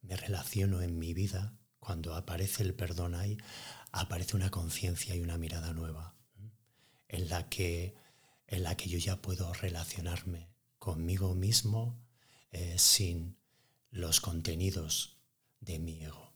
me 0.00 0.16
relaciono 0.16 0.82
en 0.82 0.98
mi 0.98 1.14
vida, 1.14 1.56
cuando 1.78 2.16
aparece 2.16 2.64
el 2.64 2.74
perdón 2.74 3.14
ahí, 3.14 3.38
aparece 3.92 4.36
una 4.36 4.50
conciencia 4.50 5.14
y 5.14 5.20
una 5.20 5.38
mirada 5.38 5.72
nueva, 5.72 6.16
en 7.06 7.28
la 7.28 7.48
que 7.48 8.01
en 8.52 8.64
la 8.64 8.76
que 8.76 8.90
yo 8.90 8.98
ya 8.98 9.22
puedo 9.22 9.54
relacionarme 9.54 10.50
conmigo 10.78 11.34
mismo 11.34 11.98
eh, 12.50 12.78
sin 12.78 13.38
los 13.90 14.20
contenidos 14.20 15.16
de 15.60 15.78
mi 15.78 16.02
ego. 16.02 16.34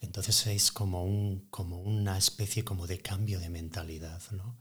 Entonces 0.00 0.46
es 0.46 0.70
como, 0.70 1.04
un, 1.04 1.48
como 1.50 1.80
una 1.80 2.16
especie 2.16 2.64
como 2.64 2.86
de 2.86 3.00
cambio 3.00 3.40
de 3.40 3.50
mentalidad, 3.50 4.22
¿no? 4.30 4.60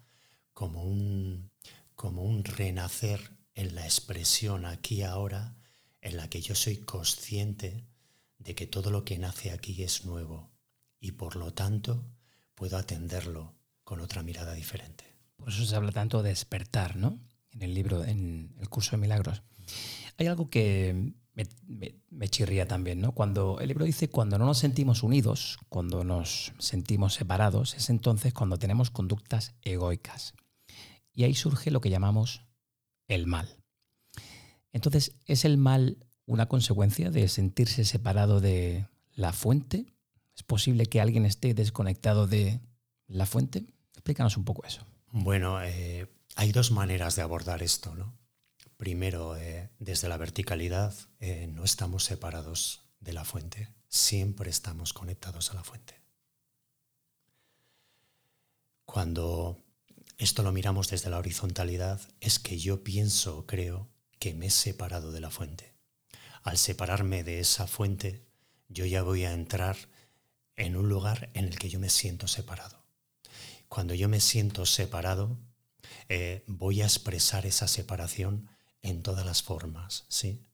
como, 0.51 0.84
un, 0.84 1.51
como 1.93 2.24
un 2.24 2.43
renacer 2.43 3.38
en 3.53 3.76
la 3.76 3.86
expresión 3.86 4.66
aquí 4.66 5.03
ahora, 5.03 5.55
en 6.01 6.18
la 6.18 6.28
que 6.28 6.41
yo 6.41 6.55
soy 6.55 6.78
consciente 6.78 7.88
de 8.39 8.55
que 8.55 8.66
todo 8.66 8.89
lo 8.89 9.05
que 9.05 9.20
nace 9.20 9.51
aquí 9.51 9.84
es 9.84 10.05
nuevo 10.05 10.51
y 10.99 11.12
por 11.12 11.36
lo 11.36 11.53
tanto 11.53 12.03
puedo 12.55 12.78
atenderlo 12.78 13.53
con 13.84 13.99
otra 13.99 14.24
mirada 14.24 14.53
diferente. 14.53 15.16
Por 15.38 15.50
eso 15.50 15.66
se 15.66 15.76
habla 15.76 15.92
tanto 15.92 16.24
de 16.24 16.30
despertar, 16.30 16.96
¿no? 16.96 17.20
En 17.52 17.62
el 17.62 17.74
libro, 17.74 18.04
en 18.04 18.54
el 18.60 18.70
curso 18.70 18.92
de 18.92 18.98
milagros. 18.98 19.42
Hay 20.18 20.28
algo 20.28 20.50
que 20.50 21.14
me, 22.10 22.30
chirría 22.30 22.68
también, 22.68 23.00
¿no? 23.00 23.12
Cuando 23.14 23.60
el 23.60 23.68
libro 23.68 23.86
dice 23.86 24.10
cuando 24.10 24.38
no 24.38 24.46
nos 24.46 24.58
sentimos 24.58 25.04
unidos, 25.04 25.60
cuando 25.70 26.04
nos 26.04 26.54
sentimos 26.58 27.14
separados, 27.14 27.76
es 27.76 27.90
entonces 27.90 28.34
cuando 28.34 28.58
tenemos 28.58 28.90
conductas 28.90 29.54
egoicas. 29.62 30.34
Y 31.14 31.24
ahí 31.24 31.36
surge 31.36 31.72
lo 31.72 31.82
que 31.82 31.90
llamamos 31.90 32.44
el 33.08 33.28
mal. 33.28 33.58
Entonces, 34.72 35.16
¿es 35.26 35.46
el 35.46 35.58
mal 35.58 35.98
una 36.26 36.48
consecuencia 36.48 37.10
de 37.12 37.28
sentirse 37.28 37.86
separado 37.86 38.42
de 38.42 38.88
la 39.16 39.34
fuente? 39.34 39.94
¿Es 40.36 40.44
posible 40.44 40.88
que 40.88 41.02
alguien 41.02 41.26
esté 41.26 41.54
desconectado 41.54 42.28
de 42.28 42.62
la 43.08 43.26
fuente? 43.26 43.66
Explícanos 43.94 44.38
un 44.38 44.44
poco 44.44 44.66
eso. 44.66 44.86
Bueno, 45.20 45.63
eh, 45.63 46.07
hay 46.36 46.51
dos 46.51 46.70
maneras 46.70 47.15
de 47.15 47.24
abordar 47.24 47.63
esto. 47.63 47.95
¿no? 47.95 48.15
Primero, 48.78 49.36
eh, 49.36 49.72
desde 49.80 50.09
la 50.09 50.18
verticalidad, 50.18 50.93
eh, 51.20 51.47
no 51.47 51.63
estamos 51.63 52.03
separados 52.03 52.84
de 52.99 53.13
la 53.13 53.26
fuente, 53.26 53.74
siempre 53.88 54.51
estamos 54.51 54.93
conectados 54.93 55.49
a 55.49 55.55
la 55.55 55.63
fuente. 55.63 55.99
Cuando 58.86 59.65
esto 60.20 60.43
lo 60.43 60.51
miramos 60.51 60.88
desde 60.88 61.09
la 61.09 61.18
horizontalidad, 61.18 61.99
es 62.20 62.38
que 62.38 62.59
yo 62.59 62.84
pienso, 62.84 63.47
creo, 63.47 63.89
que 64.20 64.36
me 64.36 64.45
he 64.45 64.51
separado 64.51 65.11
de 65.11 65.20
la 65.20 65.32
fuente. 65.32 65.74
Al 66.43 66.59
separarme 66.59 67.24
de 67.24 67.39
esa 67.39 67.65
fuente, 67.65 68.24
yo 68.70 68.86
ya 68.86 69.01
voy 69.01 69.26
a 69.26 69.34
entrar 69.34 69.78
en 70.55 70.76
un 70.76 70.89
lugar 70.89 71.32
en 71.34 71.45
el 71.45 71.57
que 71.57 71.70
yo 71.70 71.80
me 71.80 71.89
siento 71.89 72.28
separado. 72.28 72.77
Cuando 73.68 73.93
yo 73.93 74.09
me 74.09 74.20
siento 74.20 74.65
separado, 74.65 75.38
eh, 76.09 76.43
voy 76.47 76.82
a 76.82 76.86
expresar 76.86 77.45
esa 77.45 77.68
separación 77.68 78.49
en 78.82 79.03
todas 79.03 79.26
las 79.26 79.43
formas, 79.43 80.05
¿sí? 80.09 80.47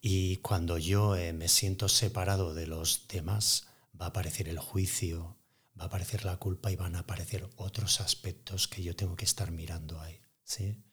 Y 0.00 0.36
cuando 0.38 0.76
yo 0.76 1.16
eh, 1.16 1.32
me 1.32 1.48
siento 1.48 1.88
separado 1.88 2.52
de 2.52 2.66
los 2.66 3.08
demás, 3.08 3.68
va 3.98 4.06
a 4.06 4.08
aparecer 4.10 4.48
el 4.48 4.58
juicio, 4.58 5.38
va 5.78 5.84
a 5.84 5.86
aparecer 5.86 6.24
la 6.26 6.36
culpa 6.36 6.70
y 6.70 6.76
van 6.76 6.94
a 6.94 7.00
aparecer 7.00 7.48
otros 7.56 8.00
aspectos 8.00 8.68
que 8.68 8.82
yo 8.82 8.94
tengo 8.94 9.16
que 9.16 9.24
estar 9.24 9.50
mirando 9.50 9.98
ahí. 10.00 10.20
¿sí? 10.42 10.84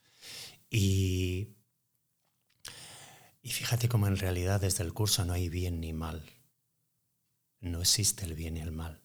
Y, 0.70 1.58
y 3.42 3.50
fíjate 3.50 3.90
cómo 3.90 4.08
en 4.08 4.16
realidad 4.16 4.62
desde 4.62 4.84
el 4.84 4.94
curso 4.94 5.26
no 5.26 5.34
hay 5.34 5.50
bien 5.50 5.82
ni 5.82 5.92
mal. 5.92 6.24
No 7.60 7.82
existe 7.82 8.26
el 8.26 8.34
bien 8.34 8.58
y 8.58 8.62
el 8.62 8.72
mal, 8.72 9.01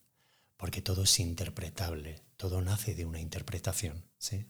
porque 0.57 0.81
todo 0.81 1.03
es 1.03 1.19
interpretable, 1.19 2.21
todo 2.35 2.61
nace 2.61 2.95
de 2.95 3.05
una 3.05 3.21
interpretación. 3.21 4.03
¿sí? 4.17 4.47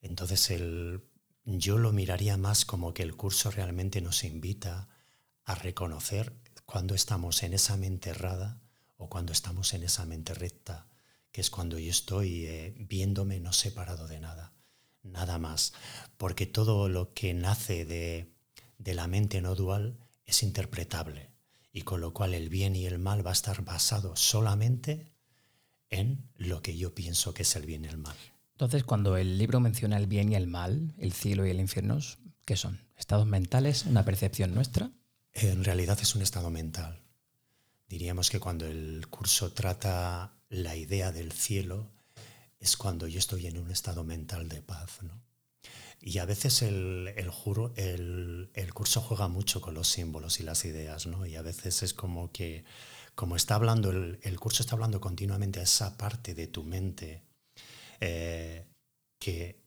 Entonces 0.00 0.50
el, 0.50 1.02
yo 1.44 1.78
lo 1.78 1.92
miraría 1.92 2.36
más 2.36 2.64
como 2.64 2.94
que 2.94 3.02
el 3.02 3.16
curso 3.16 3.50
realmente 3.50 4.00
nos 4.00 4.24
invita 4.24 4.88
a 5.44 5.54
reconocer 5.56 6.32
cuando 6.64 6.94
estamos 6.94 7.42
en 7.42 7.54
esa 7.54 7.76
mente 7.76 8.10
errada 8.10 8.62
o 8.96 9.08
cuando 9.08 9.32
estamos 9.32 9.74
en 9.74 9.82
esa 9.82 10.06
mente 10.06 10.32
recta, 10.34 10.86
que 11.32 11.40
es 11.40 11.50
cuando 11.50 11.78
yo 11.78 11.90
estoy 11.90 12.46
eh, 12.46 12.74
viéndome 12.78 13.40
no 13.40 13.52
separado 13.52 14.06
de 14.06 14.20
nada, 14.20 14.52
nada 15.02 15.38
más, 15.38 15.72
porque 16.18 16.46
todo 16.46 16.88
lo 16.88 17.12
que 17.12 17.34
nace 17.34 17.84
de, 17.84 18.32
de 18.78 18.94
la 18.94 19.08
mente 19.08 19.40
no 19.40 19.54
dual 19.54 19.98
es 20.26 20.42
interpretable 20.42 21.29
y 21.72 21.82
con 21.82 22.00
lo 22.00 22.12
cual 22.12 22.34
el 22.34 22.48
bien 22.48 22.74
y 22.76 22.86
el 22.86 22.98
mal 22.98 23.24
va 23.24 23.30
a 23.30 23.34
estar 23.34 23.64
basado 23.64 24.16
solamente 24.16 25.12
en 25.88 26.28
lo 26.36 26.62
que 26.62 26.76
yo 26.76 26.94
pienso 26.94 27.34
que 27.34 27.42
es 27.42 27.56
el 27.56 27.66
bien 27.66 27.84
y 27.84 27.88
el 27.88 27.98
mal. 27.98 28.16
Entonces, 28.52 28.84
cuando 28.84 29.16
el 29.16 29.38
libro 29.38 29.60
menciona 29.60 29.96
el 29.96 30.06
bien 30.06 30.32
y 30.32 30.34
el 30.34 30.46
mal, 30.46 30.94
el 30.98 31.12
cielo 31.12 31.46
y 31.46 31.50
el 31.50 31.60
infierno, 31.60 31.98
¿qué 32.44 32.56
son? 32.56 32.80
¿Estados 32.96 33.26
mentales? 33.26 33.86
¿Una 33.86 34.04
percepción 34.04 34.54
nuestra? 34.54 34.90
En 35.32 35.64
realidad 35.64 35.98
es 36.00 36.14
un 36.14 36.22
estado 36.22 36.50
mental. 36.50 37.00
Diríamos 37.88 38.30
que 38.30 38.38
cuando 38.38 38.66
el 38.66 39.06
curso 39.08 39.52
trata 39.52 40.34
la 40.48 40.76
idea 40.76 41.10
del 41.10 41.32
cielo, 41.32 41.90
es 42.58 42.76
cuando 42.76 43.08
yo 43.08 43.18
estoy 43.18 43.46
en 43.46 43.58
un 43.58 43.70
estado 43.70 44.04
mental 44.04 44.48
de 44.48 44.60
paz. 44.60 44.98
Y 46.02 46.18
a 46.18 46.24
veces 46.24 46.62
el, 46.62 47.12
el, 47.16 48.74
curso 48.74 49.00
juega 49.02 49.28
mucho 49.28 49.60
con 49.60 49.74
los 49.74 49.88
símbolos 49.88 50.40
y 50.40 50.44
las 50.44 50.64
ideas, 50.64 51.06
¿no? 51.06 51.26
Y 51.26 51.36
a 51.36 51.42
veces 51.42 51.82
es 51.82 51.92
como 51.92 52.32
que, 52.32 52.64
como 53.14 53.36
está 53.36 53.56
hablando, 53.56 53.90
el, 53.90 54.18
el 54.22 54.40
curso 54.40 54.62
está 54.62 54.74
hablando 54.76 55.00
continuamente 55.00 55.60
a 55.60 55.64
esa 55.64 55.98
parte 55.98 56.34
de 56.34 56.46
tu 56.46 56.64
mente 56.64 57.22
eh, 58.00 58.66
que 59.18 59.60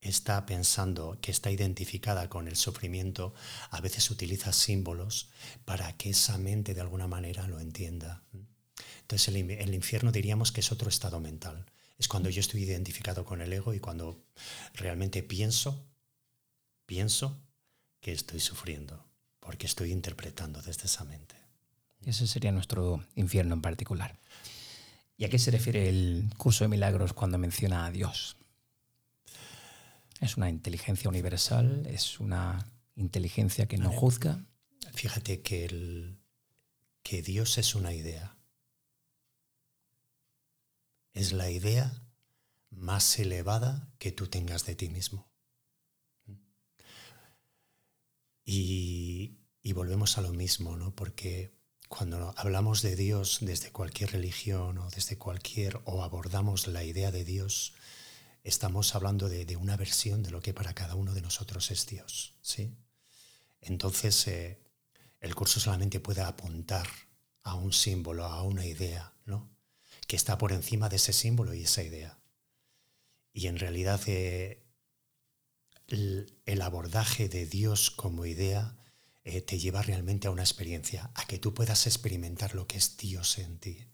está 0.00 0.46
pensando, 0.46 1.18
que 1.20 1.32
está 1.32 1.50
identificada 1.50 2.28
con 2.28 2.46
el 2.46 2.56
sufrimiento, 2.56 3.34
a 3.70 3.80
veces 3.80 4.10
utiliza 4.10 4.52
símbolos 4.52 5.30
para 5.64 5.96
que 5.96 6.10
esa 6.10 6.38
mente 6.38 6.74
de 6.74 6.80
alguna 6.80 7.08
manera 7.08 7.48
lo 7.48 7.58
entienda. 7.58 8.22
Entonces 9.02 9.28
el, 9.28 9.50
el, 9.50 9.74
infierno 9.74 10.12
diríamos 10.12 10.52
que 10.52 10.60
es 10.60 10.72
otro 10.72 10.88
estado 10.88 11.20
mental. 11.20 11.66
Es 12.00 12.08
cuando 12.08 12.30
yo 12.30 12.40
estoy 12.40 12.62
identificado 12.62 13.26
con 13.26 13.42
el 13.42 13.52
ego 13.52 13.74
y 13.74 13.78
cuando 13.78 14.24
realmente 14.72 15.22
pienso, 15.22 15.86
pienso 16.86 17.38
que 18.00 18.12
estoy 18.12 18.40
sufriendo, 18.40 19.04
porque 19.38 19.66
estoy 19.66 19.92
interpretando 19.92 20.62
desde 20.62 20.86
esa 20.86 21.04
mente. 21.04 21.36
Ese 22.06 22.26
sería 22.26 22.52
nuestro 22.52 23.04
infierno 23.16 23.54
en 23.54 23.60
particular. 23.60 24.18
¿Y 25.18 25.26
a 25.26 25.28
qué 25.28 25.38
se 25.38 25.50
refiere 25.50 25.90
el 25.90 26.30
curso 26.38 26.64
de 26.64 26.68
milagros 26.68 27.12
cuando 27.12 27.36
menciona 27.36 27.84
a 27.84 27.90
Dios? 27.90 28.38
¿Es 30.22 30.38
una 30.38 30.48
inteligencia 30.48 31.10
universal? 31.10 31.86
¿Es 31.86 32.18
una 32.18 32.66
inteligencia 32.96 33.66
que 33.66 33.76
no 33.76 33.92
juzga? 33.92 34.42
Fíjate 34.94 35.42
que, 35.42 35.66
el, 35.66 36.16
que 37.02 37.20
Dios 37.20 37.58
es 37.58 37.74
una 37.74 37.92
idea. 37.92 38.38
Es 41.20 41.32
la 41.34 41.50
idea 41.50 42.02
más 42.70 43.18
elevada 43.18 43.92
que 43.98 44.10
tú 44.10 44.28
tengas 44.28 44.64
de 44.64 44.74
ti 44.74 44.88
mismo. 44.88 45.28
Y, 48.42 49.36
y 49.60 49.72
volvemos 49.74 50.16
a 50.16 50.22
lo 50.22 50.32
mismo, 50.32 50.78
¿no? 50.78 50.94
Porque 50.94 51.52
cuando 51.90 52.32
hablamos 52.38 52.80
de 52.80 52.96
Dios 52.96 53.40
desde 53.42 53.70
cualquier 53.70 54.12
religión 54.12 54.78
o 54.78 54.88
desde 54.88 55.18
cualquier 55.18 55.78
o 55.84 56.02
abordamos 56.02 56.66
la 56.68 56.84
idea 56.84 57.10
de 57.10 57.26
Dios, 57.26 57.74
estamos 58.42 58.94
hablando 58.94 59.28
de, 59.28 59.56
una 59.56 59.76
versión 59.76 60.22
de 60.22 60.30
lo 60.30 60.40
que 60.40 60.54
para 60.54 60.72
cada 60.72 60.94
uno 60.94 61.12
de 61.12 61.20
nosotros 61.20 61.70
es 61.70 61.86
Dios. 61.86 62.32
¿sí? 62.40 62.74
Entonces, 63.60 64.26
eh, 64.26 64.58
el 65.20 65.34
curso 65.34 65.60
solamente 65.60 66.00
puede 66.00 66.22
apuntar 66.22 66.88
a 67.42 67.56
un 67.56 67.74
símbolo, 67.74 68.24
a 68.24 68.42
una 68.42 68.64
idea, 68.64 69.12
¿no? 69.26 69.59
Que 70.10 70.16
está 70.16 70.38
por 70.38 70.50
encima 70.50 70.88
de 70.88 70.96
ese 70.96 71.12
símbolo 71.12 71.54
y 71.54 71.62
esa 71.62 71.84
idea. 71.84 72.18
Y 73.32 73.46
en 73.46 73.60
realidad 73.60 74.00
eh, 74.08 74.60
el 75.86 76.62
abordaje 76.62 77.28
de 77.28 77.46
Dios 77.46 77.92
como 77.92 78.26
idea 78.26 78.76
eh, 79.22 79.40
te 79.40 79.60
lleva 79.60 79.82
realmente 79.82 80.26
a 80.26 80.32
una 80.32 80.42
experiencia, 80.42 81.12
a 81.14 81.26
que 81.28 81.38
tú 81.38 81.54
puedas 81.54 81.86
experimentar 81.86 82.56
lo 82.56 82.66
que 82.66 82.76
es 82.76 82.96
Dios 82.96 83.38
en 83.38 83.60
ti, 83.60 83.86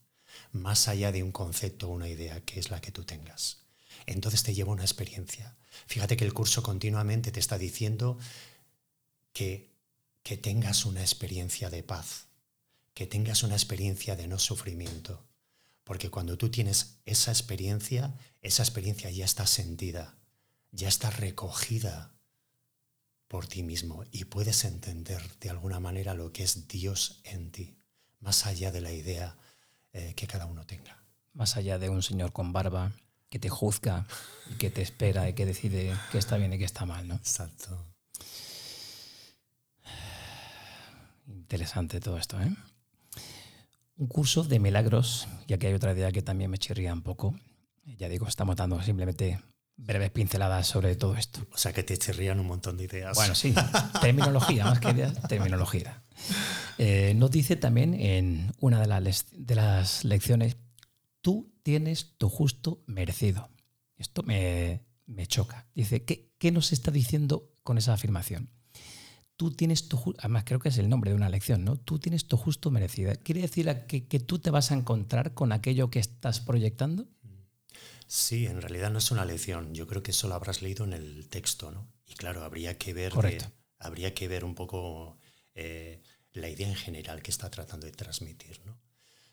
más 0.52 0.88
allá 0.88 1.12
de 1.12 1.22
un 1.22 1.32
concepto 1.32 1.90
o 1.90 1.92
una 1.92 2.08
idea 2.08 2.42
que 2.46 2.60
es 2.60 2.70
la 2.70 2.80
que 2.80 2.92
tú 2.92 3.04
tengas. 3.04 3.66
Entonces 4.06 4.42
te 4.42 4.54
lleva 4.54 4.70
a 4.70 4.76
una 4.76 4.84
experiencia. 4.84 5.58
Fíjate 5.86 6.16
que 6.16 6.24
el 6.24 6.32
curso 6.32 6.62
continuamente 6.62 7.30
te 7.30 7.40
está 7.40 7.58
diciendo 7.58 8.16
que, 9.34 9.70
que 10.22 10.38
tengas 10.38 10.86
una 10.86 11.02
experiencia 11.02 11.68
de 11.68 11.82
paz, 11.82 12.28
que 12.94 13.06
tengas 13.06 13.42
una 13.42 13.54
experiencia 13.54 14.16
de 14.16 14.28
no 14.28 14.38
sufrimiento, 14.38 15.22
porque 15.87 16.11
cuando 16.11 16.37
tú 16.37 16.51
tienes 16.51 16.99
esa 17.05 17.30
experiencia, 17.30 18.12
esa 18.43 18.64
experiencia 18.64 19.09
ya 19.09 19.24
está 19.24 19.47
sentida, 19.47 20.18
ya 20.72 20.89
está 20.89 21.11
recogida 21.11 22.12
por 23.28 23.47
ti 23.47 23.62
mismo 23.62 24.05
y 24.11 24.24
puedes 24.24 24.64
entender 24.64 25.22
de 25.39 25.51
alguna 25.51 25.78
manera 25.78 26.14
lo 26.14 26.32
que 26.32 26.43
es 26.43 26.66
Dios 26.66 27.20
en 27.22 27.53
ti, 27.53 27.78
más 28.18 28.47
allá 28.47 28.72
de 28.72 28.80
la 28.80 28.91
idea 28.91 29.39
eh, 29.93 30.14
que 30.16 30.26
cada 30.26 30.47
uno 30.47 30.66
tenga. 30.66 31.05
Más 31.34 31.57
allá 31.57 31.78
de 31.78 31.89
un 31.89 32.03
señor 32.03 32.32
con 32.32 32.53
barba 32.53 32.93
que 33.30 33.39
te 33.39 33.49
juzga 33.49 34.09
y 34.51 34.55
que 34.57 34.70
te 34.70 34.82
espera 34.82 35.28
y 35.28 35.34
que 35.34 35.47
decide 35.47 35.97
qué 36.11 36.18
está 36.18 36.37
bien 36.37 36.53
y 36.53 36.59
qué 36.59 36.64
está 36.64 36.84
mal, 36.84 37.07
¿no? 37.07 37.14
Exacto. 37.14 37.87
Interesante 41.28 42.01
todo 42.01 42.18
esto, 42.18 42.41
¿eh? 42.43 42.53
Un 43.97 44.09
curso 44.09 44.44
de 44.44 44.59
milagros, 44.59 45.26
ya 45.49 45.59
que 45.59 45.68
hay 45.68 45.74
otra 45.74 45.92
idea 45.92 46.12
que 46.12 46.22
también 46.22 46.51
me 46.51 46.59
chirría 46.59 46.92
un 46.92 47.03
poco. 47.03 47.34
Ya 47.84 48.09
digo, 48.09 48.28
estamos 48.28 48.57
dando 48.57 48.80
simplemente 48.82 49.40
breves 49.76 50.11
pinceladas 50.11 50.66
sobre 50.66 50.97
todo 50.97 51.16
esto. 51.16 51.47
O 51.53 51.59
sea 51.59 51.72
que 51.72 51.82
te 51.82 51.97
chirrían 51.97 52.40
un 52.40 52.47
montón 52.47 52.76
de 52.76 52.84
ideas. 52.84 53.16
Bueno, 53.16 53.34
sí, 53.34 53.55
terminología, 54.01 54.64
más 54.64 54.80
que 54.80 54.90
ideas, 54.90 55.20
terminología. 55.28 56.03
Eh, 56.78 57.14
nos 57.16 57.30
dice 57.30 57.57
también 57.57 57.94
en 57.94 58.53
una 58.61 58.80
de 58.80 58.86
las, 58.86 59.26
de 59.32 59.55
las 59.55 60.05
lecciones, 60.05 60.57
tú 61.20 61.53
tienes 61.62 62.16
tu 62.18 62.28
justo 62.28 62.82
merecido. 62.86 63.49
Esto 63.97 64.22
me, 64.22 64.84
me 65.07 65.26
choca. 65.26 65.66
Dice, 65.74 66.05
¿qué, 66.05 66.30
¿qué, 66.38 66.53
nos 66.53 66.72
está 66.72 66.90
diciendo 66.90 67.51
con 67.62 67.78
esa 67.78 67.94
afirmación? 67.94 68.51
Tú 69.37 69.53
tienes 69.53 69.89
tu 69.89 70.14
además 70.18 70.45
creo 70.45 70.59
que 70.59 70.70
es 70.70 70.78
el 70.78 70.89
nombre 70.89 71.11
de 71.11 71.16
una 71.16 71.28
lección, 71.28 71.64
¿no? 71.64 71.76
Tú 71.76 71.99
tienes 71.99 72.26
tu 72.26 72.37
justo 72.37 72.70
merecido. 72.70 73.12
¿Quiere 73.22 73.43
decir 73.43 73.84
que, 73.87 74.07
que 74.07 74.20
tú 74.20 74.39
te 74.39 74.51
vas 74.51 74.70
a 74.70 74.74
encontrar 74.74 75.34
con 75.34 75.53
aquello 75.53 75.91
que 75.91 75.99
estás 75.99 76.41
proyectando? 76.41 77.07
Sí, 78.07 78.47
en 78.47 78.62
realidad 78.62 78.91
no 78.91 78.99
es 78.99 79.11
una 79.11 79.24
lección. 79.24 79.74
Yo 79.74 79.87
creo 79.87 80.03
que 80.03 80.12
eso 80.12 80.28
lo 80.28 80.34
habrás 80.34 80.62
leído 80.62 80.84
en 80.84 80.93
el 80.93 81.28
texto, 81.28 81.70
¿no? 81.70 81.89
Y 82.07 82.14
claro, 82.14 82.45
habría 82.45 82.78
que 82.78 82.95
ver, 82.95 83.12
habría 83.78 84.14
que 84.14 84.28
ver 84.28 84.45
un 84.45 84.55
poco 84.55 85.18
eh, 85.55 86.03
la 86.32 86.49
idea 86.49 86.68
en 86.68 86.76
general 86.76 87.22
que 87.22 87.30
está 87.30 87.51
tratando 87.51 87.87
de 87.87 87.93
transmitir, 87.93 88.61
¿no? 88.64 88.78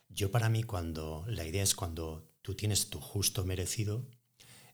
Yo 0.10 0.32
para 0.32 0.50
mí 0.50 0.64
cuando 0.64 1.26
la 1.28 1.46
idea 1.46 1.64
es 1.64 1.76
cuando 1.76 2.30
tú 2.42 2.56
tienes 2.56 2.90
tu 2.90 3.00
justo 3.00 3.46
merecido, 3.46 4.08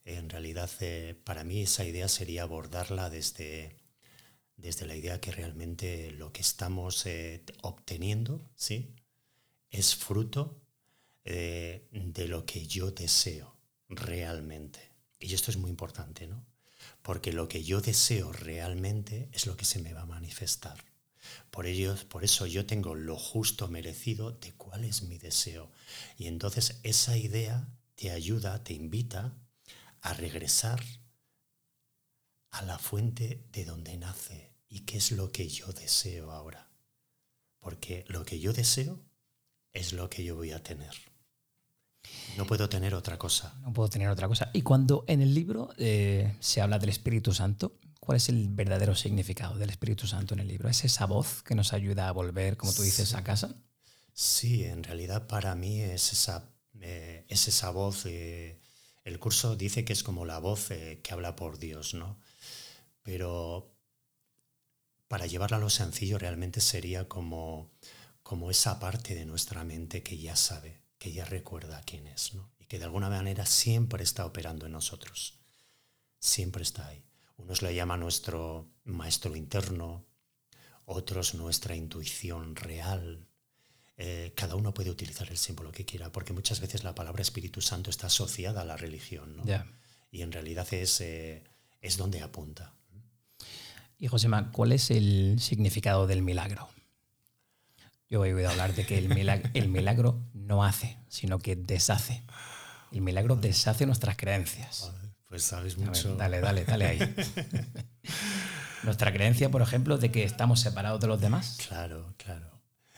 en 0.06 0.30
realidad 0.30 0.70
eh, 0.80 1.16
para 1.24 1.44
mí 1.44 1.62
esa 1.62 1.86
idea 1.86 2.08
sería 2.08 2.44
abordarla 2.44 3.10
desde, 3.10 3.78
desde 4.62 4.86
la 4.86 4.96
idea 4.96 5.22
que 5.22 5.32
realmente 5.32 6.12
lo 6.12 6.32
que 6.32 6.42
estamos 6.42 7.06
eh, 7.06 7.44
obteniendo, 7.62 8.50
¿sí? 8.56 8.96
Es 9.70 9.96
fruto 9.96 10.62
de 11.24 12.28
lo 12.28 12.44
que 12.44 12.66
yo 12.66 12.90
deseo 12.90 13.56
realmente. 13.88 14.80
Y 15.20 15.34
esto 15.36 15.52
es 15.52 15.58
muy 15.58 15.70
importante, 15.70 16.26
¿no? 16.26 16.44
Porque 17.02 17.34
lo 17.34 17.48
que 17.48 17.64
yo 17.64 17.82
deseo 17.82 18.32
realmente 18.32 19.30
es 19.32 19.46
lo 19.46 19.56
que 19.56 19.66
se 19.66 19.80
me 19.80 19.94
va 19.94 20.02
a 20.02 20.06
manifestar. 20.06 20.84
Por, 21.52 21.66
ello, 21.66 21.96
por 22.08 22.24
eso 22.24 22.46
yo 22.46 22.66
tengo 22.66 22.96
lo 22.96 23.18
justo 23.18 23.68
merecido 23.68 24.32
de 24.32 24.54
cuál 24.54 24.86
es 24.86 25.04
mi 25.04 25.18
deseo. 25.18 25.72
Y 26.18 26.28
entonces 26.28 26.80
esa 26.84 27.18
idea 27.18 27.68
te 27.96 28.12
ayuda, 28.12 28.64
te 28.64 28.74
invita 28.74 29.34
a 30.02 30.14
regresar 30.14 30.84
a 32.52 32.62
la 32.64 32.80
fuente 32.80 33.44
de 33.52 33.66
donde 33.66 33.98
nace 33.98 34.49
y 34.70 34.82
qué 34.82 34.98
es 34.98 35.12
lo 35.12 35.32
que 35.32 35.48
yo 35.48 35.68
deseo 35.74 36.32
ahora. 36.32 36.70
Porque 37.60 38.06
lo 38.08 38.24
que 38.24 38.40
yo 38.40 38.54
deseo 38.54 39.00
es 39.74 39.94
lo 39.94 40.10
que 40.10 40.24
yo 40.24 40.36
voy 40.36 40.52
a 40.52 40.64
tener. 40.64 40.94
No 42.38 42.46
puedo 42.46 42.70
tener 42.70 42.94
otra 42.94 43.18
cosa. 43.18 43.56
No 43.62 43.74
puedo 43.74 43.90
tener 43.90 44.10
otra 44.10 44.28
cosa. 44.28 44.50
Y 44.54 44.62
cuando 44.62 45.04
en 45.08 45.22
el 45.22 45.34
libro 45.34 45.70
eh, 45.78 46.36
se 46.40 46.62
habla 46.62 46.80
del 46.80 46.90
Espíritu 46.90 47.34
Santo, 47.34 47.78
¿cuál 48.00 48.18
es 48.18 48.30
el 48.30 48.48
verdadero 48.50 48.96
significado 48.96 49.58
del 49.58 49.72
Espíritu 49.72 50.08
Santo 50.08 50.36
en 50.36 50.40
el 50.40 50.48
libro? 50.48 50.70
¿Es 50.70 50.86
esa 50.86 51.06
voz 51.06 51.44
que 51.44 51.56
nos 51.56 51.74
ayuda 51.74 52.08
a 52.08 52.12
volver, 52.14 52.56
como 52.56 52.72
tú 52.74 52.84
dices, 52.84 53.14
a 53.16 53.24
casa? 53.24 53.56
Sí, 54.14 54.64
en 54.64 54.84
realidad 54.84 55.28
para 55.28 55.56
mí 55.56 55.82
es 55.82 56.14
esa, 56.14 56.50
eh, 56.80 57.26
es 57.28 57.48
esa 57.48 57.72
voz. 57.72 58.06
Eh, 58.06 58.62
el 59.04 59.20
curso 59.20 59.56
dice 59.56 59.84
que 59.84 59.94
es 59.94 60.04
como 60.04 60.26
la 60.26 60.40
voz 60.40 60.70
que 60.70 61.10
habla 61.12 61.36
por 61.36 61.58
Dios, 61.58 61.94
¿no? 61.94 62.20
Pero 63.02 63.79
para 65.10 65.26
llevarla 65.26 65.58
a 65.58 65.60
lo 65.60 65.70
sencillo 65.70 66.18
realmente 66.18 66.62
sería 66.62 67.10
como, 67.10 67.72
como 68.24 68.50
esa 68.50 68.80
parte 68.80 69.16
de 69.16 69.26
nuestra 69.26 69.66
mente 69.66 70.02
que 70.04 70.18
ya 70.18 70.38
sabe 70.38 70.80
que 71.00 71.14
ya 71.14 71.26
recuerda 71.26 71.82
quién 71.86 72.06
es, 72.08 72.36
¿no? 72.36 72.52
Y 72.60 72.66
que 72.66 72.78
de 72.78 72.84
alguna 72.84 73.10
manera 73.10 73.46
siempre 73.46 74.04
está 74.04 74.26
operando 74.26 74.66
en 74.66 74.74
nosotros. 74.74 75.40
Siempre 76.20 76.62
está 76.62 76.88
ahí. 76.88 77.04
Unos 77.38 77.62
le 77.62 77.74
llaman 77.74 78.02
nuestro 78.02 78.70
maestro 78.84 79.36
interno, 79.36 80.06
otros 80.86 81.34
nuestra 81.36 81.74
intuición 81.76 82.58
real. 82.58 83.26
Eh, 83.96 84.34
cada 84.36 84.56
uno 84.56 84.74
puede 84.74 84.90
utilizar 84.90 85.30
el 85.30 85.38
símbolo 85.38 85.72
que 85.72 85.86
quiera, 85.86 86.12
porque 86.12 86.34
muchas 86.34 86.60
veces 86.60 86.84
la 86.84 86.96
palabra 86.96 87.22
Espíritu 87.22 87.62
Santo 87.62 87.90
está 87.90 88.08
asociada 88.08 88.62
a 88.62 88.66
la 88.66 88.76
religión, 88.76 89.38
¿no? 89.38 89.44
Y 90.12 90.22
en 90.22 90.32
realidad 90.32 90.68
es, 90.74 91.00
eh, 91.00 91.44
es 91.82 91.96
donde 91.96 92.22
apunta. 92.22 92.76
Y 94.00 94.08
Josema, 94.08 94.52
¿cuál 94.54 94.72
es 94.72 94.92
el 94.92 95.38
significado 95.42 96.08
del 96.08 96.22
milagro? 96.22 96.70
Yo 98.10 98.24
he 98.24 98.34
oído 98.34 98.50
hablar 98.50 98.74
de 98.74 98.86
que 98.86 98.98
el 98.98 99.10
milagro, 99.70 100.24
no 100.34 100.64
hace, 100.64 100.98
sino 101.10 101.40
que 101.40 101.58
deshace. 101.58 102.24
El 102.94 103.02
milagro 103.02 103.36
deshace 103.36 103.86
nuestras 103.86 104.16
creencias. 104.16 104.92
Pues 105.28 105.44
sabes 105.44 105.78
mucho. 105.78 106.16
dale, 106.16 106.40
dale, 106.40 106.64
dale 106.64 106.86
ahí. 106.88 107.00
Nuestra 108.84 109.12
creencia, 109.12 109.52
por 109.52 109.62
ejemplo, 109.62 109.98
de 109.98 110.10
que 110.12 110.24
estamos 110.24 110.62
separados 110.62 111.02
de 111.02 111.08
los 111.08 111.20
demás. 111.20 111.58
Claro, 111.68 112.16
claro. 112.18 112.50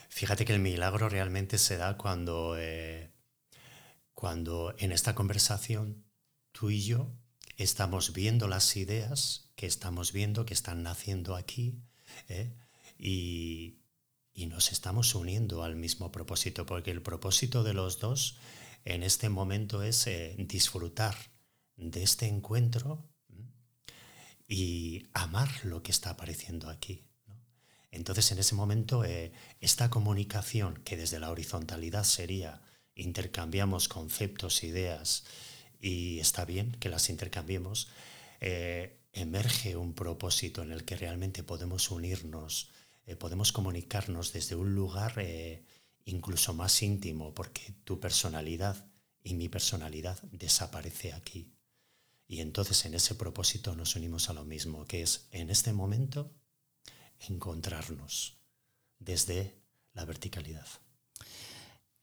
Fíjate 0.08 0.45
que 0.45 0.54
el 0.54 0.60
milagro 0.60 1.10
realmente 1.10 1.58
se 1.58 1.78
da 1.78 1.97
cuando, 1.97 2.56
eh, 2.60 3.12
cuando 4.14 4.76
en 4.78 4.91
esta 4.91 5.16
conversación 5.16 6.06
tú 6.52 6.70
y 6.70 6.84
yo 6.84 7.12
estamos 7.64 8.14
viendo 8.14 8.47
las 8.47 8.76
ideas 8.76 9.51
que 9.55 9.68
estamos 9.68 10.12
viendo, 10.12 10.45
que 10.45 10.53
están 10.53 10.84
naciendo 10.84 11.36
aquí, 11.36 11.80
¿eh? 12.30 12.53
y, 12.97 13.80
y 14.34 14.45
nos 14.47 14.72
estamos 14.72 15.16
uniendo 15.16 15.64
al 15.64 15.76
mismo 15.76 16.12
propósito, 16.12 16.66
porque 16.66 16.91
el 16.91 17.01
propósito 17.01 17.64
de 17.64 17.74
los 17.74 17.99
dos 17.99 18.38
en 18.86 19.03
este 19.03 19.30
momento 19.30 19.84
es 19.84 20.07
eh, 20.07 20.36
disfrutar 20.39 21.16
de 21.76 22.03
este 22.03 22.28
encuentro 22.28 23.07
y 24.47 25.07
amar 25.14 25.49
lo 25.64 25.82
que 25.84 25.91
está 25.91 26.12
apareciendo 26.12 26.70
aquí. 26.70 27.05
Entonces, 27.91 28.32
en 28.32 28.39
ese 28.39 28.55
momento, 28.55 29.03
eh, 29.03 29.34
esta 29.59 29.89
comunicación, 29.89 30.82
que 30.84 30.97
desde 30.97 31.20
la 31.20 31.30
horizontalidad 31.30 32.03
sería 32.03 32.62
intercambiamos 32.95 33.88
conceptos, 33.88 34.64
ideas, 34.64 35.24
y 35.82 36.20
está 36.20 36.46
bien 36.46 36.78
que 36.80 36.90
las 36.90 37.10
intercambiemos, 37.10 37.90
eh, 38.40 39.00
emerge 39.14 39.76
un 39.76 39.94
propósito 39.94 40.62
en 40.62 40.72
el 40.72 40.86
que 40.86 40.96
realmente 40.96 41.44
podemos 41.44 41.92
unirnos 41.92 42.70
eh, 43.06 43.16
podemos 43.16 43.52
comunicarnos 43.52 44.32
desde 44.32 44.56
un 44.56 44.76
lugar 44.76 45.16
eh, 45.18 45.66
incluso 46.06 46.54
más 46.54 46.82
íntimo, 46.82 47.34
porque 47.34 47.74
tu 47.84 48.00
personalidad 48.00 48.86
y 49.24 49.34
mi 49.34 49.50
personalidad 49.50 50.22
desaparece 50.32 51.14
aquí. 51.14 51.52
Y 52.28 52.40
entonces 52.40 52.86
en 52.86 52.94
ese 52.94 53.16
propósito 53.16 53.76
nos 53.76 53.96
unimos 53.96 54.30
a 54.30 54.34
lo 54.34 54.46
mismo, 54.46 54.86
que 54.86 55.02
es 55.02 55.28
en 55.32 55.50
este 55.50 55.74
momento 55.74 56.32
encontrarnos 57.20 58.38
desde 59.00 59.56
la 59.94 60.06
verticalidad. 60.06 60.68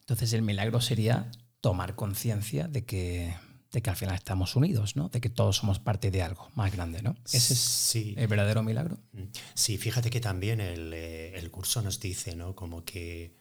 Entonces 0.01 0.33
el 0.33 0.43
milagro 0.43 0.81
sería 0.81 1.31
tomar 1.61 1.95
conciencia 1.95 2.69
de 2.69 2.85
que 2.85 3.35
de 3.73 3.83
que 3.83 3.91
al 3.91 3.97
final 3.97 4.15
estamos 4.15 4.57
unidos, 4.57 4.97
¿no? 4.97 5.09
De 5.09 5.21
que 5.21 5.29
todos 5.29 5.57
somos 5.57 5.79
parte 5.79 6.11
de 6.11 6.23
algo 6.23 6.51
más 6.55 6.73
grande, 6.73 7.03
¿no? 7.03 7.17
Ese 7.31 7.53
es 7.55 7.97
el 8.17 8.27
verdadero 8.27 8.63
milagro. 8.63 8.99
Mm. 9.13 9.25
Sí, 9.55 9.77
fíjate 9.77 10.11
que 10.11 10.21
también 10.21 10.61
eh, 10.61 11.35
el, 11.35 11.51
curso 11.51 11.83
nos 11.83 12.01
dice, 12.01 12.35
¿no? 12.35 12.55
Como 12.55 12.85
que, 12.85 13.37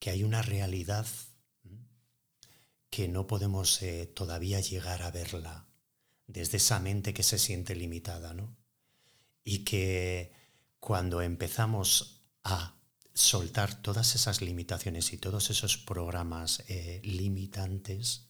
que, 0.00 0.10
hay 0.10 0.24
una 0.24 0.42
realidad 0.42 1.06
que 2.90 3.08
no 3.08 3.26
podemos 3.26 3.80
eh, 3.82 4.06
todavía 4.06 4.60
llegar 4.60 5.02
a 5.02 5.10
verla 5.10 5.68
desde 6.26 6.56
esa 6.56 6.80
mente 6.80 7.14
que 7.14 7.22
se 7.22 7.38
siente 7.38 7.74
limitada, 7.76 8.34
¿no? 8.34 8.56
Y 9.44 9.60
que 9.60 10.32
cuando 10.80 11.22
empezamos 11.22 12.22
a 12.44 12.74
soltar 13.14 13.80
todas 13.82 14.14
esas 14.14 14.42
limitaciones 14.42 15.12
y 15.12 15.18
todos 15.18 15.50
esos 15.50 15.76
programas 15.76 16.64
eh, 16.68 17.00
limitantes, 17.04 18.27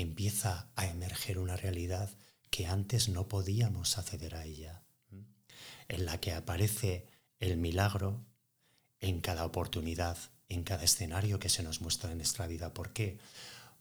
empieza 0.00 0.70
a 0.76 0.86
emerger 0.86 1.38
una 1.38 1.56
realidad 1.56 2.10
que 2.50 2.66
antes 2.66 3.08
no 3.08 3.28
podíamos 3.28 3.98
acceder 3.98 4.34
a 4.34 4.44
ella, 4.44 4.84
en 5.88 6.04
la 6.04 6.20
que 6.20 6.32
aparece 6.32 7.06
el 7.38 7.56
milagro 7.56 8.24
en 9.00 9.20
cada 9.20 9.44
oportunidad, 9.44 10.18
en 10.48 10.64
cada 10.64 10.84
escenario 10.84 11.38
que 11.38 11.48
se 11.48 11.62
nos 11.62 11.80
muestra 11.80 12.10
en 12.10 12.18
nuestra 12.18 12.46
vida. 12.46 12.72
¿Por 12.72 12.92
qué? 12.92 13.18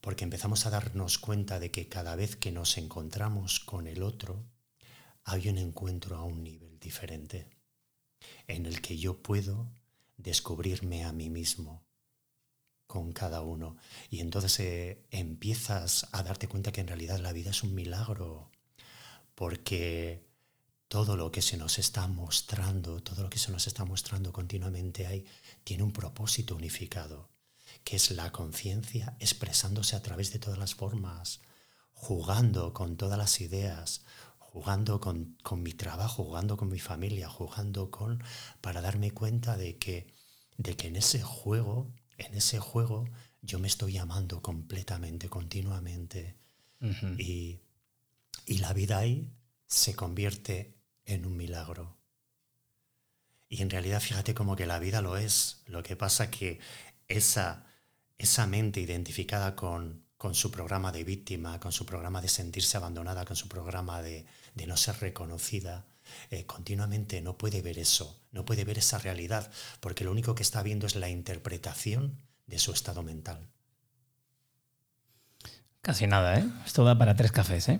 Porque 0.02 0.24
empezamos 0.24 0.66
a 0.66 0.70
darnos 0.70 1.18
cuenta 1.18 1.60
de 1.60 1.72
que 1.72 1.88
cada 1.88 2.16
vez 2.16 2.36
que 2.36 2.52
nos 2.52 2.78
encontramos 2.78 3.60
con 3.60 3.88
el 3.88 4.04
otro, 4.04 4.44
hay 5.24 5.50
un 5.50 5.58
encuentro 5.58 6.18
a 6.18 6.24
un 6.24 6.44
nivel 6.44 6.80
diferente, 6.80 7.50
en 8.48 8.66
el 8.66 8.82
que 8.82 8.98
yo 8.98 9.22
puedo 9.22 9.70
descubrirme 10.18 11.04
a 11.04 11.12
mí 11.12 11.30
mismo, 11.30 11.85
con 12.88 13.12
cada 13.12 13.42
uno. 13.42 13.78
Y 14.10 14.20
entonces 14.20 14.60
eh, 14.60 15.06
empiezas 15.12 16.08
a 16.12 16.24
darte 16.24 16.48
cuenta 16.48 16.72
que 16.72 16.82
en 16.82 16.88
realidad 16.88 17.20
la 17.20 17.34
vida 17.34 17.52
es 17.52 17.64
un 17.64 17.74
milagro, 17.76 18.52
porque 19.36 20.26
todo 20.88 21.18
lo 21.18 21.32
que 21.32 21.42
se 21.42 21.58
nos 21.58 21.80
está 21.80 22.08
mostrando, 22.08 23.02
todo 23.02 23.24
lo 23.24 23.30
que 23.30 23.40
se 23.40 23.52
nos 23.52 23.68
está 23.68 23.86
mostrando 23.86 24.32
continuamente 24.32 25.08
ahí, 25.08 25.26
tiene 25.64 25.84
un 25.84 25.92
propósito 25.92 26.56
unificado, 26.56 27.30
que 27.84 27.96
es 27.98 28.12
la 28.12 28.32
conciencia 28.32 29.16
expresándose 29.20 29.96
a 29.96 30.02
través 30.02 30.32
de 30.32 30.40
todas 30.40 30.60
las 30.60 30.76
formas, 30.76 31.42
jugando 31.94 32.74
con 32.74 32.98
todas 32.98 33.18
las 33.18 33.42
ideas, 33.42 34.06
jugando 34.38 35.02
con, 35.02 35.38
con 35.44 35.64
mi 35.64 35.74
trabajo, 35.74 36.24
jugando 36.24 36.56
con 36.56 36.70
mi 36.70 36.80
familia, 36.80 37.28
jugando 37.30 37.92
con, 37.92 38.24
para 38.62 38.82
darme 38.82 39.12
cuenta 39.12 39.58
de 39.58 39.78
que, 39.78 40.14
de 40.58 40.78
que 40.78 40.88
en 40.88 40.96
ese 40.96 41.22
juego 41.22 41.92
en 42.18 42.34
ese 42.36 42.60
juego 42.60 43.10
yo 43.42 43.60
me 43.60 43.68
estoy 43.68 43.98
amando 43.98 44.42
completamente, 44.42 45.30
continuamente. 45.30 46.36
y, 47.18 47.60
la 48.48 48.74
vida 48.74 49.00
ahí 49.00 49.32
se 49.66 49.96
convierte 49.96 50.76
en 51.06 51.26
un 51.26 51.36
milagro. 51.36 51.98
Y 53.50 53.62
en 53.62 53.70
realidad 53.70 54.02
fíjate 54.02 54.34
como 54.34 54.56
que 54.56 54.66
la 54.66 54.80
vida 54.80 55.02
lo 55.02 55.18
es. 55.18 55.64
Lo 55.66 55.82
que 55.82 55.96
pasa 55.96 56.30
que 56.30 56.60
esa, 57.08 57.66
esa 58.18 58.46
mente 58.46 58.82
identificada 58.82 59.56
con, 59.56 60.04
con 60.18 60.36
su 60.36 60.52
programa 60.52 60.92
de 60.92 61.04
víctima, 61.04 61.60
con 61.60 61.72
su 61.72 61.86
programa 61.86 62.22
de 62.22 62.28
sentirse 62.28 62.78
abandonada, 62.78 63.26
con 63.26 63.36
su 63.36 63.48
programa 63.48 64.02
de, 64.02 64.26
de 64.54 64.68
no 64.68 64.78
ser 64.78 65.00
reconocida, 65.00 65.86
eh, 66.30 66.46
continuamente 66.46 67.22
no 67.22 67.38
puede 67.38 67.62
ver 67.62 67.80
eso, 67.80 68.22
no 68.32 68.46
puede 68.46 68.64
ver 68.64 68.78
esa 68.78 68.98
realidad, 68.98 69.52
porque 69.80 70.04
lo 70.04 70.12
único 70.12 70.36
que 70.36 70.44
está 70.44 70.64
viendo 70.64 70.88
es 70.88 70.96
la 70.96 71.10
interpretación 71.10 72.18
de 72.48 72.60
su 72.60 72.72
estado 72.72 73.04
mental. 73.04 73.50
Casi 75.82 76.08
nada, 76.08 76.40
¿eh? 76.40 76.46
Esto 76.66 76.84
da 76.84 76.98
para 76.98 77.16
tres 77.16 77.32
cafés, 77.32 77.70
¿eh? 77.70 77.80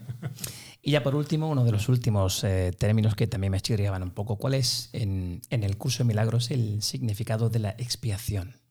Y 0.84 0.92
ya 0.92 1.02
por 1.02 1.16
último, 1.16 1.50
uno 1.50 1.64
de 1.64 1.72
los 1.72 1.90
últimos 1.90 2.44
eh, 2.44 2.72
términos 2.78 3.16
que 3.16 3.26
también 3.26 3.50
me 3.50 3.60
chirriaban 3.60 4.04
un 4.04 4.12
poco. 4.12 4.38
¿Cuál 4.38 4.54
es 4.54 4.90
en, 4.94 5.42
el 5.50 5.78
curso 5.78 6.04
de 6.04 6.08
milagros 6.10 6.52
el 6.52 6.84
significado 6.84 7.50
de 7.50 7.58
la 7.58 7.72
expiación? 7.72 8.62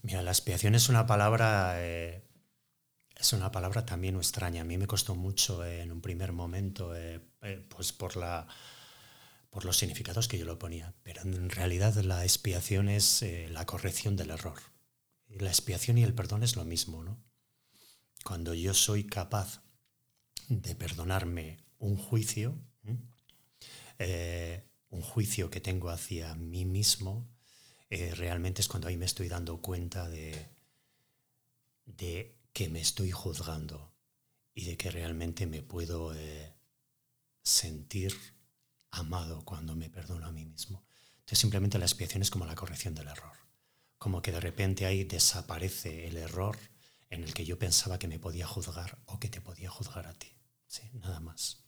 Mira, 0.00 0.22
la 0.22 0.30
expiación 0.30 0.74
es 0.74 0.88
una 0.88 1.06
palabra 1.06 1.74
eh, 1.76 2.24
es 3.18 3.32
una 3.34 3.50
palabra 3.50 3.84
también 3.84 4.16
extraña. 4.16 4.62
A 4.62 4.64
mí 4.64 4.78
me 4.78 4.86
costó 4.86 5.14
mucho 5.14 5.62
en 5.62 5.92
un 5.92 6.00
primer 6.00 6.32
momento, 6.32 6.96
eh, 6.96 7.20
eh, 7.42 7.64
pues 7.68 7.92
por 7.92 8.16
la, 8.16 8.46
por 9.50 9.64
los 9.64 9.76
significados 9.76 10.28
que 10.28 10.38
yo 10.38 10.44
lo 10.44 10.58
ponía, 10.58 10.94
pero 11.02 11.22
en 11.22 11.50
realidad 11.50 11.94
la 11.96 12.24
expiación 12.24 12.88
es 12.88 13.22
eh, 13.22 13.48
la 13.50 13.66
corrección 13.66 14.16
del 14.16 14.30
error. 14.30 14.58
La 15.28 15.50
expiación 15.50 15.98
y 15.98 16.04
el 16.04 16.14
perdón 16.14 16.42
es 16.42 16.56
lo 16.56 16.64
mismo, 16.64 17.04
¿no? 17.04 17.22
Cuando 18.24 18.54
yo 18.54 18.74
soy 18.74 19.04
capaz 19.04 19.62
de 20.48 20.74
perdonarme 20.74 21.58
un 21.78 21.96
juicio, 21.96 22.58
eh, 23.98 24.64
un 24.90 25.02
juicio 25.02 25.50
que 25.50 25.60
tengo 25.60 25.90
hacia 25.90 26.34
mí 26.34 26.64
mismo, 26.64 27.28
realmente 27.90 28.60
es 28.60 28.68
cuando 28.68 28.88
ahí 28.88 28.96
me 28.96 29.06
estoy 29.06 29.28
dando 29.28 29.60
cuenta 29.62 30.08
de, 30.08 30.48
de 31.84 32.36
que 32.52 32.68
me 32.68 32.80
estoy 32.80 33.10
juzgando 33.10 33.94
y 34.54 34.64
de 34.64 34.76
que 34.76 34.90
realmente 34.90 35.46
me 35.46 35.62
puedo 35.62 36.12
sentir 37.48 38.14
amado 38.90 39.44
cuando 39.44 39.74
me 39.74 39.90
perdono 39.90 40.26
a 40.26 40.32
mí 40.32 40.44
mismo. 40.44 40.84
Entonces 41.20 41.38
simplemente 41.38 41.78
la 41.78 41.86
expiación 41.86 42.22
es 42.22 42.30
como 42.30 42.46
la 42.46 42.54
corrección 42.54 42.94
del 42.94 43.08
error. 43.08 43.36
Como 43.98 44.22
que 44.22 44.32
de 44.32 44.40
repente 44.40 44.86
ahí 44.86 45.04
desaparece 45.04 46.06
el 46.06 46.16
error 46.16 46.58
en 47.10 47.24
el 47.24 47.34
que 47.34 47.44
yo 47.44 47.58
pensaba 47.58 47.98
que 47.98 48.08
me 48.08 48.18
podía 48.18 48.46
juzgar 48.46 48.98
o 49.06 49.18
que 49.18 49.28
te 49.28 49.40
podía 49.40 49.70
juzgar 49.70 50.06
a 50.06 50.14
ti. 50.14 50.28
Sí, 50.66 50.82
nada 50.94 51.20
más. 51.20 51.64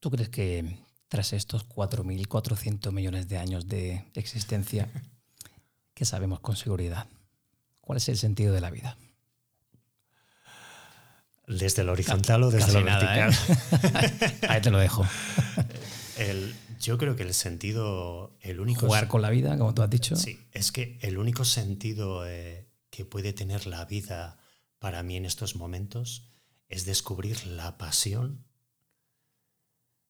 ¿Tú 0.00 0.10
crees 0.10 0.30
que 0.30 0.78
tras 1.08 1.32
estos 1.32 1.68
4.400 1.68 2.92
millones 2.92 3.28
de 3.28 3.38
años 3.38 3.68
de 3.68 4.04
existencia, 4.14 4.88
¿qué 5.94 6.04
sabemos 6.04 6.40
con 6.40 6.56
seguridad? 6.56 7.06
¿Cuál 7.80 7.98
es 7.98 8.08
el 8.08 8.16
sentido 8.16 8.54
de 8.54 8.60
la 8.60 8.70
vida? 8.70 8.98
¿Desde 11.46 11.82
el 11.82 11.88
horizontal 11.90 12.42
o 12.42 12.50
desde 12.50 12.72
lo 12.72 12.84
vertical? 12.84 13.32
¿eh? 13.32 14.38
Ahí 14.48 14.60
te 14.60 14.70
lo 14.70 14.78
dejo. 14.78 15.06
yo 16.80 16.98
creo 16.98 17.14
que 17.14 17.22
el 17.22 17.34
sentido, 17.34 18.36
el 18.40 18.58
único... 18.58 18.86
Jugar 18.86 19.06
con 19.06 19.22
la 19.22 19.30
vida, 19.30 19.56
como 19.56 19.72
tú 19.72 19.82
has 19.82 19.90
dicho. 19.90 20.16
Sí, 20.16 20.40
es 20.52 20.72
que 20.72 20.98
el 21.02 21.18
único 21.18 21.44
sentido 21.44 22.26
eh, 22.26 22.68
que 22.90 23.04
puede 23.04 23.32
tener 23.32 23.66
la 23.66 23.84
vida 23.84 24.38
para 24.80 25.04
mí 25.04 25.16
en 25.16 25.24
estos 25.24 25.54
momentos 25.54 26.28
es 26.68 26.84
descubrir 26.84 27.46
la 27.46 27.78
pasión, 27.78 28.44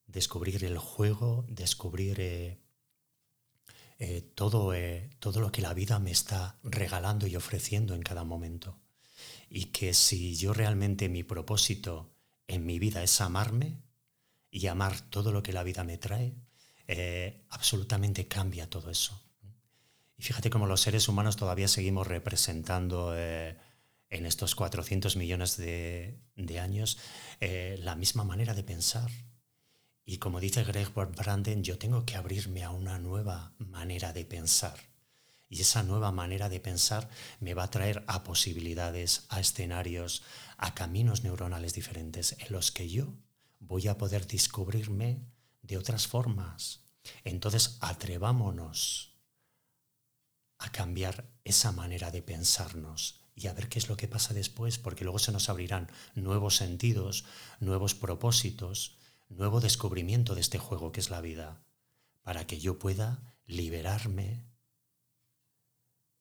descubrir 0.07 0.65
el 0.65 0.79
juego, 0.79 1.45
descubrir 1.51 2.19
eh, 2.19 2.63
todo, 4.35 4.73
todo 5.19 5.41
lo 5.41 5.53
que 5.53 5.61
la 5.61 5.75
vida 5.75 5.99
me 5.99 6.13
está 6.13 6.59
regalando 6.63 7.27
y 7.27 7.37
ofreciendo 7.37 7.95
en 7.95 8.01
cada 8.01 8.25
momento 8.25 8.79
y 9.49 9.67
que 9.67 9.95
si 9.95 10.37
yo 10.37 10.53
realmente 10.53 11.09
mi 11.09 11.23
propósito 11.23 12.13
en 12.49 12.67
mi 12.67 12.79
vida 12.79 13.03
es 13.03 13.21
amarme 13.21 13.83
y 14.51 14.67
amar 14.67 15.01
todo 15.01 15.33
lo 15.33 15.43
que 15.43 15.53
la 15.53 15.63
vida 15.63 15.85
me 15.85 15.99
trae, 15.99 16.35
eh, 16.89 17.45
absolutamente 17.51 18.29
cambia 18.29 18.71
todo 18.71 18.91
eso. 18.91 19.23
Y 20.17 20.23
fíjate 20.23 20.51
cómo 20.51 20.67
los 20.67 20.81
seres 20.81 21.09
humanos 21.09 21.37
todavía 21.37 21.69
seguimos 21.69 22.07
representando 22.07 23.13
eh, 23.17 23.57
en 24.09 24.25
estos 24.25 24.55
400 24.55 25.17
millones 25.17 25.57
de, 25.57 26.19
años 26.61 26.99
eh, 27.41 27.77
la 27.81 27.97
misma 27.97 28.25
manera 28.25 28.55
de 28.55 28.63
pensar. 28.63 29.11
Y 30.05 30.19
como 30.19 30.41
dice 30.41 30.65
Greg 30.65 30.93
Branden, 30.95 31.65
yo 31.65 31.79
tengo 31.79 32.07
que 32.07 32.17
abrirme 32.17 32.63
a 32.63 32.71
una 32.71 32.99
nueva 32.99 33.53
manera 33.59 34.13
de 34.13 34.25
pensar 34.25 34.96
y 35.49 35.61
esa 35.61 35.83
nueva 35.83 36.13
manera 36.13 36.49
de 36.49 36.61
pensar 36.61 37.09
me 37.41 37.55
va 37.55 37.65
a 37.65 37.71
traer 37.71 38.05
a 38.07 38.25
posibilidades, 38.25 39.27
a 39.29 39.41
escenarios, 39.41 40.23
a 40.57 40.75
caminos 40.75 41.23
neuronales 41.23 41.75
diferentes 41.75 42.37
en 42.39 42.53
los 42.53 42.73
que 42.73 42.89
yo 42.89 43.15
voy 43.61 43.89
a 43.89 43.99
poder 43.99 44.27
descubrirme 44.27 45.23
de 45.63 45.79
otras 45.79 46.07
formas. 46.07 46.81
Entonces 47.25 47.79
atrevámonos 47.81 49.15
a 50.59 50.71
cambiar 50.73 51.29
esa 51.45 51.73
manera 51.73 52.11
de 52.11 52.23
pensarnos 52.23 53.21
y 53.35 53.49
a 53.49 53.53
ver 53.53 53.69
qué 53.69 53.79
es 53.79 53.89
lo 53.89 53.97
que 53.97 54.09
pasa 54.09 54.33
después, 54.33 54.79
porque 54.79 55.05
luego 55.05 55.19
se 55.19 55.31
nos 55.31 55.51
abrirán 55.51 55.91
nuevos 56.15 56.57
sentidos, 56.57 57.25
nuevos 57.61 57.95
propósitos, 57.95 58.97
nuevo 59.29 59.61
descubrimiento 59.61 60.35
de 60.35 60.41
este 60.41 60.59
juego 60.59 60.91
que 60.91 61.01
es 61.01 61.11
la 61.11 61.21
vida, 61.21 61.63
para 62.23 62.47
que 62.47 62.59
yo 62.59 62.79
pueda 62.79 63.37
liberarme 63.47 64.46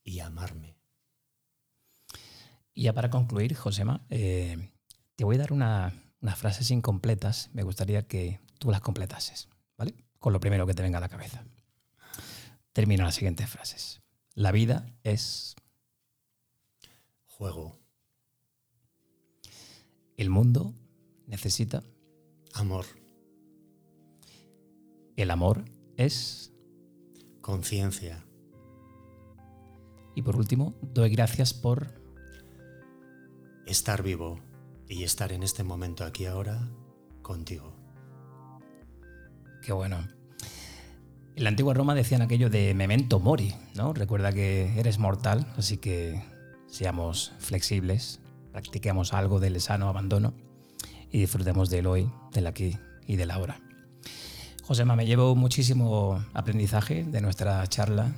y 0.06 0.20
amarme. 0.20 0.78
Y 2.74 2.84
ya 2.84 2.93
para 2.93 3.10
concluir, 3.10 3.56
Josema, 3.56 4.06
eh, 4.10 4.70
te 5.16 5.26
voy 5.26 5.36
a 5.36 5.39
dar 5.39 5.51
unas 5.51 5.93
frases 6.36 6.72
incompletas. 6.72 7.49
Me 7.53 7.64
gustaría 7.64 8.08
que 8.08 8.39
tú 8.60 8.70
las 8.70 8.82
completases, 8.82 9.49
¿vale? 9.78 9.95
Con 10.20 10.32
lo 10.32 10.39
primero 10.39 10.66
que 10.68 10.74
te 10.74 10.84
venga 10.84 10.99
a 10.99 11.01
la 11.01 11.10
cabeza. 11.10 11.43
Termino 12.72 13.03
las 13.03 13.16
siguientes 13.16 13.49
frases. 13.49 14.01
La 14.34 14.51
vida 14.51 14.93
es... 15.03 15.56
Juego. 17.26 17.78
El 20.18 20.30
mundo 20.30 20.74
necesita... 21.28 21.84
Amor. 22.53 22.86
El 25.16 25.32
amor 25.32 25.66
es... 25.97 26.53
Conciencia. 27.41 28.26
Y 30.16 30.22
por 30.22 30.38
último, 30.38 30.74
doy 30.82 31.09
gracias 31.09 31.53
por... 31.53 31.88
Estar 33.68 34.03
vivo 34.03 34.39
y 34.88 35.03
estar 35.03 35.32
en 35.32 35.43
este 35.43 35.63
momento 35.63 36.05
aquí 36.05 36.26
ahora 36.26 36.70
contigo. 37.22 37.76
Qué 39.61 39.74
bueno. 39.74 40.07
En 41.36 41.43
la 41.43 41.49
antigua 41.49 41.74
Roma 41.74 41.95
decían 41.95 42.22
aquello 42.22 42.49
de 42.49 42.74
memento 42.76 43.20
mori, 43.20 43.53
¿no? 43.76 43.91
Recuerda 43.93 44.32
que 44.32 44.80
eres 44.80 44.99
mortal, 44.99 45.51
así 45.57 45.78
que 45.78 46.24
seamos 46.68 47.34
flexibles, 47.39 48.20
practiquemos 48.51 49.13
algo 49.13 49.39
del 49.39 49.59
sano 49.59 49.89
abandono 49.89 50.34
y 51.11 51.20
disfrutemos 51.20 51.70
del 51.70 51.88
hoy, 51.88 52.09
del 52.32 52.47
aquí 52.47 52.78
y 53.07 53.16
del 53.16 53.32
ahora. 53.32 53.59
Josema, 54.63 54.95
me 54.95 55.05
llevo 55.05 55.36
muchísimo 55.36 56.24
aprendizaje 56.34 57.03
de 57.03 57.22
nuestra 57.22 57.66
charla 57.68 58.13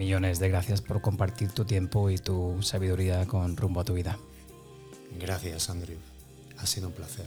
Millones 0.00 0.38
de 0.38 0.48
gracias 0.48 0.80
por 0.80 1.02
compartir 1.02 1.52
tu 1.52 1.66
tiempo 1.66 2.08
y 2.08 2.16
tu 2.16 2.62
sabiduría 2.62 3.26
con 3.26 3.54
rumbo 3.54 3.80
a 3.80 3.84
tu 3.84 3.92
vida. 3.92 4.16
Gracias, 5.20 5.68
Andrew. 5.68 5.98
Ha 6.56 6.64
sido 6.64 6.88
un 6.88 6.94
placer. 6.94 7.26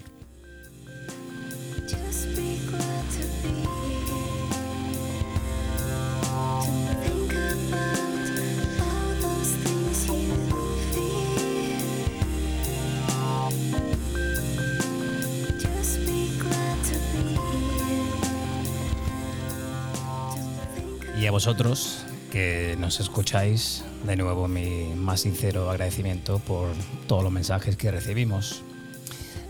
Y 21.20 21.28
a 21.28 21.32
vosotros, 21.32 22.03
que 22.34 22.76
nos 22.80 23.00
escucháis. 23.00 23.84
De 24.08 24.16
nuevo 24.16 24.48
mi 24.48 24.92
más 24.96 25.22
sincero 25.22 25.70
agradecimiento 25.70 26.40
por 26.40 26.70
todos 27.08 27.24
los 27.24 27.32
mensajes 27.32 27.78
que 27.78 27.92
recibimos, 27.92 28.64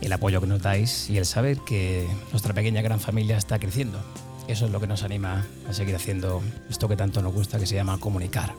el 0.01 0.11
apoyo 0.11 0.41
que 0.41 0.47
nos 0.47 0.61
dais 0.61 1.09
y 1.09 1.17
el 1.17 1.25
saber 1.25 1.59
que 1.65 2.05
nuestra 2.31 2.53
pequeña 2.53 2.81
gran 2.81 2.99
familia 2.99 3.37
está 3.37 3.57
creciendo. 3.57 3.99
Eso 4.49 4.65
es 4.65 4.71
lo 4.71 4.81
que 4.81 4.87
nos 4.87 5.03
anima 5.03 5.47
a 5.69 5.73
seguir 5.73 5.95
haciendo 5.95 6.43
esto 6.69 6.89
que 6.89 6.97
tanto 6.97 7.21
nos 7.21 7.33
gusta, 7.33 7.57
que 7.57 7.65
se 7.65 7.75
llama 7.75 7.97
comunicar. 8.01 8.53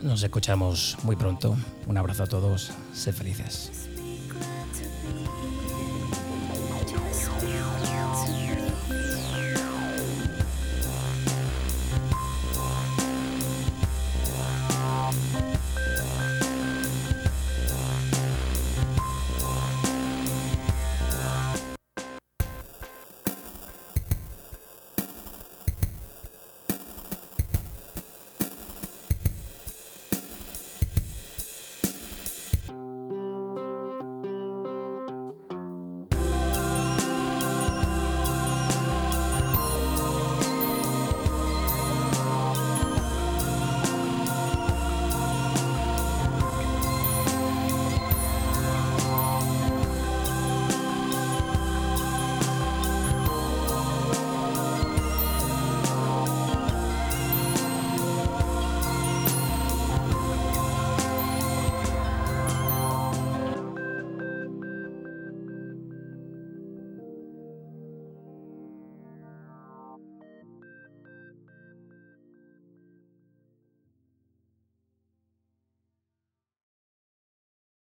Nos 0.00 0.22
escuchamos 0.22 0.96
muy 1.02 1.16
pronto. 1.16 1.58
Un 1.86 1.98
abrazo 1.98 2.22
a 2.22 2.26
todos. 2.28 2.72
Sed 2.94 3.14
felices. 3.14 3.79